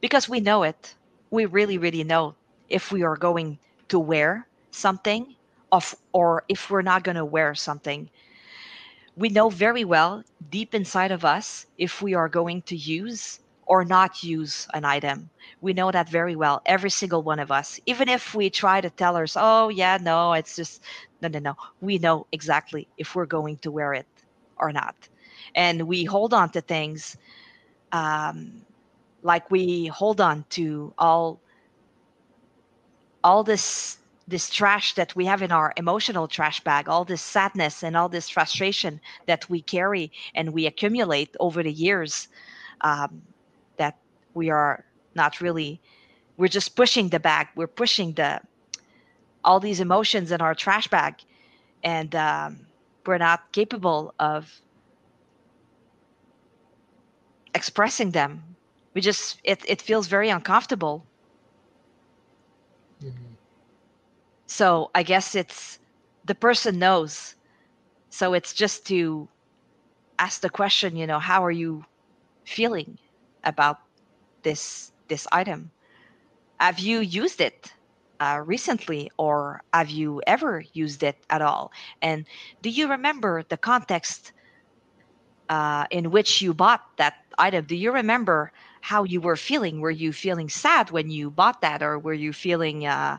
because 0.00 0.28
we 0.28 0.40
know 0.40 0.62
it. 0.62 0.94
We 1.30 1.46
really, 1.46 1.78
really 1.78 2.04
know 2.04 2.36
if 2.68 2.92
we 2.92 3.02
are 3.02 3.16
going 3.16 3.58
to 3.88 3.98
wear 3.98 4.46
something 4.70 5.36
of, 5.72 5.94
or 6.12 6.44
if 6.48 6.70
we're 6.70 6.82
not 6.82 7.04
going 7.04 7.16
to 7.16 7.24
wear 7.24 7.54
something. 7.54 8.10
We 9.16 9.28
know 9.28 9.50
very 9.50 9.84
well 9.84 10.24
deep 10.50 10.74
inside 10.74 11.10
of 11.12 11.24
us 11.24 11.66
if 11.78 12.02
we 12.02 12.14
are 12.14 12.28
going 12.28 12.62
to 12.62 12.76
use 12.76 13.40
or 13.66 13.84
not 13.84 14.22
use 14.22 14.68
an 14.74 14.84
item. 14.84 15.30
We 15.60 15.72
know 15.72 15.90
that 15.90 16.08
very 16.08 16.36
well, 16.36 16.62
every 16.66 16.90
single 16.90 17.22
one 17.22 17.38
of 17.38 17.50
us. 17.50 17.80
Even 17.86 18.08
if 18.08 18.34
we 18.34 18.50
try 18.50 18.80
to 18.80 18.90
tell 18.90 19.16
us, 19.16 19.36
oh, 19.38 19.68
yeah, 19.68 19.98
no, 20.00 20.32
it's 20.34 20.56
just, 20.56 20.82
no, 21.22 21.28
no, 21.28 21.38
no. 21.38 21.56
We 21.80 21.98
know 21.98 22.26
exactly 22.32 22.88
if 22.98 23.14
we're 23.14 23.26
going 23.26 23.58
to 23.58 23.70
wear 23.70 23.94
it 23.94 24.06
or 24.58 24.72
not. 24.72 24.96
And 25.54 25.82
we 25.86 26.04
hold 26.04 26.34
on 26.34 26.50
to 26.50 26.60
things 26.60 27.16
um, 27.92 28.62
like 29.22 29.50
we 29.50 29.86
hold 29.86 30.20
on 30.20 30.44
to 30.50 30.92
all 30.98 31.40
all 33.24 33.42
this 33.42 33.98
this 34.26 34.50
trash 34.50 34.94
that 34.94 35.14
we 35.16 35.24
have 35.26 35.42
in 35.42 35.52
our 35.52 35.72
emotional 35.76 36.26
trash 36.28 36.60
bag 36.60 36.88
all 36.88 37.04
this 37.04 37.22
sadness 37.22 37.82
and 37.82 37.96
all 37.96 38.08
this 38.08 38.28
frustration 38.28 39.00
that 39.26 39.48
we 39.48 39.60
carry 39.62 40.10
and 40.34 40.52
we 40.52 40.66
accumulate 40.66 41.34
over 41.40 41.62
the 41.62 41.72
years 41.72 42.28
um, 42.82 43.22
we 44.34 44.50
are 44.50 44.84
not 45.14 45.40
really 45.40 45.80
we're 46.36 46.48
just 46.48 46.76
pushing 46.76 47.08
the 47.10 47.20
bag 47.20 47.48
we're 47.56 47.66
pushing 47.66 48.12
the 48.14 48.40
all 49.44 49.60
these 49.60 49.80
emotions 49.80 50.30
in 50.32 50.40
our 50.40 50.54
trash 50.54 50.88
bag. 50.88 51.22
And 51.82 52.14
um, 52.14 52.66
we're 53.06 53.18
not 53.18 53.52
capable 53.52 54.14
of 54.18 54.60
expressing 57.54 58.10
them. 58.12 58.56
We 58.94 59.00
just 59.00 59.40
it, 59.44 59.64
it 59.68 59.80
feels 59.82 60.08
very 60.08 60.28
uncomfortable. 60.30 61.06
Mm-hmm. 63.02 63.34
so 64.46 64.90
i 64.94 65.02
guess 65.02 65.34
it's 65.34 65.78
the 66.24 66.34
person 66.34 66.78
knows. 66.78 67.34
So 68.10 68.32
it's 68.34 68.52
just 68.54 68.86
to 68.86 69.28
ask 70.18 70.40
the 70.40 70.50
question 70.50 70.96
you 70.96 71.06
know 71.06 71.18
how 71.18 71.44
are 71.44 71.50
you 71.50 71.84
feeling 72.44 72.98
about 73.44 73.78
this 74.44 74.92
this 75.08 75.26
item. 75.32 75.72
Have 76.60 76.78
you 76.80 77.00
used 77.00 77.40
it 77.40 77.72
uh, 78.20 78.42
recently, 78.44 79.10
or 79.18 79.62
have 79.74 79.90
you 79.90 80.22
ever 80.26 80.64
used 80.74 81.02
it 81.02 81.16
at 81.30 81.42
all? 81.42 81.72
And 82.02 82.26
do 82.62 82.70
you 82.70 82.88
remember 82.90 83.44
the 83.48 83.58
context 83.58 84.32
uh, 85.50 85.86
in 85.90 86.10
which 86.10 86.42
you 86.42 86.54
bought 86.54 86.82
that 86.98 87.14
item? 87.38 87.66
Do 87.66 87.76
you 87.76 87.92
remember 87.92 88.52
how 88.82 89.04
you 89.04 89.20
were 89.20 89.36
feeling? 89.36 89.80
Were 89.80 89.90
you 89.90 90.12
feeling 90.12 90.48
sad 90.48 90.90
when 90.90 91.10
you 91.10 91.30
bought 91.30 91.60
that, 91.62 91.82
or 91.82 91.98
were 91.98 92.14
you 92.14 92.32
feeling 92.32 92.86
uh, 92.86 93.18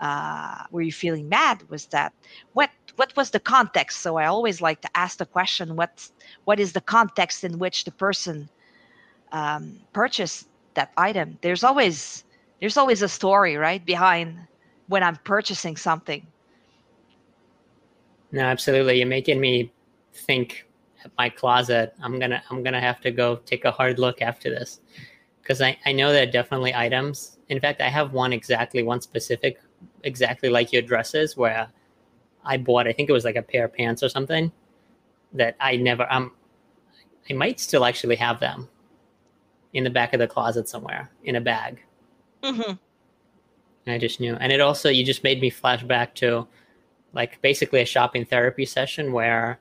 uh, 0.00 0.64
were 0.70 0.82
you 0.82 0.92
feeling 0.92 1.28
mad? 1.28 1.68
Was 1.70 1.86
that 1.88 2.12
what 2.52 2.70
what 2.96 3.14
was 3.16 3.30
the 3.30 3.40
context? 3.40 4.00
So 4.00 4.16
I 4.16 4.26
always 4.26 4.60
like 4.60 4.82
to 4.82 4.90
ask 4.96 5.18
the 5.18 5.26
question: 5.26 5.76
what 5.76 6.10
what 6.44 6.60
is 6.60 6.72
the 6.72 6.80
context 6.82 7.44
in 7.44 7.58
which 7.58 7.84
the 7.84 7.92
person 7.92 8.50
um, 9.32 9.78
purchase 9.92 10.46
that 10.74 10.92
item 10.96 11.38
there's 11.42 11.64
always 11.64 12.24
there's 12.60 12.76
always 12.76 13.02
a 13.02 13.08
story 13.08 13.56
right 13.56 13.84
behind 13.84 14.38
when 14.86 15.02
i'm 15.02 15.16
purchasing 15.24 15.76
something 15.76 16.26
no 18.32 18.42
absolutely 18.42 18.98
you're 18.98 19.06
making 19.06 19.40
me 19.40 19.70
think 20.12 20.68
at 21.04 21.10
my 21.16 21.28
closet. 21.28 21.94
I'm 22.02 22.18
gonna 22.18 22.42
I'm 22.50 22.62
gonna 22.62 22.80
have 22.80 23.00
to 23.02 23.10
go 23.10 23.36
take 23.46 23.64
a 23.64 23.70
hard 23.70 23.98
look 23.98 24.22
after 24.22 24.50
this 24.50 24.80
because 25.42 25.60
I, 25.60 25.78
I 25.86 25.92
know 25.92 26.12
there 26.12 26.24
are 26.24 26.30
definitely 26.30 26.74
items. 26.74 27.38
In 27.48 27.60
fact, 27.60 27.80
I 27.80 27.88
have 27.88 28.12
one 28.12 28.32
exactly 28.32 28.82
one 28.82 29.00
specific 29.00 29.60
exactly 30.04 30.48
like 30.48 30.72
your 30.72 30.82
dresses 30.82 31.36
where 31.36 31.68
I 32.44 32.56
bought 32.56 32.88
I 32.88 32.92
think 32.92 33.08
it 33.08 33.12
was 33.12 33.24
like 33.24 33.36
a 33.36 33.42
pair 33.42 33.64
of 33.64 33.72
pants 33.72 34.02
or 34.02 34.08
something 34.08 34.50
that 35.32 35.56
I 35.60 35.76
never 35.76 36.10
um 36.12 36.32
I 37.30 37.34
might 37.34 37.60
still 37.60 37.84
actually 37.84 38.16
have 38.16 38.40
them 38.40 38.68
in 39.74 39.84
the 39.84 39.90
back 39.90 40.12
of 40.12 40.20
the 40.20 40.26
closet 40.26 40.68
somewhere 40.68 41.10
in 41.24 41.36
a 41.36 41.40
bag. 41.40 41.80
Mm-hmm. 42.42 42.70
And 42.70 43.94
I 43.94 43.98
just 43.98 44.20
knew. 44.20 44.36
And 44.36 44.52
it 44.52 44.60
also 44.60 44.88
you 44.88 45.04
just 45.04 45.24
made 45.24 45.40
me 45.40 45.50
flash 45.50 45.82
back 45.82 46.14
to 46.16 46.46
like 47.12 47.40
basically 47.42 47.80
a 47.80 47.86
shopping 47.86 48.24
therapy 48.24 48.64
session 48.64 49.12
where 49.12 49.60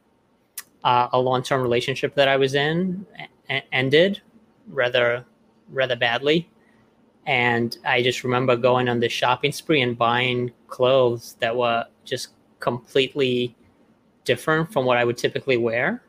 uh, 0.83 1.07
a 1.11 1.19
long-term 1.19 1.61
relationship 1.61 2.13
that 2.15 2.27
I 2.27 2.37
was 2.37 2.55
in 2.55 3.05
a- 3.49 3.63
ended 3.73 4.21
rather 4.67 5.25
rather 5.69 5.95
badly. 5.95 6.49
And 7.25 7.77
I 7.85 8.01
just 8.01 8.23
remember 8.23 8.55
going 8.55 8.87
on 8.87 8.99
this 8.99 9.11
shopping 9.11 9.51
spree 9.51 9.81
and 9.81 9.97
buying 9.97 10.51
clothes 10.67 11.35
that 11.39 11.55
were 11.55 11.85
just 12.05 12.29
completely 12.59 13.55
different 14.23 14.71
from 14.71 14.85
what 14.85 14.97
I 14.97 15.03
would 15.03 15.17
typically 15.17 15.57
wear. 15.57 16.03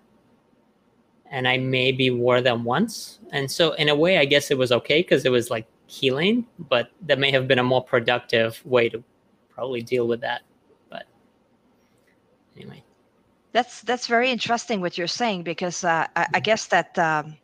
And 1.30 1.46
I 1.46 1.58
maybe 1.58 2.10
wore 2.10 2.40
them 2.40 2.64
once. 2.64 3.18
And 3.32 3.50
so, 3.50 3.72
in 3.72 3.88
a 3.88 3.94
way, 3.94 4.18
I 4.18 4.24
guess 4.24 4.50
it 4.50 4.58
was 4.58 4.72
okay 4.72 5.00
because 5.00 5.24
it 5.24 5.32
was 5.32 5.50
like 5.50 5.66
healing, 5.86 6.46
but 6.58 6.90
that 7.06 7.18
may 7.18 7.30
have 7.30 7.48
been 7.48 7.58
a 7.58 7.64
more 7.64 7.82
productive 7.82 8.64
way 8.64 8.88
to 8.88 9.02
probably 9.50 9.82
deal 9.82 10.06
with 10.06 10.20
that. 10.20 10.42
But 10.88 11.04
anyway. 12.56 12.82
That's 13.52 13.80
that's 13.82 14.06
very 14.06 14.30
interesting 14.30 14.80
what 14.80 14.96
you're 14.96 15.06
saying 15.06 15.42
because 15.42 15.82
uh, 15.84 16.06
I, 16.14 16.26
I, 16.34 16.40
guess 16.40 16.66
that 16.66 16.98
um, 16.98 17.36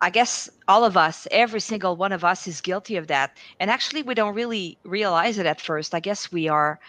I 0.00 0.10
guess 0.10 0.48
all 0.66 0.84
of 0.84 0.96
us, 0.96 1.28
every 1.30 1.60
single 1.60 1.96
one 1.96 2.12
of 2.12 2.24
us, 2.24 2.46
is 2.46 2.60
guilty 2.60 2.96
of 2.96 3.06
that, 3.08 3.36
and 3.60 3.70
actually 3.70 4.02
we 4.02 4.14
don't 4.14 4.34
really 4.34 4.78
realize 4.84 5.38
it 5.38 5.46
at 5.46 5.60
first. 5.60 5.94
I 5.94 6.00
guess 6.00 6.32
we 6.32 6.48
are 6.48 6.80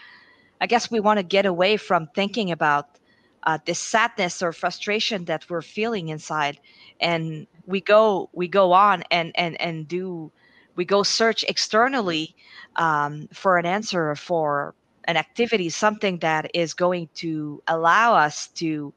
I 0.60 0.66
guess 0.66 0.90
we 0.90 1.00
want 1.00 1.18
to 1.18 1.22
get 1.22 1.46
away 1.46 1.76
from 1.76 2.08
thinking 2.14 2.50
about 2.50 2.98
uh, 3.46 3.58
this 3.64 3.78
sadness 3.78 4.42
or 4.42 4.52
frustration 4.52 5.24
that 5.24 5.48
we're 5.48 5.62
feeling 5.62 6.08
inside, 6.08 6.58
and 7.00 7.46
we 7.64 7.80
go 7.80 8.28
we 8.32 8.48
go 8.48 8.72
on 8.72 9.04
and 9.10 9.32
and 9.36 9.58
and 9.60 9.88
do 9.88 10.30
we 10.74 10.84
go 10.84 11.02
search 11.02 11.44
externally 11.44 12.34
um, 12.76 13.28
for 13.32 13.56
an 13.56 13.64
answer 13.64 14.14
for 14.16 14.74
an 15.04 15.16
activity, 15.16 15.68
something 15.68 16.18
that 16.18 16.50
is 16.52 16.74
going 16.74 17.08
to 17.14 17.62
allow 17.68 18.14
us 18.14 18.48
to 18.48 18.92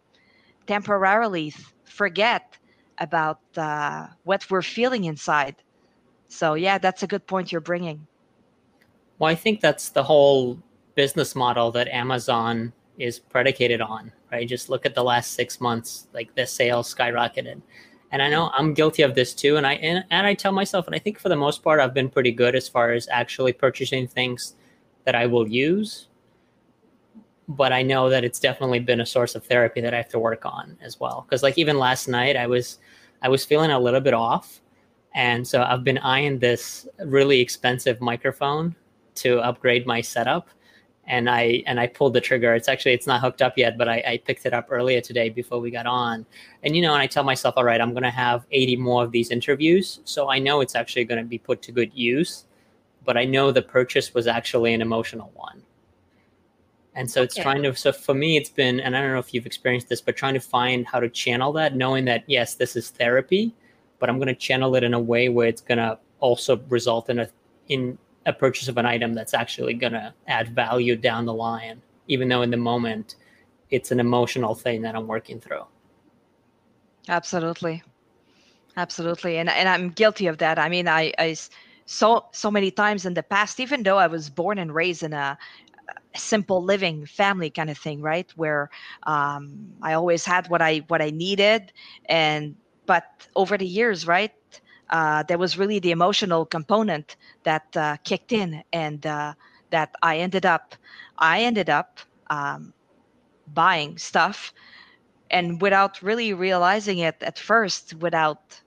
temporarily 0.66 1.54
forget 1.84 2.58
about 2.98 3.40
uh, 3.56 4.08
what 4.24 4.50
we're 4.50 4.62
feeling 4.62 5.06
inside. 5.06 5.56
So 6.28 6.56
yeah, 6.56 6.80
that's 6.80 7.04
a 7.04 7.08
good 7.08 7.26
point 7.28 7.52
you're 7.52 7.62
bringing. 7.62 8.06
Well, 9.20 9.30
I 9.30 9.36
think 9.36 9.62
that's 9.62 9.90
the 9.90 10.04
whole 10.04 10.60
business 10.96 11.36
model 11.36 11.72
that 11.72 11.88
Amazon 11.90 12.74
is 13.00 13.18
predicated 13.18 13.82
on, 13.82 14.12
right? 14.32 14.48
Just 14.48 14.70
look 14.70 14.86
at 14.86 14.94
the 14.94 15.04
last 15.04 15.34
six 15.34 15.60
months, 15.60 16.08
like 16.14 16.36
the 16.36 16.46
sales 16.46 16.94
skyrocketed. 16.94 17.62
And 18.12 18.22
I 18.22 18.30
know 18.30 18.52
I'm 18.54 18.74
guilty 18.74 19.04
of 19.04 19.16
this 19.16 19.34
too. 19.34 19.58
And 19.58 19.66
I 19.66 19.74
and, 19.76 20.04
and 20.10 20.28
I 20.28 20.34
tell 20.34 20.52
myself, 20.52 20.86
and 20.86 20.96
I 20.96 21.00
think 21.00 21.20
for 21.20 21.30
the 21.30 21.36
most 21.36 21.64
part, 21.64 21.80
I've 21.80 21.94
been 21.94 22.10
pretty 22.10 22.32
good 22.32 22.56
as 22.56 22.68
far 22.68 22.92
as 22.92 23.08
actually 23.10 23.54
purchasing 23.54 24.08
things 24.08 24.56
that 25.06 25.16
I 25.16 25.26
will 25.26 25.48
use. 25.48 26.08
But 27.48 27.72
I 27.72 27.82
know 27.82 28.10
that 28.10 28.24
it's 28.24 28.40
definitely 28.40 28.80
been 28.80 29.02
a 29.02 29.06
source 29.06 29.34
of 29.34 29.46
therapy 29.46 29.82
that 29.82 29.94
I 29.94 29.98
have 29.98 30.10
to 30.10 30.20
work 30.20 30.46
on 30.46 30.78
as 30.82 31.00
well. 31.00 31.26
Because 31.28 31.42
like 31.42 31.58
even 31.58 31.80
last 31.80 32.08
night, 32.08 32.36
I 32.36 32.48
was 32.48 32.80
I 33.22 33.30
was 33.30 33.46
feeling 33.46 33.72
a 33.72 33.80
little 33.80 34.02
bit 34.02 34.14
off, 34.14 34.62
and 35.16 35.48
so 35.48 35.64
I've 35.64 35.84
been 35.84 35.98
eyeing 36.00 36.40
this 36.40 36.88
really 37.06 37.40
expensive 37.40 38.02
microphone 38.02 38.76
to 39.16 39.40
upgrade 39.40 39.86
my 39.86 40.02
setup 40.02 40.50
and 41.10 41.28
I 41.28 41.64
and 41.66 41.80
I 41.80 41.88
pulled 41.88 42.14
the 42.14 42.22
trigger. 42.22 42.54
It's 42.54 42.70
actually 42.70 42.94
it's 42.94 43.08
not 43.08 43.20
hooked 43.20 43.42
up 43.42 43.58
yet, 43.58 43.78
but 43.78 43.90
I, 43.90 44.04
I, 44.08 44.18
picked 44.24 44.46
it 44.46 44.54
up 44.54 44.68
earlier 44.70 45.02
today 45.02 45.30
before 45.30 45.60
we 45.60 45.72
got 45.72 45.88
on. 45.88 46.26
And 46.64 46.76
you 46.76 46.84
know, 46.84 46.94
and 46.94 47.02
I 47.02 47.08
tell 47.08 47.24
myself, 47.24 47.56
all 47.58 47.64
right, 47.64 47.82
I'm 47.82 47.92
going 47.92 48.04
to 48.04 48.12
have 48.12 48.46
80 48.52 48.78
more 48.78 49.04
of 49.04 49.12
these 49.12 49.32
interviews, 49.32 50.02
so 50.06 50.30
I 50.30 50.38
know 50.38 50.62
it's 50.62 50.76
actually 50.76 51.06
going 51.06 51.22
to 51.22 51.28
be 51.28 51.40
put 51.40 51.64
to 51.64 51.72
good 51.72 51.92
use. 51.94 52.46
But 53.06 53.18
I 53.18 53.26
know 53.26 53.52
the 53.52 53.62
purchase 53.62 54.14
was 54.14 54.28
actually 54.28 54.74
an 54.74 54.82
emotional 54.82 55.32
one. 55.34 55.64
And 56.94 57.10
so 57.10 57.24
it's 57.24 57.36
okay. 57.36 57.44
trying 57.44 57.64
to 57.64 57.76
so 57.76 57.92
for 57.92 58.14
me 58.14 58.38
it's 58.38 58.50
been 58.50 58.80
and 58.80 58.96
I 58.96 59.02
don't 59.02 59.14
know 59.14 59.20
if 59.20 59.34
you've 59.34 59.48
experienced 59.48 59.90
this, 59.90 60.02
but 60.02 60.16
trying 60.16 60.36
to 60.36 60.40
find 60.40 60.86
how 60.86 61.00
to 61.00 61.10
channel 61.10 61.52
that, 61.54 61.76
knowing 61.76 62.06
that 62.06 62.24
yes, 62.28 62.54
this 62.54 62.76
is 62.76 62.92
therapy, 62.92 63.56
but 63.98 64.10
I'm 64.10 64.18
going 64.18 64.28
to 64.28 64.36
channel 64.36 64.76
it 64.76 64.84
in 64.84 64.94
a 64.94 65.00
way 65.00 65.30
where 65.30 65.48
it's 65.48 65.62
going 65.62 65.80
to 65.80 65.98
also 66.20 66.62
result 66.70 67.10
in 67.10 67.20
a 67.20 67.30
in 67.68 67.98
a 68.30 68.34
purchase 68.34 68.68
of 68.68 68.78
an 68.78 68.86
item 68.86 69.14
that's 69.14 69.34
actually 69.34 69.74
going 69.74 69.94
to 69.94 70.14
add 70.28 70.50
value 70.50 70.96
down 70.96 71.26
the 71.26 71.34
line, 71.34 71.82
even 72.08 72.30
though 72.30 72.42
in 72.42 72.52
the 72.52 72.58
moment 72.58 73.16
it's 73.70 73.92
an 73.92 74.00
emotional 74.00 74.56
thing 74.56 74.82
that 74.84 74.96
I'm 74.96 75.08
working 75.08 75.40
through. 75.40 75.66
Absolutely. 77.08 77.84
Absolutely. 78.78 79.38
And, 79.38 79.50
and 79.50 79.68
I'm 79.68 79.90
guilty 79.90 80.28
of 80.28 80.38
that. 80.38 80.58
I 80.58 80.70
mean, 80.70 80.88
I, 80.88 81.12
I 81.18 81.36
so, 81.86 82.26
so 82.32 82.50
many 82.52 82.72
times 82.72 83.06
in 83.06 83.16
the 83.16 83.24
past, 83.24 83.60
even 83.60 83.84
though 83.84 83.98
I 83.98 84.08
was 84.08 84.30
born 84.30 84.58
and 84.60 84.74
raised 84.74 85.04
in 85.04 85.14
a, 85.14 85.38
simple 86.16 86.64
living 86.64 87.06
family 87.06 87.50
kind 87.50 87.70
of 87.70 87.78
thing 87.78 88.02
right 88.02 88.32
where 88.36 88.70
um, 89.04 89.72
i 89.82 89.94
always 89.94 90.26
had 90.26 90.48
what 90.50 90.62
i 90.62 90.78
what 90.88 91.02
i 91.02 91.10
needed 91.12 91.72
and 92.06 92.56
but 92.86 93.04
over 93.36 93.58
the 93.58 93.66
years 93.66 94.08
right 94.08 94.34
uh, 94.90 95.24
there 95.24 95.38
was 95.38 95.58
really 95.58 95.80
the 95.80 95.92
emotional 95.92 96.46
component 96.46 97.16
that 97.44 97.76
uh, 97.76 97.98
kicked 98.04 98.32
in 98.32 98.64
and 98.74 99.06
uh, 99.06 99.34
that 99.72 99.96
i 100.02 100.18
ended 100.18 100.46
up 100.46 100.76
i 101.18 101.42
ended 101.42 101.70
up 101.70 102.00
um, 102.30 102.74
buying 103.48 103.98
stuff 103.98 104.54
and 105.30 105.62
without 105.62 106.02
really 106.02 106.34
realizing 106.34 107.00
it 107.00 107.18
at 107.22 107.38
first 107.38 107.94
without 107.96 108.62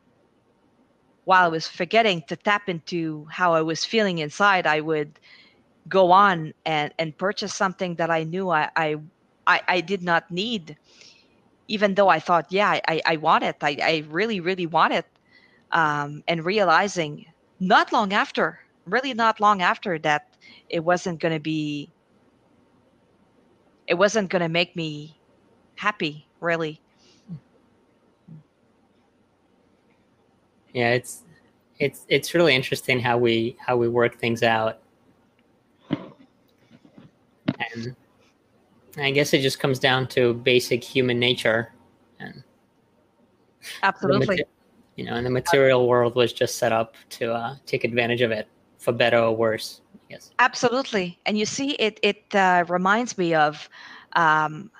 while 1.24 1.44
i 1.44 1.48
was 1.48 1.68
forgetting 1.68 2.22
to 2.28 2.36
tap 2.36 2.68
into 2.68 3.26
how 3.30 3.54
i 3.54 3.62
was 3.62 3.84
feeling 3.84 4.18
inside 4.18 4.66
i 4.66 4.80
would 4.80 5.18
go 5.88 6.10
on 6.12 6.52
and, 6.64 6.92
and 6.98 7.16
purchase 7.18 7.54
something 7.54 7.96
that 7.96 8.10
i 8.10 8.22
knew 8.24 8.50
i 8.50 8.68
i, 8.76 8.96
I, 9.46 9.60
I 9.68 9.80
did 9.80 10.02
not 10.02 10.30
need 10.30 10.76
even 11.68 11.94
though 11.94 12.08
i 12.08 12.18
thought 12.18 12.46
yeah 12.50 12.80
i, 12.88 13.00
I 13.06 13.16
want 13.16 13.44
it. 13.44 13.56
I, 13.62 13.76
I 13.82 14.04
really 14.08 14.40
really 14.40 14.66
want 14.66 14.92
it 14.94 15.06
um, 15.72 16.22
and 16.28 16.44
realizing 16.44 17.26
not 17.60 17.92
long 17.92 18.12
after, 18.12 18.60
really 18.86 19.14
not 19.14 19.40
long 19.40 19.62
after 19.62 19.98
that, 20.00 20.28
it 20.68 20.80
wasn't 20.80 21.20
going 21.20 21.34
to 21.34 21.40
be, 21.40 21.90
it 23.86 23.94
wasn't 23.94 24.30
going 24.30 24.42
to 24.42 24.48
make 24.48 24.76
me 24.76 25.18
happy, 25.76 26.26
really. 26.40 26.80
Yeah, 30.72 30.92
it's 30.92 31.22
it's 31.78 32.06
it's 32.08 32.34
really 32.34 32.54
interesting 32.54 32.98
how 33.00 33.18
we 33.18 33.56
how 33.58 33.76
we 33.76 33.88
work 33.88 34.18
things 34.18 34.42
out, 34.42 34.78
and 37.74 37.94
I 38.96 39.10
guess 39.10 39.34
it 39.34 39.40
just 39.42 39.60
comes 39.60 39.78
down 39.78 40.06
to 40.08 40.32
basic 40.32 40.82
human 40.82 41.18
nature, 41.18 41.72
and 42.20 42.42
absolutely 43.82 44.44
you 44.96 45.04
know, 45.04 45.14
and 45.14 45.24
the 45.24 45.30
material 45.30 45.88
world 45.88 46.14
was 46.14 46.32
just 46.32 46.58
set 46.58 46.72
up 46.72 46.96
to 47.10 47.32
uh, 47.32 47.56
take 47.66 47.84
advantage 47.84 48.20
of 48.20 48.30
it 48.30 48.48
for 48.78 48.92
better 48.92 49.18
or 49.18 49.34
worse. 49.34 49.80
Yes, 50.10 50.30
absolutely. 50.38 51.18
And 51.24 51.38
you 51.38 51.46
see, 51.46 51.70
it 51.72 51.98
it 52.02 52.34
uh, 52.34 52.64
reminds 52.68 53.16
me 53.16 53.34
of, 53.34 53.68
um, 54.14 54.70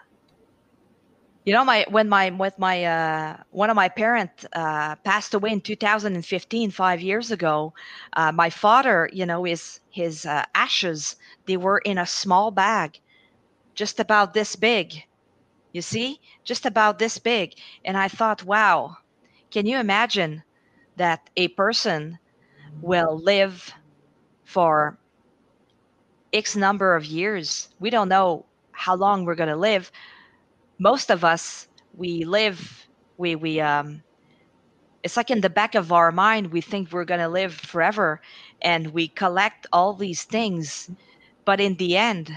you 1.45 1.55
know, 1.55 1.65
my 1.65 1.87
when 1.89 2.09
my 2.09 2.31
with 2.31 2.59
my 2.59 2.85
uh, 2.85 3.37
one 3.51 3.71
of 3.71 3.77
my 3.77 3.89
parents 3.89 4.45
uh, 4.53 4.97
passed 4.97 5.33
away 5.33 5.51
in 5.51 5.61
2015, 5.63 6.71
five 6.71 7.01
years 7.01 7.31
ago. 7.31 7.73
Uh, 8.13 8.33
my 8.33 8.51
father, 8.51 9.09
you 9.13 9.25
know, 9.25 9.45
his 9.45 9.81
his 9.91 10.27
uh, 10.27 10.45
ashes 10.55 11.17
they 11.47 11.57
were 11.57 11.79
in 11.79 11.99
a 11.99 12.07
small 12.07 12.51
bag, 12.51 13.01
just 13.75 13.99
about 13.99 14.35
this 14.35 14.57
big. 14.57 15.05
You 15.73 15.81
see, 15.81 16.21
just 16.45 16.67
about 16.67 16.99
this 16.99 17.19
big, 17.19 17.55
and 17.83 17.97
I 17.97 18.09
thought, 18.09 18.45
wow 18.45 18.99
can 19.53 19.67
you 19.67 19.79
imagine 19.79 20.43
that 20.97 21.31
a 21.37 21.49
person 21.49 22.19
will 22.81 23.19
live 23.19 23.73
for 24.45 24.99
X 26.33 26.57
number 26.57 26.97
of 26.97 27.05
years? 27.05 27.69
We 27.79 27.91
don't 27.91 28.09
know 28.09 28.47
how 28.73 28.97
long 28.97 29.25
we're 29.25 29.35
going 29.37 29.51
to 29.51 29.57
live. 29.57 29.93
Most 30.79 31.11
of 31.11 31.23
us, 31.23 31.69
we 31.95 32.25
live, 32.25 32.89
we, 33.19 33.37
we, 33.37 33.61
um, 33.61 34.03
it's 35.03 35.17
like 35.17 35.31
in 35.31 35.43
the 35.43 35.51
back 35.51 35.75
of 35.75 35.93
our 35.93 36.11
mind, 36.11 36.51
we 36.51 36.63
think 36.63 36.91
we're 36.91 37.05
going 37.05 37.21
to 37.21 37.29
live 37.29 37.53
forever 37.55 38.21
and 38.63 38.89
we 38.95 39.09
collect 39.09 39.67
all 39.73 39.93
these 39.93 40.25
things. 40.25 40.91
But 41.45 41.61
in 41.61 41.77
the 41.77 41.97
end, 41.97 42.33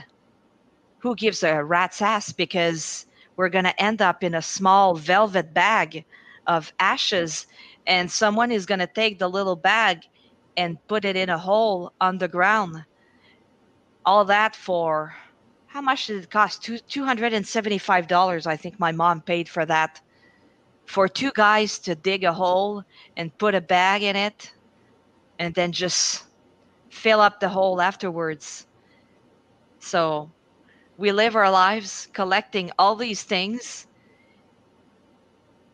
who 0.99 1.15
gives 1.15 1.43
a 1.43 1.63
rat's 1.63 2.01
ass? 2.01 2.33
Because 2.33 3.05
we're 3.37 3.49
going 3.49 3.65
to 3.65 3.81
end 3.81 4.01
up 4.01 4.23
in 4.23 4.35
a 4.35 4.41
small 4.41 4.95
velvet 4.95 5.53
bag 5.53 6.03
of 6.47 6.73
ashes 6.79 7.47
and 7.87 8.09
someone 8.09 8.51
is 8.51 8.65
going 8.65 8.79
to 8.79 8.87
take 8.87 9.19
the 9.19 9.29
little 9.29 9.55
bag 9.55 10.03
and 10.57 10.77
put 10.87 11.05
it 11.05 11.15
in 11.15 11.29
a 11.29 11.37
hole 11.37 11.93
underground. 11.99 12.85
All 14.05 14.25
that 14.25 14.55
for 14.55 15.15
how 15.67 15.81
much 15.81 16.07
did 16.07 16.23
it 16.23 16.29
cost? 16.29 16.63
Two, 16.63 16.77
$275 16.77 18.47
i 18.47 18.55
think 18.55 18.79
my 18.79 18.93
mom 18.93 19.19
paid 19.19 19.49
for 19.49 19.65
that. 19.65 19.99
For 20.85 21.09
two 21.09 21.31
guys 21.33 21.79
to 21.79 21.95
dig 21.95 22.23
a 22.23 22.31
hole 22.31 22.83
and 23.17 23.37
put 23.37 23.55
a 23.55 23.59
bag 23.59 24.01
in 24.03 24.15
it 24.15 24.53
and 25.37 25.53
then 25.53 25.73
just 25.73 26.23
fill 26.89 27.19
up 27.19 27.41
the 27.41 27.49
hole 27.49 27.81
afterwards. 27.81 28.67
So 29.79 30.31
we 30.97 31.11
live 31.11 31.35
our 31.35 31.51
lives 31.51 32.07
collecting 32.13 32.71
all 32.79 32.95
these 32.95 33.23
things 33.23 33.85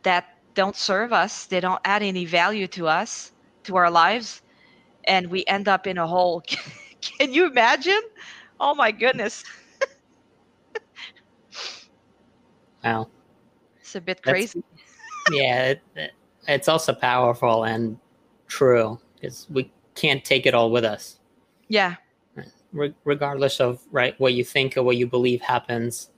that 0.01 0.30
don't 0.53 0.75
serve 0.75 1.13
us, 1.13 1.45
they 1.45 1.59
don't 1.59 1.81
add 1.85 2.03
any 2.03 2.25
value 2.25 2.67
to 2.67 2.87
us, 2.87 3.31
to 3.63 3.75
our 3.75 3.89
lives, 3.89 4.41
and 5.05 5.27
we 5.27 5.43
end 5.47 5.67
up 5.67 5.87
in 5.87 5.97
a 5.97 6.07
hole. 6.07 6.41
Can 7.01 7.33
you 7.33 7.47
imagine? 7.47 8.01
Oh 8.59 8.75
my 8.75 8.91
goodness. 8.91 9.43
wow. 12.83 13.09
It's 13.79 13.95
a 13.95 14.01
bit 14.01 14.21
crazy. 14.21 14.63
That's, 14.71 14.83
yeah, 15.37 15.63
it, 15.69 15.81
it, 15.95 16.11
it's 16.47 16.67
also 16.67 16.93
powerful 16.93 17.63
and 17.63 17.97
true 18.47 18.99
because 19.15 19.47
we 19.49 19.71
can't 19.95 20.23
take 20.23 20.45
it 20.45 20.53
all 20.53 20.69
with 20.69 20.85
us. 20.85 21.19
Yeah. 21.67 21.95
Re- 22.71 22.93
regardless 23.03 23.59
of 23.59 23.81
right 23.91 24.17
what 24.19 24.33
you 24.33 24.43
think 24.43 24.77
or 24.77 24.83
what 24.83 24.97
you 24.97 25.07
believe 25.07 25.41
happens, 25.41 26.10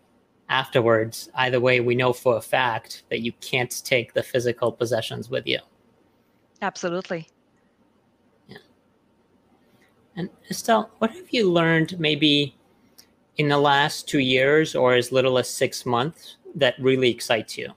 afterwards, 0.54 1.30
either 1.34 1.60
way, 1.60 1.80
we 1.80 1.95
know 1.95 2.14
for 2.14 2.38
a 2.38 2.41
fact 2.41 3.04
that 3.10 3.22
you 3.22 3.32
can't 3.41 3.84
take 3.84 4.14
the 4.14 4.22
physical 4.22 4.72
possessions 4.72 5.28
with 5.28 5.47
you. 5.47 5.58
Absolutely. 6.62 7.28
Yeah. 8.47 8.58
And 10.16 10.30
Estelle, 10.51 10.91
what 10.99 11.10
have 11.10 11.28
you 11.32 11.51
learned 11.51 11.99
maybe 11.99 12.56
in 13.38 13.47
the 13.47 13.58
last 13.58 14.08
two 14.08 14.20
years 14.20 14.76
or 14.76 14.93
as 14.93 15.12
little 15.12 15.39
as 15.39 15.49
six 15.49 15.88
months 15.88 16.38
that 16.54 16.76
really 16.78 17.10
excites 17.10 17.58
you? 17.58 17.74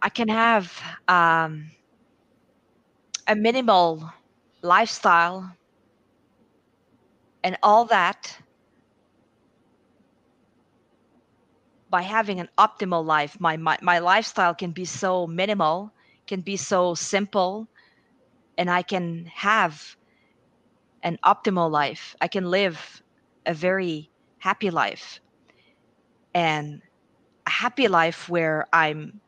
I 0.00 0.08
can 0.08 0.28
have 0.28 0.72
um, 1.06 1.70
a 3.26 3.36
minimal 3.36 4.10
lifestyle 4.62 5.54
and 7.44 7.56
all 7.62 7.84
that 7.86 8.38
by 11.90 12.02
having 12.02 12.40
an 12.40 12.48
optimal 12.58 13.04
life. 13.04 13.40
My, 13.40 13.56
my 13.56 13.78
my 13.82 13.98
lifestyle 13.98 14.54
can 14.54 14.72
be 14.72 14.84
so 14.84 15.26
minimal 15.26 15.92
can 16.28 16.42
be 16.42 16.56
so 16.56 16.94
simple 16.94 17.66
and 18.58 18.70
i 18.70 18.82
can 18.82 19.24
have 19.34 19.96
an 21.02 21.18
optimal 21.24 21.70
life. 21.70 22.14
I 22.20 22.28
can 22.28 22.50
live 22.50 23.02
a 23.46 23.54
very 23.54 24.10
happy 24.38 24.70
life. 24.70 25.20
And 26.34 26.82
a 27.46 27.50
happy 27.50 27.88
life 27.88 28.28
where 28.28 28.66
i'm 28.72 29.20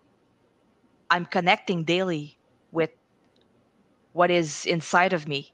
i'm 1.10 1.24
connecting 1.24 1.84
daily 1.84 2.36
with 2.70 2.90
what 4.12 4.30
is 4.30 4.66
inside 4.66 5.14
of 5.14 5.26
me 5.26 5.52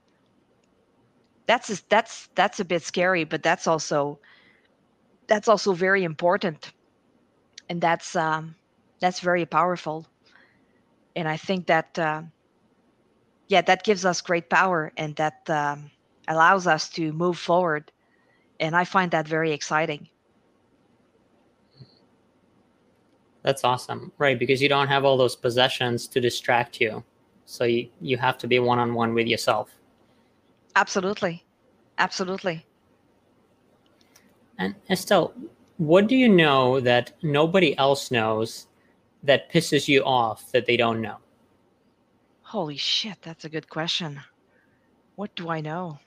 that's 1.47 1.81
that's 1.89 2.29
that's 2.35 2.61
a 2.61 2.65
bit 2.65 2.83
scary 2.83 3.25
but 3.25 3.43
that's 3.43 3.67
also 3.67 4.19
that's 5.29 5.49
also 5.49 5.73
very 5.73 6.05
important. 6.05 6.73
And 7.69 7.81
that's 7.81 8.15
um 8.17 8.55
that's 9.01 9.21
very 9.21 9.47
powerful. 9.47 10.07
And 11.17 11.29
i 11.29 11.37
think 11.37 11.67
that 11.67 11.99
uh, 11.99 12.23
yeah 13.49 13.63
that 13.63 13.85
gives 13.85 14.05
us 14.05 14.21
great 14.21 14.51
power 14.51 14.93
and 14.97 15.17
that 15.17 15.49
um, 15.51 15.91
allows 16.29 16.67
us 16.67 16.89
to 16.91 17.13
move 17.13 17.39
forward. 17.39 17.91
And 18.61 18.77
i 18.77 18.85
find 18.85 19.11
that 19.13 19.29
very 19.29 19.53
exciting. 19.53 20.09
That's 23.43 23.63
awesome. 23.65 24.13
Right 24.19 24.39
because 24.39 24.61
you 24.61 24.69
don't 24.69 24.89
have 24.89 25.05
all 25.05 25.17
those 25.17 25.37
possessions 25.37 26.09
to 26.09 26.21
distract 26.21 26.81
you. 26.81 27.05
So 27.45 27.65
you, 27.65 27.89
you 28.01 28.17
have 28.17 28.39
to 28.39 28.49
be 28.49 28.59
one-on-one 28.59 29.15
with 29.15 29.29
yourself 29.29 29.71
Absolutely. 30.77 31.43
Absolutely. 31.99 32.67
And 34.59 34.75
Estelle, 34.91 35.33
what 35.79 36.07
do 36.07 36.15
you 36.15 36.29
know 36.29 36.81
that 36.81 37.13
nobody 37.23 37.77
else 37.79 38.11
knows 38.11 38.67
that 39.23 39.51
pisses 39.51 39.89
you 39.89 40.05
off 40.05 40.53
that 40.53 40.67
they 40.67 40.77
don't 40.77 41.01
know? 41.01 41.17
Holy 42.43 42.77
shit, 42.77 43.17
that's 43.23 43.45
a 43.45 43.49
good 43.49 43.69
question. 43.69 44.21
What 45.17 45.35
do 45.35 45.49
I 45.49 45.61
know? 45.61 45.99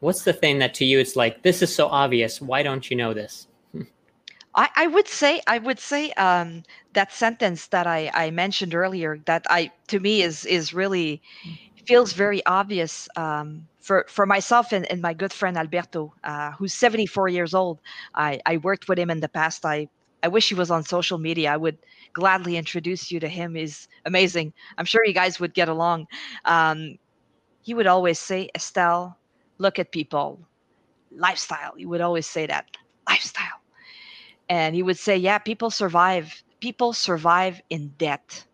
What's 0.00 0.24
the 0.24 0.34
thing 0.34 0.58
that 0.58 0.74
to 0.74 0.84
you 0.84 0.98
it's 0.98 1.16
like, 1.16 1.42
this 1.42 1.62
is 1.62 1.74
so 1.74 1.86
obvious. 1.88 2.40
Why 2.40 2.62
don't 2.62 2.90
you 2.90 2.96
know 2.96 3.14
this? 3.14 3.48
I, 4.56 4.70
I 4.76 4.86
would 4.86 5.08
say 5.08 5.42
I 5.46 5.58
would 5.58 5.78
say 5.78 6.10
um, 6.12 6.62
that 6.94 7.12
sentence 7.12 7.68
that 7.68 7.86
I, 7.86 8.10
I 8.14 8.30
mentioned 8.30 8.74
earlier 8.74 9.18
that 9.26 9.46
I 9.50 9.72
to 9.88 10.00
me 10.00 10.22
is 10.22 10.44
is 10.46 10.72
really 10.74 11.22
feels 11.86 12.12
very 12.12 12.44
obvious 12.46 13.08
um, 13.16 13.68
for 13.80 14.06
for 14.08 14.26
myself 14.26 14.72
and, 14.72 14.90
and 14.90 15.02
my 15.02 15.14
good 15.14 15.32
friend 15.32 15.56
Alberto, 15.58 16.14
uh, 16.24 16.52
who's 16.52 16.74
74 16.74 17.28
years 17.28 17.54
old. 17.54 17.80
I, 18.14 18.40
I 18.46 18.58
worked 18.58 18.88
with 18.88 18.98
him 18.98 19.10
in 19.10 19.20
the 19.20 19.28
past. 19.28 19.64
I 19.66 19.88
I 20.22 20.28
wish 20.28 20.48
he 20.48 20.54
was 20.54 20.70
on 20.70 20.84
social 20.84 21.18
media. 21.18 21.52
I 21.52 21.56
would 21.58 21.78
gladly 22.14 22.56
introduce 22.56 23.10
you 23.12 23.20
to 23.20 23.28
him. 23.28 23.54
He's 23.54 23.88
amazing. 24.06 24.52
I'm 24.78 24.86
sure 24.86 25.04
you 25.06 25.14
guys 25.14 25.40
would 25.40 25.54
get 25.54 25.68
along. 25.68 26.06
Um, 26.46 26.96
he 27.62 27.74
would 27.74 27.86
always 27.86 28.18
say, 28.20 28.50
Estelle, 28.54 29.18
look 29.58 29.78
at 29.78 29.92
people, 29.92 30.40
lifestyle. 31.12 31.74
He 31.76 31.86
would 31.86 32.00
always 32.02 32.26
say 32.26 32.46
that 32.46 32.66
lifestyle 33.08 33.55
and 34.48 34.74
he 34.74 34.82
would 34.82 34.98
say 34.98 35.16
yeah 35.16 35.38
people 35.38 35.70
survive 35.70 36.42
people 36.60 36.92
survive 36.92 37.60
in 37.70 37.88
debt. 37.98 38.44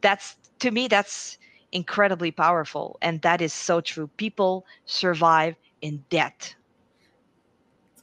That's 0.00 0.36
to 0.60 0.70
me 0.70 0.88
that's 0.88 1.38
incredibly 1.72 2.30
powerful 2.30 2.98
and 3.02 3.20
that 3.22 3.40
is 3.40 3.52
so 3.52 3.80
true. 3.80 4.08
People 4.16 4.64
survive 4.86 5.54
in 5.82 6.04
debt. 6.10 6.54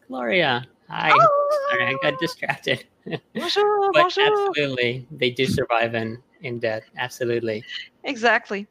Gloria 0.08 0.66
hi. 0.90 1.12
Oh. 1.14 1.68
sorry 1.72 1.88
i 1.88 1.94
got 2.02 2.14
ah! 2.14 2.18
distracted. 2.20 2.86
Bonjour, 3.36 3.92
but 3.94 4.04
bonjour. 4.04 4.26
absolutely 4.26 5.06
they 5.12 5.30
do 5.30 5.46
survive 5.46 5.96
in 5.96 6.22
in 6.42 6.60
debt 6.60 6.84
absolutely. 6.98 7.64
Exactly. 8.04 8.68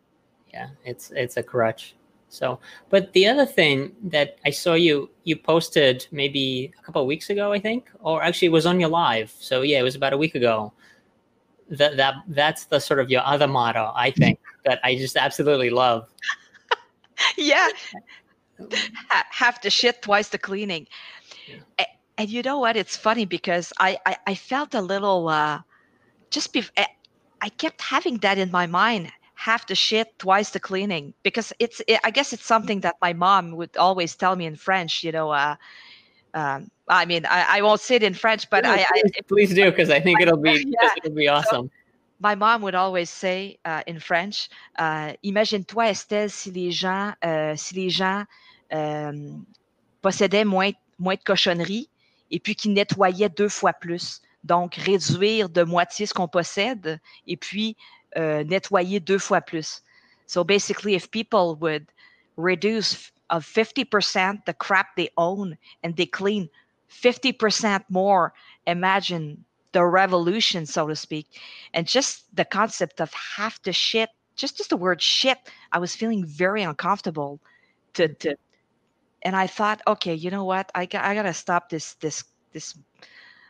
Yeah 0.53 0.69
it's 0.85 1.11
it's 1.15 1.37
a 1.37 1.43
crutch 1.43 1.95
so, 2.35 2.59
but 2.91 3.13
the 3.13 3.29
other 3.29 3.47
thing 3.47 3.93
that 4.03 4.39
I 4.45 4.51
saw 4.51 4.75
you 4.75 5.09
you 5.23 5.37
posted 5.37 6.07
maybe 6.11 6.73
a 6.77 6.83
couple 6.83 7.01
of 7.01 7.07
weeks 7.07 7.31
ago, 7.31 7.53
I 7.53 7.61
think, 7.61 7.89
or 8.01 8.23
actually 8.23 8.47
it 8.47 8.53
was 8.53 8.67
on 8.67 8.81
your 8.81 8.89
live. 8.89 9.33
So 9.39 9.63
yeah, 9.63 9.79
it 9.79 9.85
was 9.85 9.95
about 9.95 10.13
a 10.13 10.19
week 10.19 10.35
ago. 10.35 10.73
That 11.71 11.97
that 11.97 12.15
that's 12.29 12.65
the 12.67 12.81
sort 12.81 12.99
of 12.99 13.09
your 13.09 13.23
other 13.25 13.47
motto, 13.47 13.93
I 13.95 14.11
think, 14.11 14.41
that 14.65 14.81
I 14.83 14.97
just 14.97 15.17
absolutely 15.17 15.71
love. 15.71 16.09
yeah, 17.37 17.69
have 19.31 19.61
to 19.61 19.71
shit 19.71 20.03
twice 20.03 20.29
the 20.31 20.39
cleaning. 20.39 20.89
Yeah. 21.47 21.87
And 22.19 22.29
you 22.29 22.43
know 22.43 22.59
what? 22.59 22.77
It's 22.77 22.97
funny 22.97 23.27
because 23.27 23.73
I 23.79 23.99
I, 24.07 24.17
I 24.27 24.35
felt 24.35 24.75
a 24.75 24.83
little 24.83 25.29
uh, 25.29 25.61
just 26.31 26.53
be. 26.53 26.65
I 27.41 27.49
kept 27.49 27.81
having 27.81 28.19
that 28.19 28.39
in 28.39 28.51
my 28.51 28.67
mind 28.67 29.13
have 29.45 29.67
to 29.67 29.75
shit 29.75 30.09
twice 30.19 30.51
the 30.51 30.61
cleaning 30.69 31.13
because 31.23 31.53
it's 31.59 31.79
it, 31.87 31.99
i 32.05 32.11
guess 32.11 32.33
it's 32.33 32.47
something 32.55 32.81
that 32.81 32.97
my 33.07 33.13
mom 33.13 33.45
would 33.59 33.77
always 33.77 34.17
tell 34.23 34.35
me 34.37 34.47
in 34.47 34.57
french 34.57 35.05
you 35.05 35.13
know 35.13 35.31
uh, 35.31 35.55
um, 36.33 36.71
i 36.89 37.05
mean 37.05 37.25
I, 37.27 37.59
I 37.59 37.63
won't 37.63 37.81
say 37.81 37.97
it 37.97 38.03
in 38.03 38.15
french 38.15 38.49
but 38.49 38.65
I, 38.65 38.77
please, 38.77 39.13
I, 39.19 39.23
please 39.33 39.55
do 39.55 39.65
because 39.71 39.91
i 39.91 40.01
think 40.01 40.21
it'll 40.23 40.45
be 40.51 40.57
yeah. 40.83 40.89
it'll 40.97 41.21
be 41.25 41.29
awesome 41.29 41.67
so, 41.67 41.85
my 42.21 42.35
mom 42.35 42.63
would 42.63 42.75
always 42.75 43.11
say 43.11 43.59
uh, 43.67 43.83
in 43.87 43.99
French, 44.01 44.49
uh, 44.79 45.13
imagine-toi 45.23 45.91
Estelle 45.91 46.31
si 46.31 46.51
les 46.51 46.71
gens, 46.71 47.13
uh, 47.23 47.55
si 47.55 47.75
les 47.75 47.91
gens 47.91 48.25
euh, 48.73 49.13
possédaient 50.01 50.47
moins, 50.47 50.71
moins 50.99 51.17
de 51.17 51.23
cochonneries 51.23 51.91
et 52.31 52.41
puis 52.41 52.55
qu'ils 52.55 52.73
nettoyaient 52.73 53.29
deux 53.29 53.51
fois 53.51 53.75
plus. 53.75 54.23
Donc, 54.43 54.77
réduire 54.77 55.49
de 55.51 55.65
moitié 55.65 56.07
ce 56.07 56.15
qu'on 56.15 56.29
possède 56.29 56.99
et 57.27 57.37
puis 57.37 57.77
Uh, 58.17 58.45
nettoyer 58.45 59.05
deux 59.05 59.19
fois 59.19 59.41
plus. 59.41 59.81
So 60.27 60.45
basically, 60.45 60.95
if 60.95 61.11
people 61.11 61.57
would 61.57 61.87
reduce 62.37 63.11
of 63.31 63.45
50% 63.45 64.45
the 64.45 64.55
crap 64.55 64.97
they 64.97 65.11
own 65.17 65.57
and 65.83 65.97
they 65.97 66.07
clean 66.07 66.49
50% 66.91 67.85
more, 67.89 68.33
imagine 68.67 69.45
the 69.73 69.85
revolution, 69.85 70.67
so 70.67 70.87
to 70.87 70.95
speak. 70.95 71.27
And 71.73 71.87
just 71.87 72.25
the 72.37 72.45
concept 72.45 73.01
of 73.01 73.13
have 73.13 73.61
to 73.63 73.73
shit, 73.73 74.11
just, 74.37 74.57
just 74.57 74.71
the 74.71 74.77
word 74.77 75.03
shit, 75.03 75.39
I 75.73 75.79
was 75.79 75.97
feeling 75.97 76.25
very 76.25 76.63
uncomfortable 76.63 77.41
to 77.95 78.09
to 78.09 78.37
and 79.25 79.35
I 79.35 79.47
thought, 79.47 79.81
okay, 79.87 80.15
you 80.15 80.31
know 80.31 80.45
what? 80.45 80.71
I 80.75 80.83
I 80.83 81.15
gotta 81.15 81.33
stop 81.33 81.71
this 81.71 81.95
this 81.95 82.25
this 82.53 82.75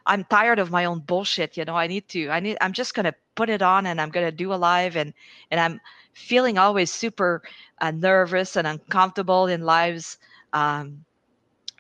I'm 0.07 0.25
tired 0.25 0.59
of 0.59 0.71
my 0.71 0.85
own 0.85 1.01
bullshit, 1.01 1.57
you 1.57 1.65
know. 1.65 1.77
I 1.77 1.87
need 1.87 2.09
to 2.09 2.31
I 2.31 2.41
need 2.41 2.59
I'm 2.61 2.73
just 2.73 2.95
gonna 2.95 3.15
put 3.35 3.49
it 3.49 3.63
on 3.63 3.87
and 3.87 4.01
I'm 4.01 4.11
gonna 4.11 4.33
do 4.33 4.53
a 4.53 4.57
live 4.57 4.97
and 4.97 5.15
and 5.51 5.61
I'm 5.61 5.81
feeling 6.13 6.59
always 6.59 6.91
super 6.91 7.43
uh, 7.81 7.91
nervous 7.91 8.57
and 8.57 8.67
uncomfortable 8.67 9.47
in 9.47 9.63
lives. 9.63 10.19
Um, 10.53 11.05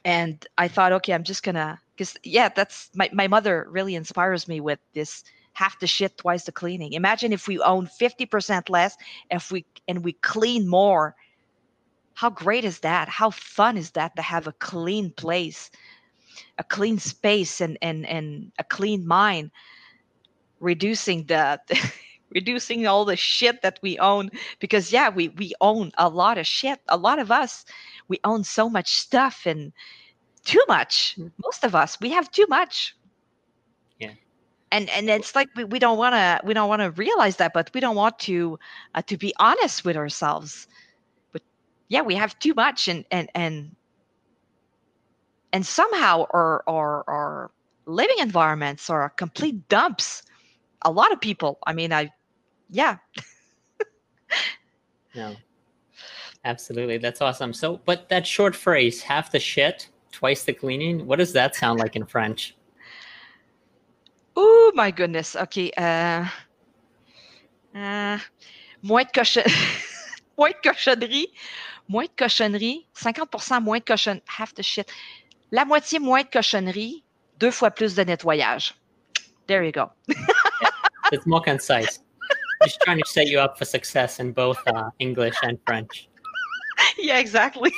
and 0.04 0.46
I 0.58 0.68
thought, 0.68 0.92
okay, 0.92 1.12
I'm 1.12 1.24
just 1.24 1.42
gonna 1.42 1.80
because 1.96 2.16
yeah, 2.22 2.48
that's 2.48 2.90
my, 2.94 3.08
my 3.12 3.28
mother 3.28 3.66
really 3.70 3.94
inspires 3.94 4.48
me 4.48 4.60
with 4.60 4.78
this 4.94 5.24
half 5.52 5.78
the 5.78 5.86
shit, 5.86 6.18
twice 6.18 6.44
the 6.44 6.52
cleaning. 6.52 6.92
Imagine 6.92 7.32
if 7.32 7.46
we 7.48 7.58
own 7.60 7.86
50% 7.86 8.68
less, 8.68 8.96
if 9.30 9.50
we 9.50 9.64
and 9.88 10.04
we 10.04 10.12
clean 10.14 10.68
more. 10.68 11.14
How 12.14 12.30
great 12.30 12.64
is 12.64 12.80
that? 12.80 13.08
How 13.08 13.30
fun 13.30 13.76
is 13.76 13.90
that 13.92 14.14
to 14.16 14.22
have 14.22 14.46
a 14.46 14.52
clean 14.52 15.10
place, 15.10 15.70
a 16.58 16.64
clean 16.64 16.98
space 16.98 17.60
and 17.60 17.78
and 17.82 18.06
and 18.06 18.52
a 18.58 18.64
clean 18.64 19.06
mind, 19.06 19.50
reducing 20.60 21.24
the 21.26 21.60
reducing 22.30 22.86
all 22.86 23.04
the 23.04 23.16
shit 23.16 23.62
that 23.62 23.78
we 23.82 23.98
own 23.98 24.30
because 24.60 24.92
yeah, 24.92 25.08
we 25.10 25.28
we 25.30 25.52
own 25.60 25.90
a 25.98 26.08
lot 26.08 26.38
of 26.38 26.46
shit. 26.46 26.80
A 26.88 26.96
lot 26.96 27.18
of 27.18 27.30
us 27.30 27.64
we 28.08 28.18
own 28.24 28.44
so 28.44 28.68
much 28.68 28.96
stuff 28.96 29.46
and 29.46 29.72
too 30.44 30.62
much. 30.68 31.16
Mm. 31.18 31.32
Most 31.42 31.64
of 31.64 31.74
us 31.74 31.98
we 32.00 32.10
have 32.10 32.30
too 32.30 32.46
much 32.48 32.96
Yeah. 33.98 34.12
and 34.70 34.88
and 34.90 35.08
it's 35.08 35.34
like 35.34 35.48
we, 35.56 35.64
we 35.64 35.78
don't 35.78 35.98
want 35.98 36.14
to 36.14 36.40
we 36.44 36.54
don't 36.54 36.68
want 36.68 36.82
to 36.82 36.90
realize 36.92 37.36
that 37.36 37.52
but 37.54 37.70
we 37.74 37.80
don't 37.80 37.96
want 37.96 38.18
to 38.20 38.58
uh, 38.94 39.02
to 39.02 39.16
be 39.16 39.32
honest 39.38 39.84
with 39.84 39.96
ourselves 39.96 40.66
but 41.32 41.42
yeah 41.88 42.02
we 42.02 42.14
have 42.14 42.38
too 42.38 42.54
much 42.54 42.88
and 42.88 43.04
and 43.10 43.30
and 43.34 43.74
and 45.54 45.64
somehow 45.64 46.26
our 46.34 46.62
our 46.66 47.04
our 47.08 47.50
living 47.86 48.16
environments 48.18 48.90
are 48.90 49.08
complete 49.10 49.68
dumps 49.68 50.22
a 50.82 50.90
lot 50.90 51.12
of 51.12 51.20
people 51.20 51.58
i 51.66 51.72
mean 51.72 51.92
i 51.92 52.10
yeah 52.70 52.98
No. 55.14 55.36
Absolutely. 56.44 56.98
That's 56.98 57.22
awesome. 57.22 57.52
So, 57.52 57.80
but 57.86 58.08
that 58.08 58.26
short 58.26 58.56
phrase, 58.56 59.00
half 59.00 59.30
the 59.30 59.38
shit, 59.38 59.88
twice 60.10 60.42
the 60.42 60.52
cleaning, 60.52 61.06
what 61.06 61.20
does 61.20 61.32
that 61.32 61.54
sound 61.54 61.78
like 61.78 61.94
in 61.94 62.04
French? 62.04 62.56
oh 64.36 64.72
my 64.74 64.90
goodness 64.90 65.36
okay 65.36 65.70
uh 65.76 66.26
uh 67.74 68.18
moins 68.82 69.04
de 69.04 69.12
cochon 69.12 69.42
moins 70.38 70.52
de 70.52 70.68
cochonnerie 70.68 71.26
moins 71.88 72.08
de 72.08 72.14
cochonnerie 72.16 72.86
50% 72.94 73.62
moins 73.62 73.78
de 73.78 73.84
cochon 73.84 74.20
half 74.26 74.54
the 74.54 74.62
shit 74.62 74.90
la 75.52 75.64
moitié 75.64 75.98
moins 75.98 76.22
de 76.22 76.28
cochonnerie 76.28 77.04
deux 77.38 77.50
fois 77.50 77.70
plus 77.70 77.94
de 77.94 78.02
nettoyage 78.02 78.74
there 79.46 79.62
you 79.64 79.72
go 79.72 79.90
It's 81.12 81.26
more 81.26 81.40
concise. 81.40 82.00
Just 82.62 82.80
trying 82.80 82.98
to 82.98 83.06
set 83.06 83.26
you 83.28 83.38
up 83.38 83.58
for 83.58 83.64
success 83.64 84.20
in 84.20 84.32
both 84.32 84.58
uh, 84.66 84.90
English 84.98 85.36
and 85.42 85.58
French. 85.66 86.08
yeah 86.98 87.18
exactly 87.18 87.72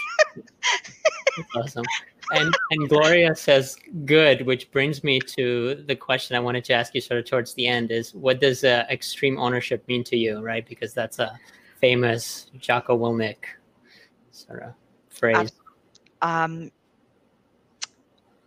That's 1.37 1.57
awesome. 1.57 1.85
And 2.33 2.55
and 2.71 2.89
Gloria 2.89 3.35
says 3.37 3.77
good, 4.05 4.47
which 4.47 4.71
brings 4.73 5.05
me 5.05 5.21
to 5.37 5.85
the 5.87 5.95
question 5.95 6.35
I 6.35 6.41
wanted 6.41 6.65
to 6.65 6.73
ask 6.73 6.95
you 6.95 7.01
sort 7.01 7.21
of 7.21 7.27
towards 7.27 7.55
the 7.55 7.67
end 7.67 7.91
is 7.91 8.15
what 8.15 8.41
does 8.41 8.65
uh, 8.65 8.85
extreme 8.91 9.39
ownership 9.39 9.87
mean 9.87 10.03
to 10.05 10.17
you, 10.17 10.41
right? 10.41 10.67
Because 10.67 10.95
that's 10.95 11.19
a 11.19 11.39
famous 11.81 12.47
Jocko 12.59 12.99
Willink 12.99 13.37
sort 14.31 14.63
of 14.63 14.73
phrase. 15.11 15.53
um 16.23 16.71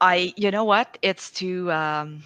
i 0.01 0.33
you 0.37 0.51
know 0.51 0.63
what? 0.63 0.97
It's 1.01 1.31
to 1.31 1.71
um 1.71 2.23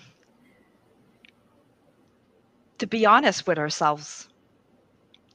to 2.80 2.88
be 2.88 3.06
honest 3.06 3.48
with 3.48 3.58
ourselves. 3.58 4.28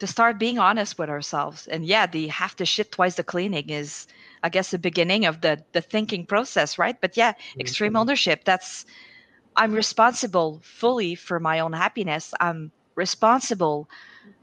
To 0.00 0.06
start 0.06 0.38
being 0.38 0.58
honest 0.58 0.98
with 0.98 1.08
ourselves. 1.10 1.66
And 1.66 1.84
yeah 1.86 2.06
the 2.06 2.28
half 2.28 2.56
the 2.56 2.66
shit 2.66 2.92
twice 2.92 3.16
the 3.16 3.24
cleaning 3.24 3.68
is 3.70 4.06
i 4.42 4.48
guess 4.48 4.70
the 4.70 4.78
beginning 4.78 5.24
of 5.26 5.40
the 5.40 5.64
the 5.72 5.80
thinking 5.82 6.26
process 6.26 6.78
right? 6.78 6.96
But 7.00 7.16
yeah 7.16 7.32
extreme 7.60 7.94
Mhm. 7.94 7.96
ownership 7.96 8.44
that's 8.44 8.84
i'm 9.56 9.72
responsible 9.72 10.60
fully 10.64 11.14
for 11.14 11.40
my 11.40 11.60
own 11.60 11.72
happiness. 11.72 12.32
I'm 12.40 12.72
responsible 12.96 13.88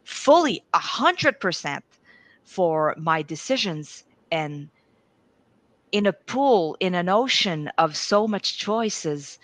fully 0.03 0.61
a 0.73 0.79
hundred 0.79 1.39
percent 1.39 1.83
for 2.43 2.95
my 2.97 3.21
decisions 3.21 4.03
and 4.31 4.69
in 5.95 6.05
a 6.05 6.13
pool 6.13 6.75
in 6.81 6.93
an 6.95 7.09
ocean 7.09 7.69
of 7.77 7.95
so 7.95 8.27
much 8.27 8.57
choices 8.59 9.39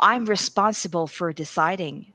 i'm 0.00 0.24
responsible 0.26 1.06
for 1.06 1.32
deciding. 1.32 2.12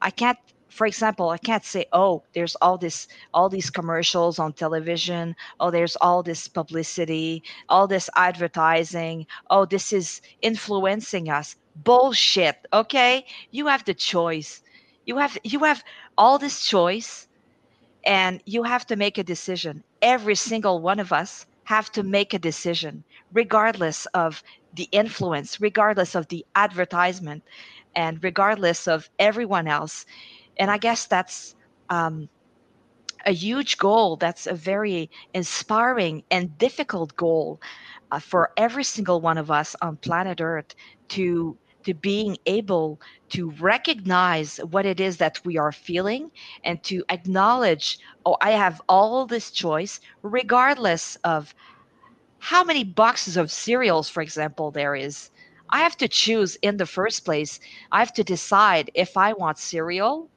I 0.00 0.10
can't 0.10 0.38
for 0.70 0.86
example 0.86 1.28
i 1.30 1.38
can't 1.38 1.64
say 1.64 1.84
oh 1.92 2.22
there's 2.34 2.56
all 2.62 2.78
this 2.78 3.08
all 3.34 3.48
these 3.50 3.70
commercials 3.70 4.38
on 4.38 4.52
television. 4.54 5.36
Oh 5.60 5.70
there's 5.70 5.96
all 5.96 6.22
this 6.22 6.48
publicity 6.48 7.42
all 7.68 7.86
this 7.88 8.08
advertising. 8.16 9.26
Oh 9.50 9.66
this 9.66 9.92
is 9.92 10.22
influencing 10.42 11.28
us. 11.28 11.56
Bullshit 11.76 12.56
okay? 12.72 13.26
You 13.50 13.66
have 13.66 13.84
the 13.84 13.94
choice. 13.94 14.62
You 15.06 15.18
have 15.18 15.36
you 15.44 15.60
have 15.70 15.84
all 16.16 16.38
this 16.38 16.58
choice 16.66 17.28
and 18.06 18.42
you 18.46 18.62
have 18.64 18.86
to 18.86 18.96
make 18.96 19.18
a 19.18 19.24
decision. 19.24 19.84
Every 20.02 20.36
single 20.36 20.80
one 20.80 21.00
of 21.00 21.12
us 21.12 21.46
have 21.66 21.90
to 21.92 22.02
make 22.04 22.34
a 22.34 22.38
decision 22.40 23.04
regardless 23.32 24.06
of 24.14 24.42
the 24.72 24.88
influence 24.92 25.60
regardless 25.60 26.14
of 26.16 26.28
the 26.28 26.44
advertisement 26.56 27.44
and 27.94 28.22
regardless 28.24 28.88
of 28.88 29.08
everyone 29.18 29.68
else. 29.68 30.04
And 30.58 30.70
i 30.70 30.78
guess 30.78 31.06
that's 31.06 31.54
um, 31.90 32.28
a 33.26 33.32
huge 33.32 33.78
goal. 33.78 34.16
That's 34.16 34.46
a 34.46 34.54
very 34.54 35.10
inspiring 35.34 36.22
and 36.30 36.56
difficult 36.58 37.16
goal 37.16 37.60
uh, 38.10 38.20
for 38.20 38.50
every 38.56 38.84
single 38.84 39.20
one 39.20 39.38
of 39.38 39.50
us 39.50 39.76
on 39.82 39.98
planet 39.98 40.40
earth 40.40 40.74
to 41.10 41.58
to 41.86 41.94
being 41.94 42.36
able 42.46 43.00
to 43.30 43.50
recognize 43.52 44.58
what 44.58 44.86
it 44.86 45.00
is 45.00 45.18
that 45.18 45.40
we 45.44 45.56
are 45.58 45.72
feeling 45.72 46.30
and 46.64 46.82
to 46.84 47.04
acknowledge 47.10 47.98
oh 48.26 48.36
i 48.42 48.50
have 48.50 48.82
all 48.88 49.26
this 49.26 49.50
choice 49.50 50.00
regardless 50.22 51.16
of 51.24 51.54
how 52.38 52.64
many 52.64 52.84
boxes 52.84 53.36
of 53.36 53.50
cereals 53.50 54.08
for 54.08 54.22
example 54.22 54.70
there 54.70 54.94
is. 54.94 55.30
I 55.70 55.80
have 55.80 55.96
to 55.98 56.08
choose 56.08 56.56
in 56.62 56.76
the 56.76 56.86
first 56.86 57.24
place. 57.24 57.58
I 57.92 57.98
have 58.00 58.12
to 58.14 58.24
decide 58.24 58.90
if 58.94 59.16
i 59.16 59.32
want 59.32 59.58
cereal 59.58 60.28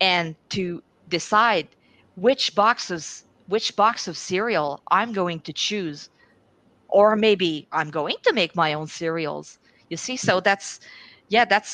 and 0.00 0.34
to 0.50 0.82
decide 1.08 1.68
which 2.16 2.54
boxes 2.54 3.24
which 3.46 3.76
box 3.76 4.08
of 4.08 4.16
cereal 4.16 4.82
i'm 4.90 5.12
going 5.12 5.40
to 5.40 5.52
choose. 5.52 6.10
Or 6.88 7.16
maybe 7.16 7.68
i'm 7.72 7.90
going 7.90 8.16
to 8.22 8.32
make 8.32 8.56
my 8.56 8.72
own 8.72 8.86
cereals 8.88 9.58
you 9.94 9.98
see 10.08 10.16
so 10.16 10.40
that's 10.40 10.80
yeah 11.36 11.44
that's 11.52 11.72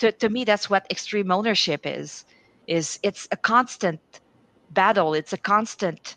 to, 0.00 0.12
to 0.12 0.28
me 0.28 0.44
that's 0.44 0.68
what 0.72 0.86
extreme 0.90 1.30
ownership 1.30 1.82
is 1.86 2.24
is 2.66 2.98
it's 3.02 3.28
a 3.30 3.36
constant 3.36 4.00
battle. 4.70 5.14
It's 5.14 5.32
a 5.32 5.38
constant 5.38 6.16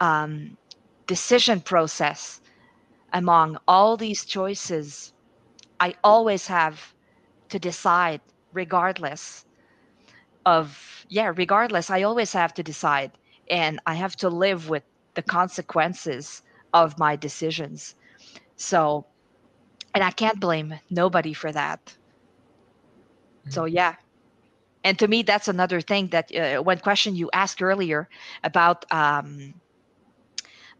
um, 0.00 0.56
decision 1.06 1.60
process 1.60 2.40
among 3.12 3.56
all 3.66 3.96
these 3.96 4.24
choices 4.24 5.12
i 5.80 5.94
always 6.04 6.46
have 6.46 6.94
to 7.48 7.58
decide 7.58 8.20
regardless 8.52 9.46
of 10.44 11.06
yeah 11.08 11.32
regardless 11.36 11.90
i 11.90 12.02
always 12.02 12.32
have 12.32 12.52
to 12.54 12.62
decide 12.62 13.10
and 13.50 13.80
i 13.86 13.94
have 13.94 14.16
to 14.16 14.28
live 14.28 14.68
with 14.68 14.84
the 15.14 15.22
consequences 15.22 16.42
of 16.74 16.98
my 16.98 17.16
decisions. 17.16 17.96
So 18.56 19.06
and 19.94 20.04
i 20.04 20.10
can't 20.10 20.40
blame 20.40 20.74
nobody 20.90 21.32
for 21.32 21.52
that. 21.52 21.96
So 23.48 23.64
yeah. 23.64 23.96
And 24.84 24.98
to 24.98 25.08
me 25.08 25.22
that's 25.22 25.48
another 25.48 25.80
thing 25.80 26.08
that 26.08 26.34
uh, 26.34 26.62
one 26.62 26.78
question 26.78 27.16
you 27.16 27.30
asked 27.32 27.62
earlier 27.62 28.08
about 28.44 28.84
um, 28.92 29.54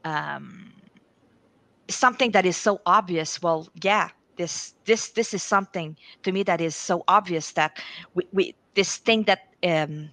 um, 0.04 0.72
something 1.88 2.30
that 2.32 2.46
is 2.46 2.56
so 2.56 2.80
obvious. 2.86 3.42
Well 3.42 3.68
yeah 3.82 4.10
this 4.36 4.74
this 4.84 5.10
this 5.10 5.34
is 5.34 5.42
something 5.42 5.96
to 6.22 6.32
me 6.32 6.42
that 6.44 6.60
is 6.60 6.74
so 6.76 7.04
obvious 7.08 7.52
that 7.52 7.78
we, 8.14 8.26
we 8.32 8.54
this 8.74 8.96
thing 8.98 9.24
that 9.24 9.40
um, 9.64 10.10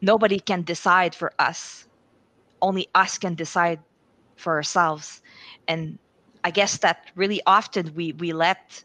nobody 0.00 0.38
can 0.38 0.62
decide 0.62 1.14
for 1.14 1.32
us. 1.38 1.86
Only 2.60 2.88
us 2.94 3.18
can 3.18 3.34
decide 3.34 3.80
for 4.36 4.54
ourselves. 4.54 5.22
And 5.66 5.98
i 6.44 6.50
guess 6.50 6.78
that 6.78 6.98
really 7.14 7.40
often 7.46 7.94
we 7.94 8.12
we 8.12 8.32
let 8.32 8.84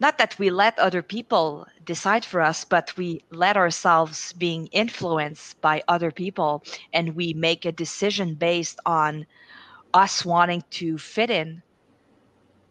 not 0.00 0.18
that 0.18 0.38
we 0.38 0.50
let 0.50 0.78
other 0.78 1.02
people 1.02 1.66
decide 1.84 2.24
for 2.24 2.40
us, 2.40 2.64
but 2.64 2.96
we 2.96 3.24
let 3.30 3.56
ourselves 3.56 4.32
being 4.32 4.66
influenced 4.68 5.60
by 5.60 5.82
other 5.88 6.10
people 6.10 6.62
and 6.92 7.14
we 7.14 7.32
make 7.34 7.64
a 7.64 7.72
decision 7.72 8.34
based 8.34 8.78
on 8.86 9.26
us 9.94 10.24
wanting 10.24 10.62
to 10.70 10.98
fit 10.98 11.30
in 11.30 11.62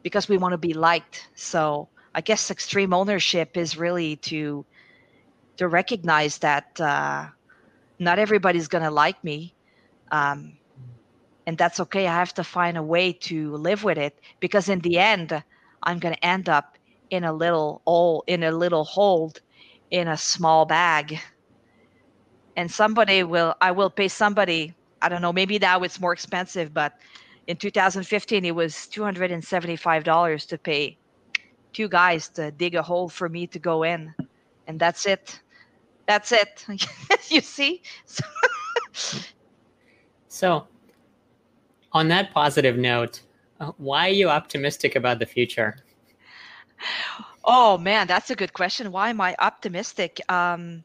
because 0.03 0.27
we 0.27 0.37
want 0.37 0.53
to 0.53 0.57
be 0.57 0.73
liked. 0.73 1.29
So 1.35 1.89
I 2.13 2.21
guess 2.21 2.49
extreme 2.51 2.93
ownership 2.93 3.57
is 3.57 3.77
really 3.77 4.17
to 4.29 4.65
to 5.57 5.67
recognize 5.67 6.39
that 6.39 6.79
uh, 6.79 7.27
not 7.99 8.19
everybody's 8.19 8.67
gonna 8.67 8.91
like 8.91 9.23
me, 9.23 9.55
um, 10.11 10.57
and 11.51 11.57
that's 11.57 11.81
okay. 11.81 12.07
I 12.07 12.15
have 12.15 12.33
to 12.35 12.45
find 12.45 12.77
a 12.77 12.81
way 12.81 13.11
to 13.11 13.57
live 13.57 13.83
with 13.83 13.97
it 13.97 14.21
because 14.39 14.69
in 14.69 14.79
the 14.79 14.97
end, 14.97 15.43
I'm 15.83 15.99
gonna 15.99 16.15
end 16.21 16.47
up 16.47 16.77
in 17.09 17.25
a 17.25 17.33
little 17.33 17.81
hole, 17.85 18.23
in 18.25 18.43
a 18.43 18.51
little 18.51 18.85
hold, 18.85 19.41
in 19.89 20.07
a 20.07 20.15
small 20.15 20.65
bag, 20.65 21.19
and 22.55 22.71
somebody 22.71 23.23
will. 23.23 23.53
I 23.59 23.71
will 23.71 23.89
pay 23.89 24.07
somebody. 24.07 24.73
I 25.01 25.09
don't 25.09 25.21
know. 25.21 25.33
Maybe 25.33 25.59
now 25.59 25.83
it's 25.83 25.99
more 25.99 26.13
expensive, 26.13 26.73
but 26.73 26.93
in 27.47 27.57
2015 27.57 28.45
it 28.45 28.55
was 28.55 28.73
$275 28.73 30.47
to 30.47 30.57
pay 30.57 30.97
two 31.73 31.89
guys 31.89 32.29
to 32.29 32.51
dig 32.51 32.75
a 32.75 32.81
hole 32.81 33.09
for 33.09 33.27
me 33.27 33.45
to 33.47 33.59
go 33.59 33.83
in 33.83 34.13
and 34.67 34.79
that's 34.79 35.05
it 35.05 35.41
that's 36.07 36.31
it 36.31 36.65
you 37.29 37.41
see 37.41 37.81
so 40.29 40.65
on 41.93 42.07
that 42.07 42.33
positive 42.33 42.77
note 42.77 43.21
uh, 43.59 43.71
why 43.77 44.07
are 44.07 44.13
you 44.13 44.27
optimistic 44.27 44.95
about 44.95 45.19
the 45.19 45.25
future? 45.25 45.77
Oh 47.43 47.77
man 47.77 48.07
that's 48.07 48.29
a 48.29 48.35
good 48.35 48.53
question. 48.53 48.91
Why 48.91 49.09
am 49.09 49.21
i 49.21 49.35
optimistic? 49.39 50.19
Um 50.29 50.83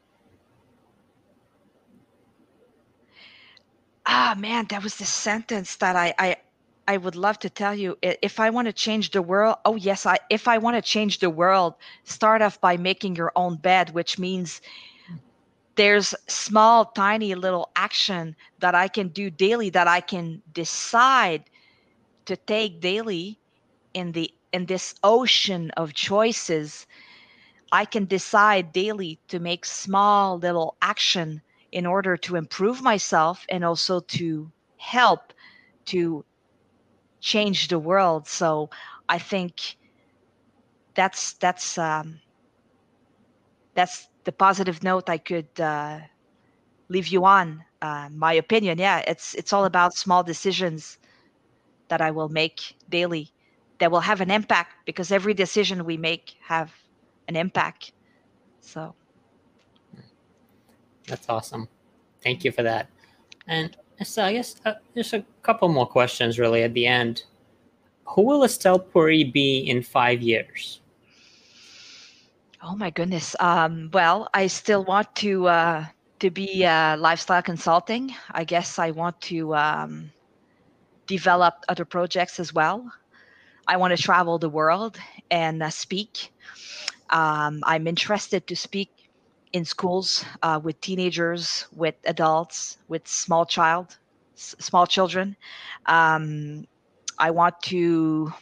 ah 4.04 4.34
man 4.38 4.66
that 4.68 4.82
was 4.82 4.96
the 4.96 5.04
sentence 5.04 5.76
that 5.76 5.96
i 5.96 6.14
i 6.18 6.36
I 6.88 6.96
would 6.98 7.16
love 7.16 7.38
to 7.40 7.50
tell 7.50 7.74
you. 7.74 7.98
If 8.00 8.38
I 8.38 8.50
want 8.50 8.66
to 8.66 8.72
change 8.72 9.10
the 9.10 9.22
world. 9.22 9.56
Oh 9.64 9.74
yes, 9.74 10.06
I 10.06 10.18
if 10.30 10.46
I 10.46 10.58
want 10.58 10.76
to 10.76 10.82
change 10.82 11.18
the 11.18 11.30
world, 11.30 11.74
start 12.04 12.42
off 12.42 12.60
by 12.60 12.76
making 12.76 13.16
your 13.16 13.32
own 13.34 13.56
bed, 13.56 13.90
which 13.90 14.18
means 14.18 14.60
there's 15.76 16.14
small 16.28 16.86
tiny 16.86 17.34
little 17.34 17.70
action 17.76 18.36
that 18.60 18.74
I 18.74 18.88
can 18.88 19.08
do 19.08 19.30
daily 19.30 19.70
that 19.70 19.88
I 19.88 20.00
can 20.00 20.42
decide 20.52 21.44
to 22.26 22.36
take 22.36 22.80
daily 22.80 23.38
in 23.94 24.12
the 24.12 24.32
in 24.52 24.66
this 24.66 24.94
ocean 25.02 25.70
of 25.76 25.94
choices. 25.94 26.86
I 27.72 27.84
can 27.84 28.06
decide 28.06 28.72
daily 28.72 29.20
to 29.28 29.38
make 29.40 29.64
small 29.64 30.38
little 30.38 30.76
action 30.82 31.42
in 31.72 31.86
order 31.86 32.16
to 32.16 32.36
improve 32.36 32.82
myself 32.82 33.46
and 33.48 33.64
also 33.64 34.00
to 34.00 34.50
help 34.78 35.32
to 35.86 36.24
change 37.20 37.68
the 37.68 37.78
world. 37.78 38.26
So 38.28 38.70
I 39.08 39.18
think 39.18 39.76
that's 40.94 41.34
that's 41.34 41.78
um, 41.78 42.20
that's 43.74 44.08
the 44.26 44.32
positive 44.32 44.82
note 44.82 45.08
I 45.08 45.18
could 45.18 45.48
uh, 45.58 46.00
leave 46.88 47.06
you 47.06 47.24
on. 47.24 47.64
Uh, 47.80 48.08
my 48.12 48.34
opinion, 48.34 48.76
yeah, 48.78 48.98
it's 49.06 49.34
it's 49.34 49.52
all 49.52 49.64
about 49.64 49.94
small 49.94 50.22
decisions 50.22 50.98
that 51.88 52.00
I 52.00 52.10
will 52.10 52.28
make 52.28 52.74
daily 52.90 53.30
that 53.78 53.90
will 53.90 54.00
have 54.00 54.20
an 54.20 54.30
impact 54.30 54.72
because 54.84 55.12
every 55.12 55.32
decision 55.32 55.84
we 55.84 55.96
make 55.96 56.34
have 56.42 56.72
an 57.28 57.36
impact. 57.36 57.92
So 58.60 58.94
that's 61.06 61.28
awesome. 61.28 61.68
Thank 62.22 62.44
you 62.44 62.50
for 62.50 62.64
that. 62.64 62.88
And 63.46 63.76
so 64.02 64.24
I 64.24 64.32
guess 64.32 64.56
uh, 64.64 64.74
just 64.96 65.12
a 65.12 65.24
couple 65.42 65.68
more 65.68 65.86
questions 65.86 66.38
really 66.38 66.64
at 66.64 66.74
the 66.74 66.86
end. 66.86 67.22
Who 68.06 68.22
will 68.22 68.42
Estelle 68.42 68.80
Poiré 68.80 69.32
be 69.32 69.58
in 69.58 69.82
five 69.82 70.20
years? 70.20 70.80
Oh 72.66 72.76
my 72.76 72.90
goodness. 72.90 73.36
Um, 73.40 73.90
well, 73.94 74.28
I 74.34 74.48
still 74.48 74.84
want 74.84 75.14
to 75.16 75.46
uh, 75.48 75.86
to 76.20 76.30
be 76.30 76.64
uh, 76.66 76.96
lifestyle 76.98 77.42
consulting. 77.42 78.14
I 78.32 78.44
guess 78.44 78.78
I 78.78 78.90
want 78.90 79.20
to 79.32 79.54
um, 79.54 80.12
develop 81.06 81.54
other 81.68 81.84
projects 81.84 82.40
as 82.40 82.54
well. 82.54 82.92
I 83.68 83.76
want 83.78 83.96
to 83.96 84.02
travel 84.02 84.38
the 84.38 84.50
world 84.50 84.98
and 85.30 85.62
uh, 85.62 85.70
speak. 85.70 86.32
Um, 87.10 87.60
I'm 87.64 87.86
interested 87.86 88.46
to 88.48 88.56
speak 88.56 88.90
in 89.52 89.64
schools 89.64 90.24
uh, 90.42 90.60
with 90.62 90.80
teenagers, 90.80 91.66
with 91.72 91.96
adults, 92.06 92.78
with 92.88 93.08
small 93.08 93.46
child, 93.46 93.98
s- 94.36 94.56
small 94.60 94.86
children. 94.86 95.36
Um, 95.86 96.66
I 97.18 97.30
want 97.32 97.56
to 97.64 98.32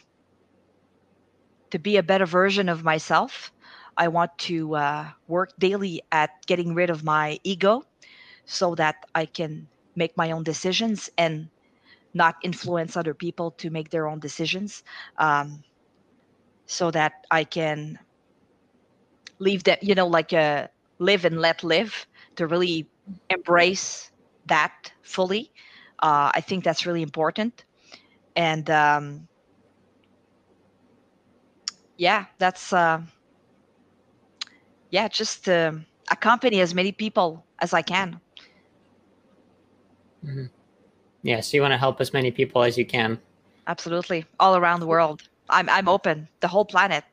to 1.71 1.79
be 1.79 1.97
a 1.97 2.03
better 2.03 2.25
version 2.25 2.69
of 2.69 2.83
myself. 2.83 3.51
I 3.97 4.07
want 4.07 4.37
to 4.49 4.75
uh, 4.75 5.11
work 5.27 5.51
daily 5.59 6.01
at 6.11 6.45
getting 6.47 6.73
rid 6.73 6.89
of 6.89 7.03
my 7.03 7.39
ego, 7.43 7.83
so 8.45 8.75
that 8.75 9.05
I 9.15 9.25
can 9.25 9.67
make 9.95 10.15
my 10.17 10.31
own 10.31 10.43
decisions 10.43 11.09
and 11.17 11.49
not 12.13 12.35
influence 12.43 12.95
other 12.97 13.13
people 13.13 13.51
to 13.51 13.69
make 13.69 13.89
their 13.89 14.07
own 14.07 14.19
decisions. 14.19 14.83
Um, 15.17 15.63
so 16.65 16.91
that 16.91 17.25
I 17.31 17.43
can 17.43 17.99
leave 19.39 19.63
that, 19.65 19.83
you 19.83 19.95
know, 19.95 20.07
like 20.07 20.33
a 20.33 20.69
live 20.99 21.25
and 21.25 21.39
let 21.39 21.63
live 21.63 22.05
to 22.35 22.47
really 22.47 22.87
embrace 23.29 24.11
that 24.45 24.91
fully. 25.01 25.51
Uh, 25.99 26.31
I 26.33 26.41
think 26.41 26.63
that's 26.63 26.85
really 26.85 27.01
important. 27.01 27.65
And 28.35 28.69
um, 28.69 29.27
yeah, 31.97 32.25
that's 32.37 32.73
uh, 32.73 33.01
yeah, 34.95 35.09
just 35.09 35.43
to 35.43 35.77
accompany 36.09 36.61
as 36.61 36.73
many 36.73 36.93
people 36.93 37.45
as 37.59 37.73
I 37.73 37.81
can. 37.81 38.17
Mm-hmm. 40.23 40.45
Yeah, 41.21 41.41
so 41.41 41.57
you 41.57 41.61
want 41.61 41.73
to 41.73 41.77
help 41.77 41.99
as 41.99 42.13
many 42.13 42.31
people 42.31 42.63
as 42.63 42.77
you 42.77 42.85
can. 42.85 43.19
Absolutely, 43.67 44.23
all 44.39 44.55
around 44.55 44.79
the 44.79 44.87
world. 44.87 45.23
I'm 45.49 45.67
I'm 45.69 45.89
open, 45.89 46.29
the 46.39 46.47
whole 46.47 46.63
planet. 46.63 47.03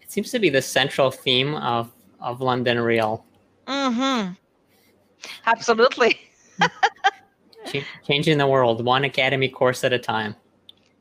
It 0.00 0.10
seems 0.10 0.30
to 0.30 0.38
be 0.38 0.48
the 0.48 0.62
central 0.62 1.10
theme 1.10 1.54
of 1.56 1.92
of 2.18 2.40
London 2.40 2.80
Real. 2.80 3.26
Mm-hmm. 3.66 4.32
Absolutely. 5.44 6.18
Ch- 7.66 7.84
changing 8.08 8.38
the 8.38 8.46
world 8.46 8.82
one 8.82 9.04
academy 9.04 9.50
course 9.50 9.84
at 9.84 9.92
a 9.92 9.98
time. 9.98 10.34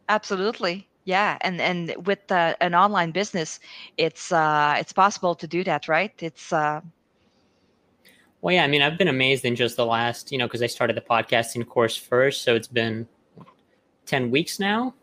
Absolutely. 0.10 0.90
Yeah, 1.06 1.38
and 1.42 1.62
and 1.62 1.96
with 2.08 2.32
uh, 2.32 2.56
an 2.62 2.74
online 2.74 3.12
business, 3.12 3.60
it's 3.98 4.32
uh, 4.32 4.76
it's 4.80 4.92
possible 4.92 5.36
to 5.36 5.48
do 5.48 5.64
that, 5.64 5.88
right? 5.88 6.12
It's 6.20 6.52
uh... 6.52 6.82
well, 8.42 8.56
yeah. 8.56 8.64
I 8.64 8.68
mean, 8.68 8.82
I've 8.82 8.98
been 8.98 9.08
amazed 9.08 9.46
in 9.46 9.56
just 9.56 9.78
the 9.78 9.86
last, 9.86 10.32
you 10.32 10.40
know, 10.40 10.48
because 10.48 10.64
I 10.64 10.68
started 10.68 10.98
the 10.98 11.02
podcasting 11.02 11.68
course 11.68 11.96
first, 11.96 12.42
so 12.42 12.56
it's 12.56 12.68
been 12.68 13.08
ten 14.08 14.32
weeks 14.32 14.60
now, 14.60 14.96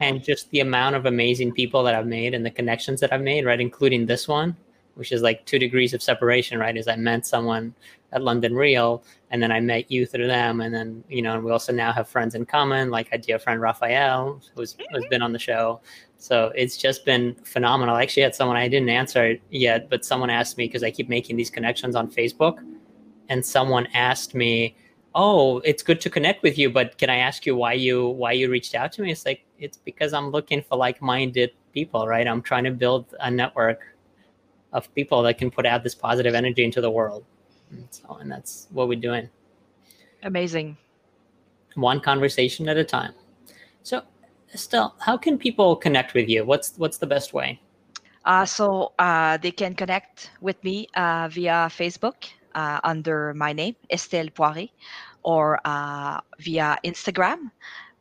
and 0.00 0.24
just 0.24 0.48
the 0.50 0.60
amount 0.60 0.96
of 0.96 1.04
amazing 1.04 1.52
people 1.52 1.82
that 1.82 1.94
I've 1.94 2.06
made 2.06 2.32
and 2.32 2.44
the 2.44 2.50
connections 2.50 3.00
that 3.00 3.12
I've 3.12 3.20
made, 3.20 3.44
right, 3.44 3.60
including 3.60 4.06
this 4.06 4.28
one, 4.28 4.56
which 4.94 5.12
is 5.12 5.20
like 5.20 5.44
two 5.44 5.58
degrees 5.58 5.92
of 5.92 6.02
separation, 6.02 6.58
right? 6.58 6.74
Is 6.74 6.88
I 6.88 6.96
met 6.96 7.26
someone 7.26 7.74
at 8.12 8.22
London 8.22 8.54
Real, 8.54 9.02
and 9.30 9.42
then 9.42 9.52
I 9.52 9.60
met 9.60 9.90
you 9.90 10.06
through 10.06 10.26
them, 10.26 10.60
and 10.60 10.74
then 10.74 11.04
you 11.08 11.22
know, 11.22 11.34
and 11.34 11.44
we 11.44 11.50
also 11.50 11.72
now 11.72 11.92
have 11.92 12.08
friends 12.08 12.34
in 12.34 12.46
common, 12.46 12.90
like 12.90 13.08
a 13.12 13.18
dear 13.18 13.38
friend 13.38 13.60
Raphael, 13.60 14.40
who's 14.54 14.76
who's 14.90 15.02
mm-hmm. 15.02 15.10
been 15.10 15.22
on 15.22 15.32
the 15.32 15.38
show. 15.38 15.80
So 16.16 16.52
it's 16.54 16.76
just 16.76 17.04
been 17.04 17.34
phenomenal. 17.44 17.96
I 17.96 18.02
actually 18.02 18.22
had 18.22 18.34
someone 18.34 18.56
I 18.56 18.68
didn't 18.68 18.88
answer 18.88 19.36
yet, 19.50 19.88
but 19.90 20.04
someone 20.04 20.30
asked 20.30 20.56
me 20.56 20.66
because 20.66 20.82
I 20.82 20.90
keep 20.90 21.08
making 21.08 21.36
these 21.36 21.50
connections 21.50 21.94
on 21.94 22.10
Facebook, 22.10 22.58
and 23.28 23.44
someone 23.44 23.86
asked 23.94 24.34
me, 24.34 24.76
"Oh, 25.14 25.58
it's 25.58 25.82
good 25.82 26.00
to 26.02 26.10
connect 26.10 26.42
with 26.42 26.56
you, 26.58 26.70
but 26.70 26.96
can 26.98 27.10
I 27.10 27.18
ask 27.18 27.44
you 27.46 27.56
why 27.56 27.74
you 27.74 28.08
why 28.08 28.32
you 28.32 28.50
reached 28.50 28.74
out 28.74 28.92
to 28.92 29.02
me?" 29.02 29.12
It's 29.12 29.26
like 29.26 29.44
it's 29.58 29.76
because 29.76 30.12
I'm 30.14 30.30
looking 30.30 30.62
for 30.62 30.76
like-minded 30.76 31.50
people, 31.72 32.06
right? 32.06 32.26
I'm 32.26 32.42
trying 32.42 32.64
to 32.64 32.70
build 32.70 33.14
a 33.20 33.30
network 33.30 33.80
of 34.72 34.92
people 34.94 35.22
that 35.22 35.38
can 35.38 35.50
put 35.50 35.66
out 35.66 35.82
this 35.82 35.94
positive 35.94 36.34
energy 36.34 36.64
into 36.64 36.80
the 36.80 36.90
world. 36.90 37.24
And 37.70 37.86
so, 37.90 38.16
and 38.20 38.30
that's 38.30 38.68
what 38.70 38.88
we're 38.88 39.00
doing. 39.00 39.28
Amazing. 40.22 40.76
One 41.74 42.00
conversation 42.00 42.68
at 42.68 42.76
a 42.76 42.84
time. 42.84 43.12
So, 43.82 44.02
Estelle, 44.52 44.94
how 45.00 45.16
can 45.16 45.38
people 45.38 45.76
connect 45.76 46.14
with 46.14 46.28
you? 46.28 46.44
What's 46.44 46.76
what's 46.76 46.98
the 46.98 47.06
best 47.06 47.32
way? 47.32 47.60
Uh, 48.24 48.44
so 48.44 48.92
uh, 48.98 49.38
they 49.38 49.50
can 49.50 49.74
connect 49.74 50.30
with 50.40 50.62
me 50.64 50.88
uh, 50.96 51.28
via 51.30 51.68
Facebook 51.70 52.28
uh, 52.54 52.80
under 52.84 53.32
my 53.34 53.52
name, 53.52 53.76
Estelle 53.90 54.28
Poiré, 54.28 54.70
or 55.22 55.60
uh, 55.64 56.20
via 56.40 56.76
Instagram. 56.84 57.50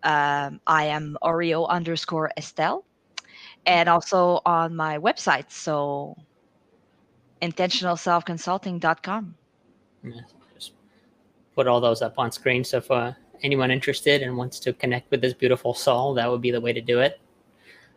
Um, 0.04 0.60
I 0.68 0.86
am 0.86 1.18
Oreo 1.22 1.68
underscore 1.70 2.32
Estelle. 2.38 2.84
and 3.68 3.90
also 3.90 4.42
on 4.46 4.76
my 4.76 4.98
website. 4.98 5.52
So 5.52 6.16
intentionalselfconsulting.com. 7.42 9.36
Just 10.56 10.74
put 11.56 11.68
all 11.68 11.80
those 11.80 12.02
up 12.02 12.16
on 12.18 12.32
screen. 12.32 12.64
So 12.64 12.82
for 12.82 13.16
anyone 13.44 13.72
interested 13.72 14.22
and 14.24 14.38
wants 14.38 14.60
to 14.62 14.74
connect 14.74 15.12
with 15.12 15.22
this 15.22 15.34
beautiful 15.34 15.74
soul, 15.74 16.14
that 16.16 16.30
would 16.30 16.42
be 16.42 16.52
the 16.52 16.62
way 16.62 16.74
to 16.74 16.82
do 16.82 17.00
it. 17.00 17.20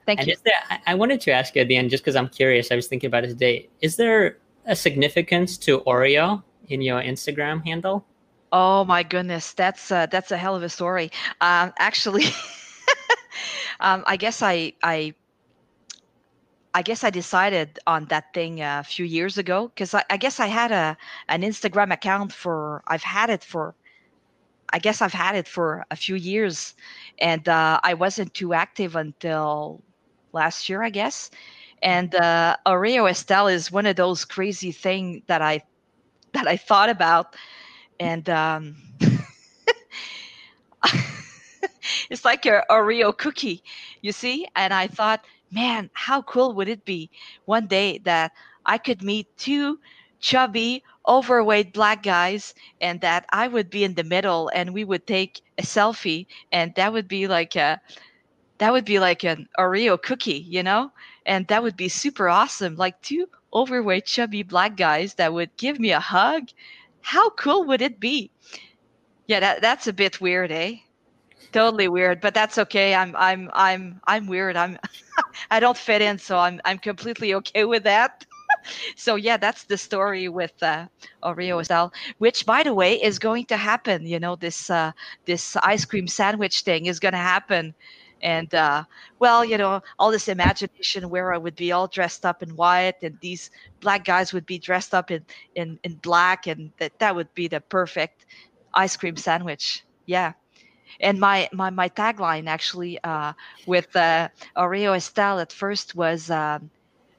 Thank 0.06 0.20
and 0.20 0.28
you. 0.28 0.32
is 0.32 0.40
there, 0.40 0.54
I- 0.68 0.80
I 0.88 0.94
wanted 0.94 1.20
to 1.22 1.30
ask 1.32 1.54
you 1.54 1.62
at 1.62 1.68
the 1.68 1.76
end, 1.76 1.90
just 1.90 2.02
because 2.02 2.16
I'm 2.16 2.28
curious, 2.28 2.72
I 2.72 2.76
was 2.76 2.86
thinking 2.88 3.08
about 3.08 3.24
it 3.24 3.28
today. 3.28 3.68
Is 3.80 3.96
there 3.96 4.38
a 4.66 4.74
significance 4.74 5.56
to 5.58 5.80
Oreo 5.80 6.42
in 6.68 6.80
your 6.82 7.00
Instagram 7.00 7.64
handle? 7.64 8.04
Oh 8.52 8.84
my 8.84 9.02
goodness, 9.04 9.52
that's 9.52 9.92
uh, 9.92 10.06
that's 10.06 10.32
a 10.32 10.36
hell 10.36 10.56
of 10.56 10.62
a 10.64 10.68
story. 10.68 11.12
Um, 11.40 11.72
actually, 11.78 12.24
um, 13.80 14.02
I 14.06 14.16
guess 14.16 14.42
I 14.42 14.72
I 14.82 15.14
I 16.74 16.82
guess 16.82 17.02
I 17.04 17.10
decided 17.10 17.78
on 17.86 18.06
that 18.06 18.32
thing 18.34 18.60
a 18.62 18.84
few 18.84 19.04
years 19.04 19.38
ago 19.38 19.68
because 19.68 19.94
I, 19.94 20.04
I 20.10 20.16
guess 20.16 20.38
I 20.40 20.46
had 20.46 20.70
a 20.72 20.96
an 21.28 21.42
Instagram 21.42 21.92
account 21.92 22.32
for 22.32 22.82
I've 22.86 23.02
had 23.02 23.30
it 23.30 23.42
for 23.44 23.74
I 24.72 24.78
guess 24.78 25.02
I've 25.02 25.12
had 25.12 25.34
it 25.34 25.48
for 25.48 25.84
a 25.90 25.96
few 25.96 26.14
years, 26.14 26.74
and 27.18 27.48
uh, 27.48 27.80
I 27.82 27.94
wasn't 27.94 28.34
too 28.34 28.54
active 28.54 28.94
until 28.96 29.82
last 30.32 30.68
year, 30.68 30.82
I 30.82 30.90
guess. 30.90 31.30
And 31.82 32.14
uh, 32.14 32.56
Oreo 32.66 33.10
Estelle 33.10 33.48
is 33.48 33.72
one 33.72 33.86
of 33.86 33.96
those 33.96 34.24
crazy 34.24 34.70
thing 34.72 35.22
that 35.26 35.42
I 35.42 35.62
that 36.34 36.46
I 36.46 36.56
thought 36.56 36.88
about, 36.90 37.34
and 37.98 38.28
um, 38.30 38.76
it's 42.10 42.24
like 42.24 42.46
a 42.46 42.64
Oreo 42.70 43.16
cookie, 43.16 43.62
you 44.02 44.12
see. 44.12 44.46
And 44.56 44.72
I 44.72 44.86
thought, 44.86 45.24
man, 45.50 45.90
how 45.94 46.22
cool 46.22 46.54
would 46.54 46.68
it 46.68 46.84
be 46.84 47.10
one 47.44 47.66
day 47.66 47.98
that 47.98 48.32
I 48.64 48.78
could 48.78 49.02
meet 49.02 49.36
two 49.36 49.80
chubby, 50.20 50.82
overweight 51.08 51.72
black 51.72 52.02
guys, 52.02 52.54
and 52.80 53.00
that 53.00 53.26
I 53.32 53.48
would 53.48 53.70
be 53.70 53.84
in 53.84 53.94
the 53.94 54.04
middle, 54.04 54.50
and 54.54 54.72
we 54.74 54.84
would 54.84 55.06
take 55.06 55.42
a 55.58 55.62
selfie, 55.62 56.26
and 56.52 56.74
that 56.76 56.92
would 56.92 57.08
be 57.08 57.26
like 57.26 57.56
a 57.56 57.80
that 58.58 58.72
would 58.72 58.84
be 58.84 58.98
like 59.00 59.24
an 59.24 59.48
Oreo 59.58 60.00
cookie, 60.00 60.44
you 60.48 60.62
know? 60.62 60.92
And 61.26 61.46
that 61.48 61.62
would 61.62 61.76
be 61.76 61.88
super 61.88 62.28
awesome. 62.28 62.76
Like 62.76 63.00
two 63.02 63.28
overweight, 63.52 64.06
chubby 64.06 64.42
black 64.42 64.76
guys 64.76 65.14
that 65.14 65.32
would 65.32 65.56
give 65.56 65.78
me 65.80 65.92
a 65.92 66.00
hug. 66.00 66.50
How 67.00 67.30
cool 67.30 67.64
would 67.64 67.82
it 67.82 67.98
be? 68.00 68.30
Yeah, 69.26 69.40
that, 69.40 69.62
that's 69.62 69.86
a 69.86 69.92
bit 69.92 70.20
weird, 70.20 70.52
eh? 70.52 70.76
Totally 71.52 71.88
weird, 71.88 72.20
but 72.20 72.34
that's 72.34 72.58
okay. 72.58 72.94
I'm 72.94 73.14
I'm 73.16 73.50
I'm 73.54 74.00
I'm 74.06 74.26
weird. 74.26 74.56
I'm 74.56 74.78
I 75.50 75.58
don't 75.60 75.76
fit 75.76 76.00
in, 76.02 76.18
so 76.18 76.38
I'm 76.38 76.60
I'm 76.64 76.78
completely 76.78 77.34
okay 77.34 77.64
with 77.64 77.82
that. 77.84 78.24
so 78.96 79.16
yeah, 79.16 79.36
that's 79.36 79.64
the 79.64 79.76
story 79.76 80.28
with 80.28 80.52
uh, 80.62 80.86
Oreo 81.22 81.60
Estelle, 81.60 81.92
which 82.18 82.46
by 82.46 82.62
the 82.62 82.74
way 82.74 82.94
is 83.02 83.18
going 83.18 83.46
to 83.46 83.56
happen. 83.56 84.06
You 84.06 84.20
know, 84.20 84.36
this 84.36 84.70
uh, 84.70 84.92
this 85.26 85.56
ice 85.56 85.84
cream 85.84 86.06
sandwich 86.06 86.60
thing 86.62 86.86
is 86.86 87.00
going 87.00 87.12
to 87.14 87.18
happen 87.18 87.74
and 88.22 88.54
uh, 88.54 88.84
well 89.18 89.44
you 89.44 89.56
know 89.56 89.80
all 89.98 90.10
this 90.10 90.28
imagination 90.28 91.08
where 91.10 91.32
i 91.32 91.38
would 91.38 91.56
be 91.56 91.72
all 91.72 91.86
dressed 91.88 92.24
up 92.24 92.42
in 92.42 92.50
white 92.56 92.94
and 93.02 93.18
these 93.20 93.50
black 93.80 94.04
guys 94.04 94.32
would 94.32 94.46
be 94.46 94.58
dressed 94.58 94.94
up 94.94 95.10
in 95.10 95.24
in, 95.54 95.78
in 95.84 95.94
black 95.96 96.46
and 96.46 96.70
that 96.78 96.92
that 96.98 97.14
would 97.14 97.32
be 97.34 97.48
the 97.48 97.60
perfect 97.60 98.26
ice 98.74 98.96
cream 98.96 99.16
sandwich 99.16 99.84
yeah 100.06 100.32
and 101.00 101.18
my 101.18 101.48
my, 101.52 101.70
my 101.70 101.88
tagline 101.88 102.46
actually 102.48 102.98
uh, 103.04 103.32
with 103.66 103.94
uh, 103.96 104.28
oreo 104.56 104.96
estelle 104.96 105.38
at 105.40 105.52
first 105.52 105.94
was 105.94 106.30
um, 106.30 106.70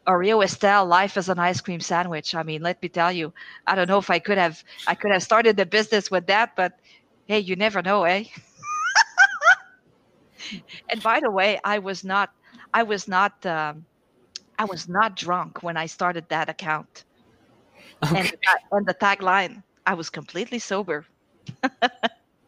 oreo 0.08 0.44
estelle 0.44 0.86
life 0.86 1.18
as 1.18 1.30
an 1.30 1.40
ice 1.40 1.62
cream 1.62 1.80
sandwich 1.80 2.34
i 2.36 2.44
mean 2.44 2.62
let 2.62 2.82
me 2.82 2.90
tell 2.90 3.12
you 3.12 3.34
i 3.68 3.76
don't 3.76 3.88
know 3.88 3.98
if 4.00 4.10
i 4.10 4.20
could 4.20 4.38
have 4.38 4.64
i 4.88 4.96
could 4.96 5.12
have 5.12 5.24
started 5.24 5.56
the 5.58 5.66
business 5.66 6.10
with 6.12 6.26
that 6.28 6.52
but 6.56 6.74
hey 7.28 7.40
you 7.40 7.56
never 7.56 7.82
know 7.82 8.04
eh 8.04 8.24
and 10.90 11.02
by 11.02 11.20
the 11.20 11.32
way, 11.32 11.60
I 11.64 11.80
was 11.80 12.04
not, 12.04 12.30
I 12.74 12.84
was 12.84 13.08
not, 13.08 13.46
um, 13.46 13.86
I 14.58 14.66
was 14.66 14.88
not 14.88 15.16
drunk 15.16 15.64
when 15.64 15.78
I 15.78 15.86
started 15.88 16.28
that 16.30 16.50
account. 16.50 17.06
Okay. 18.04 18.32
And, 18.32 18.32
and 18.72 18.86
the 18.86 18.94
tagline, 18.94 19.64
I 19.86 19.94
was 19.96 20.10
completely 20.10 20.60
sober. 20.60 21.06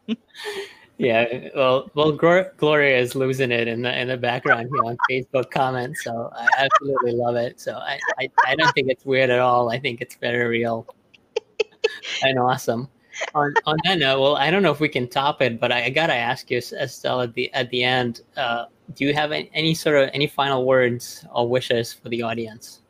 Yeah, 0.96 1.48
well, 1.56 1.90
well, 1.94 2.12
Gloria 2.12 2.98
is 2.98 3.16
losing 3.16 3.50
it 3.50 3.66
in 3.66 3.82
the 3.82 4.00
in 4.00 4.08
the 4.08 4.16
background 4.16 4.68
here 4.72 4.84
on 4.84 4.96
Facebook 5.10 5.50
comments, 5.50 6.04
so 6.04 6.30
I 6.32 6.48
absolutely 6.56 7.12
love 7.12 7.34
it. 7.34 7.60
So 7.60 7.74
I, 7.74 7.98
I, 8.20 8.28
I 8.46 8.54
don't 8.54 8.72
think 8.74 8.88
it's 8.88 9.04
weird 9.04 9.30
at 9.30 9.40
all. 9.40 9.70
I 9.70 9.80
think 9.80 10.00
it's 10.00 10.14
very 10.14 10.46
real 10.46 10.86
and 12.22 12.38
awesome. 12.38 12.88
On 13.34 13.52
on 13.66 13.76
that 13.84 13.98
note, 13.98 14.20
well, 14.20 14.36
I 14.36 14.52
don't 14.52 14.62
know 14.62 14.70
if 14.70 14.78
we 14.78 14.88
can 14.88 15.08
top 15.08 15.42
it, 15.42 15.58
but 15.58 15.72
I, 15.72 15.86
I 15.86 15.90
gotta 15.90 16.14
ask 16.14 16.48
you, 16.48 16.58
Estelle, 16.58 17.22
at 17.22 17.34
the 17.34 17.52
at 17.54 17.70
the 17.70 17.82
end, 17.82 18.20
uh, 18.36 18.66
do 18.94 19.04
you 19.04 19.14
have 19.14 19.32
any, 19.32 19.50
any 19.52 19.74
sort 19.74 19.96
of 19.96 20.10
any 20.14 20.28
final 20.28 20.64
words 20.64 21.26
or 21.32 21.48
wishes 21.48 21.92
for 21.92 22.08
the 22.08 22.22
audience? 22.22 22.82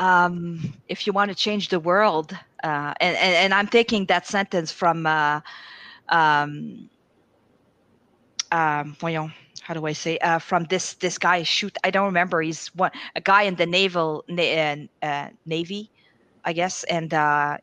Um, 0.00 0.72
if 0.88 1.06
you 1.06 1.12
want 1.12 1.30
to 1.30 1.36
change 1.36 1.68
the 1.68 1.78
world, 1.78 2.32
uh, 2.64 2.94
and, 3.00 3.16
and 3.16 3.34
and 3.34 3.54
I'm 3.54 3.68
taking 3.68 4.06
that 4.06 4.26
sentence 4.26 4.72
from, 4.72 5.06
uh, 5.06 5.40
um, 6.08 6.90
um, 8.50 8.96
voyons, 9.00 9.32
how 9.62 9.74
do 9.74 9.86
I 9.86 9.92
say, 9.92 10.18
uh, 10.18 10.38
from 10.38 10.64
this 10.64 10.94
this 10.94 11.18
guy 11.18 11.42
shoot, 11.42 11.76
I 11.84 11.90
don't 11.90 12.06
remember. 12.06 12.40
He's 12.42 12.68
one 12.74 12.90
a 13.16 13.20
guy 13.20 13.42
in 13.42 13.56
the 13.56 13.66
naval 13.66 14.24
na- 14.28 14.76
uh, 15.02 15.28
navy, 15.46 15.90
I 16.44 16.52
guess, 16.52 16.84
and 16.84 17.12
uh, 17.14 17.58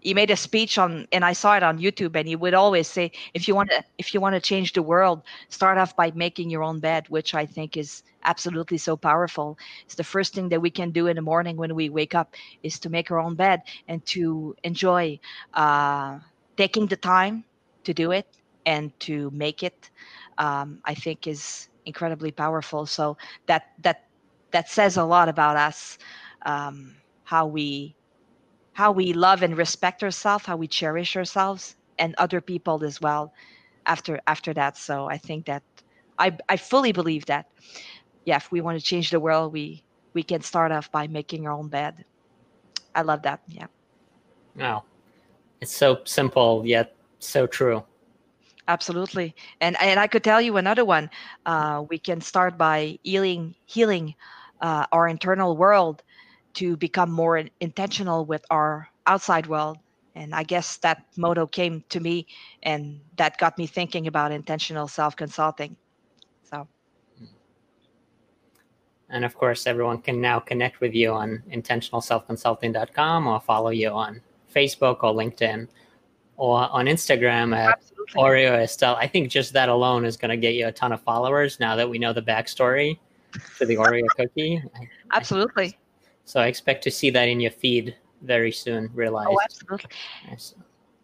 he 0.00 0.14
made 0.14 0.30
a 0.30 0.36
speech 0.36 0.78
on 0.78 1.06
and 1.12 1.24
i 1.24 1.32
saw 1.32 1.56
it 1.56 1.62
on 1.62 1.78
youtube 1.78 2.14
and 2.16 2.28
he 2.28 2.36
would 2.36 2.54
always 2.54 2.86
say 2.88 3.10
if 3.34 3.48
you 3.48 3.54
want 3.54 3.70
to 3.70 3.82
if 3.98 4.14
you 4.14 4.20
want 4.20 4.34
to 4.34 4.40
change 4.40 4.72
the 4.72 4.82
world 4.82 5.22
start 5.48 5.78
off 5.78 5.96
by 5.96 6.10
making 6.14 6.50
your 6.50 6.62
own 6.62 6.78
bed 6.80 7.04
which 7.08 7.34
i 7.34 7.46
think 7.46 7.76
is 7.76 8.02
absolutely 8.24 8.76
so 8.78 8.96
powerful 8.96 9.56
it's 9.86 9.94
the 9.96 10.04
first 10.04 10.34
thing 10.34 10.48
that 10.50 10.60
we 10.60 10.70
can 10.70 10.90
do 10.90 11.06
in 11.06 11.16
the 11.16 11.22
morning 11.22 11.56
when 11.56 11.74
we 11.74 11.88
wake 11.88 12.14
up 12.14 12.34
is 12.62 12.78
to 12.78 12.90
make 12.90 13.10
our 13.10 13.18
own 13.18 13.34
bed 13.34 13.62
and 13.88 14.04
to 14.06 14.54
enjoy 14.62 15.18
uh, 15.54 16.18
taking 16.56 16.86
the 16.86 16.96
time 16.96 17.44
to 17.84 17.92
do 17.94 18.10
it 18.10 18.26
and 18.66 18.92
to 19.00 19.30
make 19.32 19.62
it 19.62 19.90
um, 20.38 20.80
i 20.84 20.94
think 20.94 21.26
is 21.26 21.68
incredibly 21.86 22.30
powerful 22.30 22.86
so 22.86 23.16
that 23.46 23.62
that 23.82 24.02
that 24.52 24.68
says 24.68 24.96
a 24.96 25.04
lot 25.04 25.28
about 25.28 25.56
us 25.56 25.98
um, 26.46 26.94
how 27.24 27.46
we 27.46 27.96
how 28.72 28.90
we 28.92 29.12
love 29.12 29.42
and 29.42 29.56
respect 29.56 30.02
ourselves, 30.02 30.46
how 30.46 30.56
we 30.56 30.66
cherish 30.68 31.16
ourselves 31.16 31.76
and 31.98 32.14
other 32.18 32.40
people 32.40 32.84
as 32.84 33.00
well 33.00 33.32
after 33.86 34.20
after 34.26 34.52
that. 34.54 34.76
So 34.76 35.08
I 35.08 35.18
think 35.18 35.46
that 35.46 35.62
I 36.18 36.36
I 36.48 36.56
fully 36.56 36.92
believe 36.92 37.26
that 37.26 37.46
yeah, 38.24 38.36
if 38.36 38.50
we 38.52 38.60
want 38.60 38.78
to 38.78 38.84
change 38.84 39.10
the 39.10 39.20
world, 39.20 39.52
we 39.52 39.84
we 40.14 40.22
can 40.22 40.40
start 40.42 40.72
off 40.72 40.90
by 40.90 41.06
making 41.08 41.46
our 41.46 41.52
own 41.52 41.68
bed. 41.68 42.04
I 42.94 43.02
love 43.02 43.22
that. 43.22 43.42
Yeah. 43.48 43.66
Wow, 44.56 44.84
it's 45.64 45.74
so 45.74 46.00
simple 46.04 46.62
yet 46.66 46.94
so 47.20 47.46
true. 47.46 47.82
Absolutely. 48.68 49.34
And 49.60 49.80
and 49.80 49.98
I 49.98 50.06
could 50.06 50.22
tell 50.22 50.40
you 50.40 50.58
another 50.58 50.84
one. 50.84 51.08
Uh, 51.46 51.84
we 51.88 51.98
can 51.98 52.20
start 52.20 52.58
by 52.58 52.98
healing 53.02 53.54
healing 53.64 54.14
uh, 54.60 54.84
our 54.92 55.08
internal 55.08 55.56
world 55.56 56.02
to 56.60 56.76
become 56.76 57.10
more 57.10 57.36
intentional 57.60 58.26
with 58.26 58.44
our 58.50 58.88
outside 59.06 59.46
world. 59.46 59.78
And 60.14 60.34
I 60.34 60.44
guess 60.44 60.76
that 60.78 60.98
motto 61.16 61.46
came 61.46 61.82
to 61.88 61.98
me 61.98 62.26
and 62.62 63.00
that 63.16 63.38
got 63.38 63.58
me 63.58 63.66
thinking 63.66 64.06
about 64.06 64.32
intentional 64.32 64.86
self 64.86 65.16
consulting. 65.16 65.76
So, 66.50 66.68
And 69.08 69.24
of 69.24 69.34
course, 69.34 69.66
everyone 69.66 70.00
can 70.02 70.20
now 70.20 70.40
connect 70.40 70.80
with 70.80 70.94
you 70.94 71.12
on 71.12 71.42
intentionalselfconsulting.com 71.50 73.26
or 73.26 73.40
follow 73.40 73.70
you 73.70 73.90
on 73.90 74.20
Facebook 74.54 74.98
or 75.02 75.12
LinkedIn 75.12 75.68
or 76.36 76.68
on 76.70 76.86
Instagram 76.86 77.56
at 77.56 77.78
absolutely. 77.78 78.22
Oreo 78.22 78.62
Estelle. 78.62 78.96
I 78.96 79.06
think 79.06 79.30
just 79.30 79.52
that 79.52 79.68
alone 79.68 80.04
is 80.04 80.16
going 80.16 80.30
to 80.30 80.36
get 80.36 80.54
you 80.54 80.66
a 80.66 80.72
ton 80.72 80.92
of 80.92 81.00
followers 81.02 81.60
now 81.60 81.76
that 81.76 81.88
we 81.88 81.98
know 81.98 82.12
the 82.12 82.22
backstory 82.22 82.98
for 83.40 83.66
the 83.66 83.76
Oreo 83.76 84.06
cookie. 84.16 84.62
Absolutely. 85.12 85.78
So 86.24 86.40
I 86.40 86.46
expect 86.46 86.82
to 86.84 86.90
see 86.90 87.10
that 87.10 87.28
in 87.28 87.40
your 87.40 87.50
feed 87.50 87.96
very 88.22 88.52
soon, 88.52 88.90
realized. 88.94 89.28
Oh, 89.30 89.38
absolutely. 89.42 89.90
Yes. 90.28 90.54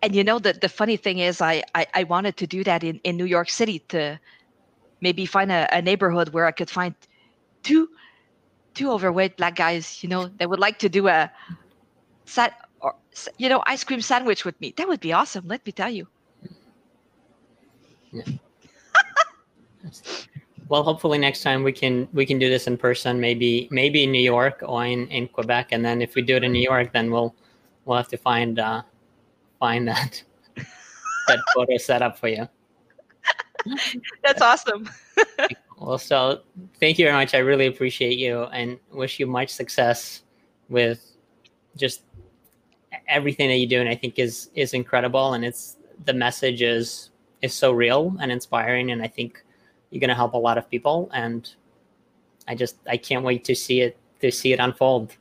And 0.02 0.16
you 0.16 0.24
know, 0.24 0.38
the, 0.38 0.54
the 0.54 0.68
funny 0.68 0.96
thing 0.96 1.18
is, 1.18 1.40
I, 1.40 1.62
I, 1.74 1.86
I 1.94 2.04
wanted 2.04 2.36
to 2.38 2.46
do 2.46 2.64
that 2.64 2.82
in, 2.82 3.00
in 3.04 3.16
New 3.16 3.26
York 3.26 3.50
City 3.50 3.80
to 3.90 4.18
maybe 5.02 5.26
find 5.26 5.52
a, 5.52 5.68
a 5.76 5.82
neighborhood 5.82 6.30
where 6.30 6.46
I 6.46 6.52
could 6.52 6.70
find 6.70 6.94
two 7.62 7.88
two 8.74 8.90
overweight 8.90 9.36
black 9.36 9.56
guys, 9.56 10.02
you 10.02 10.08
know, 10.08 10.28
that 10.38 10.48
would 10.48 10.60
like 10.60 10.78
to 10.78 10.88
do 10.88 11.08
a 11.08 11.30
sat 12.24 12.68
or 12.80 12.94
you 13.38 13.48
know 13.48 13.62
ice 13.66 13.84
cream 13.84 14.00
sandwich 14.00 14.44
with 14.44 14.60
me. 14.60 14.74
That 14.76 14.88
would 14.88 15.00
be 15.00 15.12
awesome. 15.12 15.46
Let 15.46 15.64
me 15.64 15.72
tell 15.72 15.90
you. 15.90 16.06
yeah. 18.12 18.24
well, 20.68 20.82
hopefully 20.82 21.18
next 21.18 21.42
time 21.42 21.62
we 21.62 21.72
can 21.72 22.08
we 22.12 22.26
can 22.26 22.38
do 22.38 22.48
this 22.48 22.66
in 22.66 22.76
person. 22.76 23.20
Maybe 23.20 23.68
maybe 23.70 24.04
in 24.04 24.12
New 24.12 24.22
York 24.22 24.62
or 24.66 24.84
in, 24.84 25.08
in 25.08 25.28
Quebec, 25.28 25.72
and 25.72 25.84
then 25.84 26.02
if 26.02 26.14
we 26.14 26.22
do 26.22 26.36
it 26.36 26.44
in 26.44 26.52
New 26.52 26.62
York, 26.62 26.92
then 26.92 27.10
we'll 27.10 27.34
we'll 27.84 27.96
have 27.96 28.08
to 28.08 28.16
find 28.18 28.58
uh, 28.58 28.82
find 29.58 29.86
that 29.88 30.22
that 30.56 31.38
photo 31.54 31.76
set 31.76 32.02
up 32.02 32.18
for 32.18 32.28
you. 32.28 32.48
That's 34.24 34.40
awesome. 34.40 34.88
well, 35.78 35.98
so 35.98 36.42
thank 36.78 36.98
you 36.98 37.04
very 37.04 37.16
much. 37.16 37.34
I 37.34 37.38
really 37.38 37.66
appreciate 37.66 38.18
you 38.18 38.44
and 38.44 38.78
wish 38.92 39.20
you 39.20 39.26
much 39.26 39.50
success 39.50 40.22
with 40.68 41.16
just 41.76 42.02
everything 43.08 43.48
that 43.48 43.56
you 43.56 43.66
do. 43.66 43.80
And 43.80 43.88
I 43.88 43.94
think 43.94 44.18
is 44.18 44.50
is 44.54 44.74
incredible, 44.74 45.34
and 45.34 45.44
it's 45.44 45.76
the 46.04 46.14
message 46.14 46.62
is 46.62 47.10
is 47.42 47.54
so 47.54 47.72
real 47.72 48.16
and 48.20 48.30
inspiring, 48.30 48.90
and 48.90 49.02
I 49.02 49.08
think 49.08 49.42
you're 49.90 50.00
going 50.00 50.08
to 50.08 50.14
help 50.14 50.34
a 50.34 50.38
lot 50.38 50.58
of 50.58 50.70
people. 50.70 51.10
And 51.12 51.52
I 52.48 52.54
just 52.54 52.76
I 52.88 52.96
can't 52.96 53.24
wait 53.24 53.44
to 53.44 53.54
see 53.54 53.80
it 53.80 53.96
to 54.20 54.30
see 54.30 54.52
it 54.52 54.60
unfold. 54.60 55.16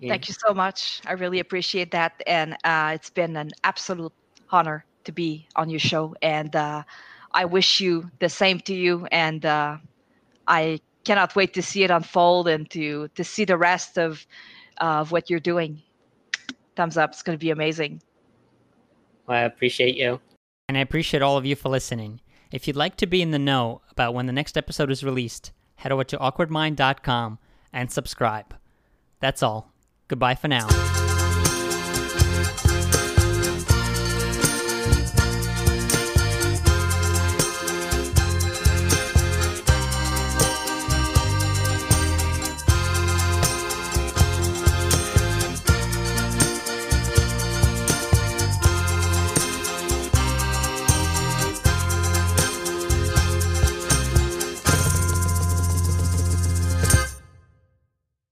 Yeah. 0.00 0.12
Thank 0.12 0.28
you 0.28 0.34
so 0.34 0.52
much. 0.52 1.00
I 1.06 1.12
really 1.12 1.40
appreciate 1.40 1.90
that, 1.92 2.22
and 2.26 2.56
uh, 2.64 2.92
it's 2.94 3.10
been 3.10 3.36
an 3.36 3.50
absolute 3.64 4.12
honor 4.50 4.84
to 5.04 5.12
be 5.12 5.48
on 5.56 5.70
your 5.70 5.80
show. 5.80 6.14
And 6.20 6.54
uh, 6.54 6.82
I 7.32 7.44
wish 7.44 7.80
you 7.80 8.10
the 8.20 8.28
same 8.28 8.60
to 8.60 8.74
you. 8.74 9.06
And 9.10 9.46
uh, 9.46 9.78
I 10.46 10.80
cannot 11.04 11.34
wait 11.34 11.54
to 11.54 11.62
see 11.62 11.84
it 11.84 11.90
unfold 11.90 12.48
and 12.48 12.68
to 12.70 13.08
to 13.14 13.24
see 13.24 13.44
the 13.44 13.56
rest 13.56 13.98
of 13.98 14.26
of 14.78 15.12
what 15.12 15.30
you're 15.30 15.40
doing. 15.40 15.82
Thumbs 16.76 16.96
up! 16.96 17.10
It's 17.10 17.22
going 17.22 17.36
to 17.36 17.42
be 17.42 17.50
amazing. 17.50 18.02
Well, 19.26 19.38
I 19.38 19.42
appreciate 19.42 19.96
you. 19.96 20.20
And 20.68 20.76
I 20.76 20.80
appreciate 20.80 21.22
all 21.22 21.36
of 21.36 21.46
you 21.46 21.56
for 21.56 21.68
listening. 21.68 22.20
If 22.52 22.66
you'd 22.66 22.76
like 22.76 22.96
to 22.96 23.06
be 23.06 23.22
in 23.22 23.32
the 23.32 23.38
know 23.38 23.82
about 23.90 24.14
when 24.14 24.26
the 24.26 24.32
next 24.32 24.56
episode 24.56 24.90
is 24.90 25.02
released, 25.02 25.52
head 25.76 25.92
over 25.92 26.04
to 26.04 26.16
awkwardmind.com 26.18 27.38
and 27.72 27.90
subscribe. 27.90 28.54
That's 29.20 29.42
all. 29.42 29.72
Goodbye 30.08 30.36
for 30.36 30.48
now. 30.48 30.95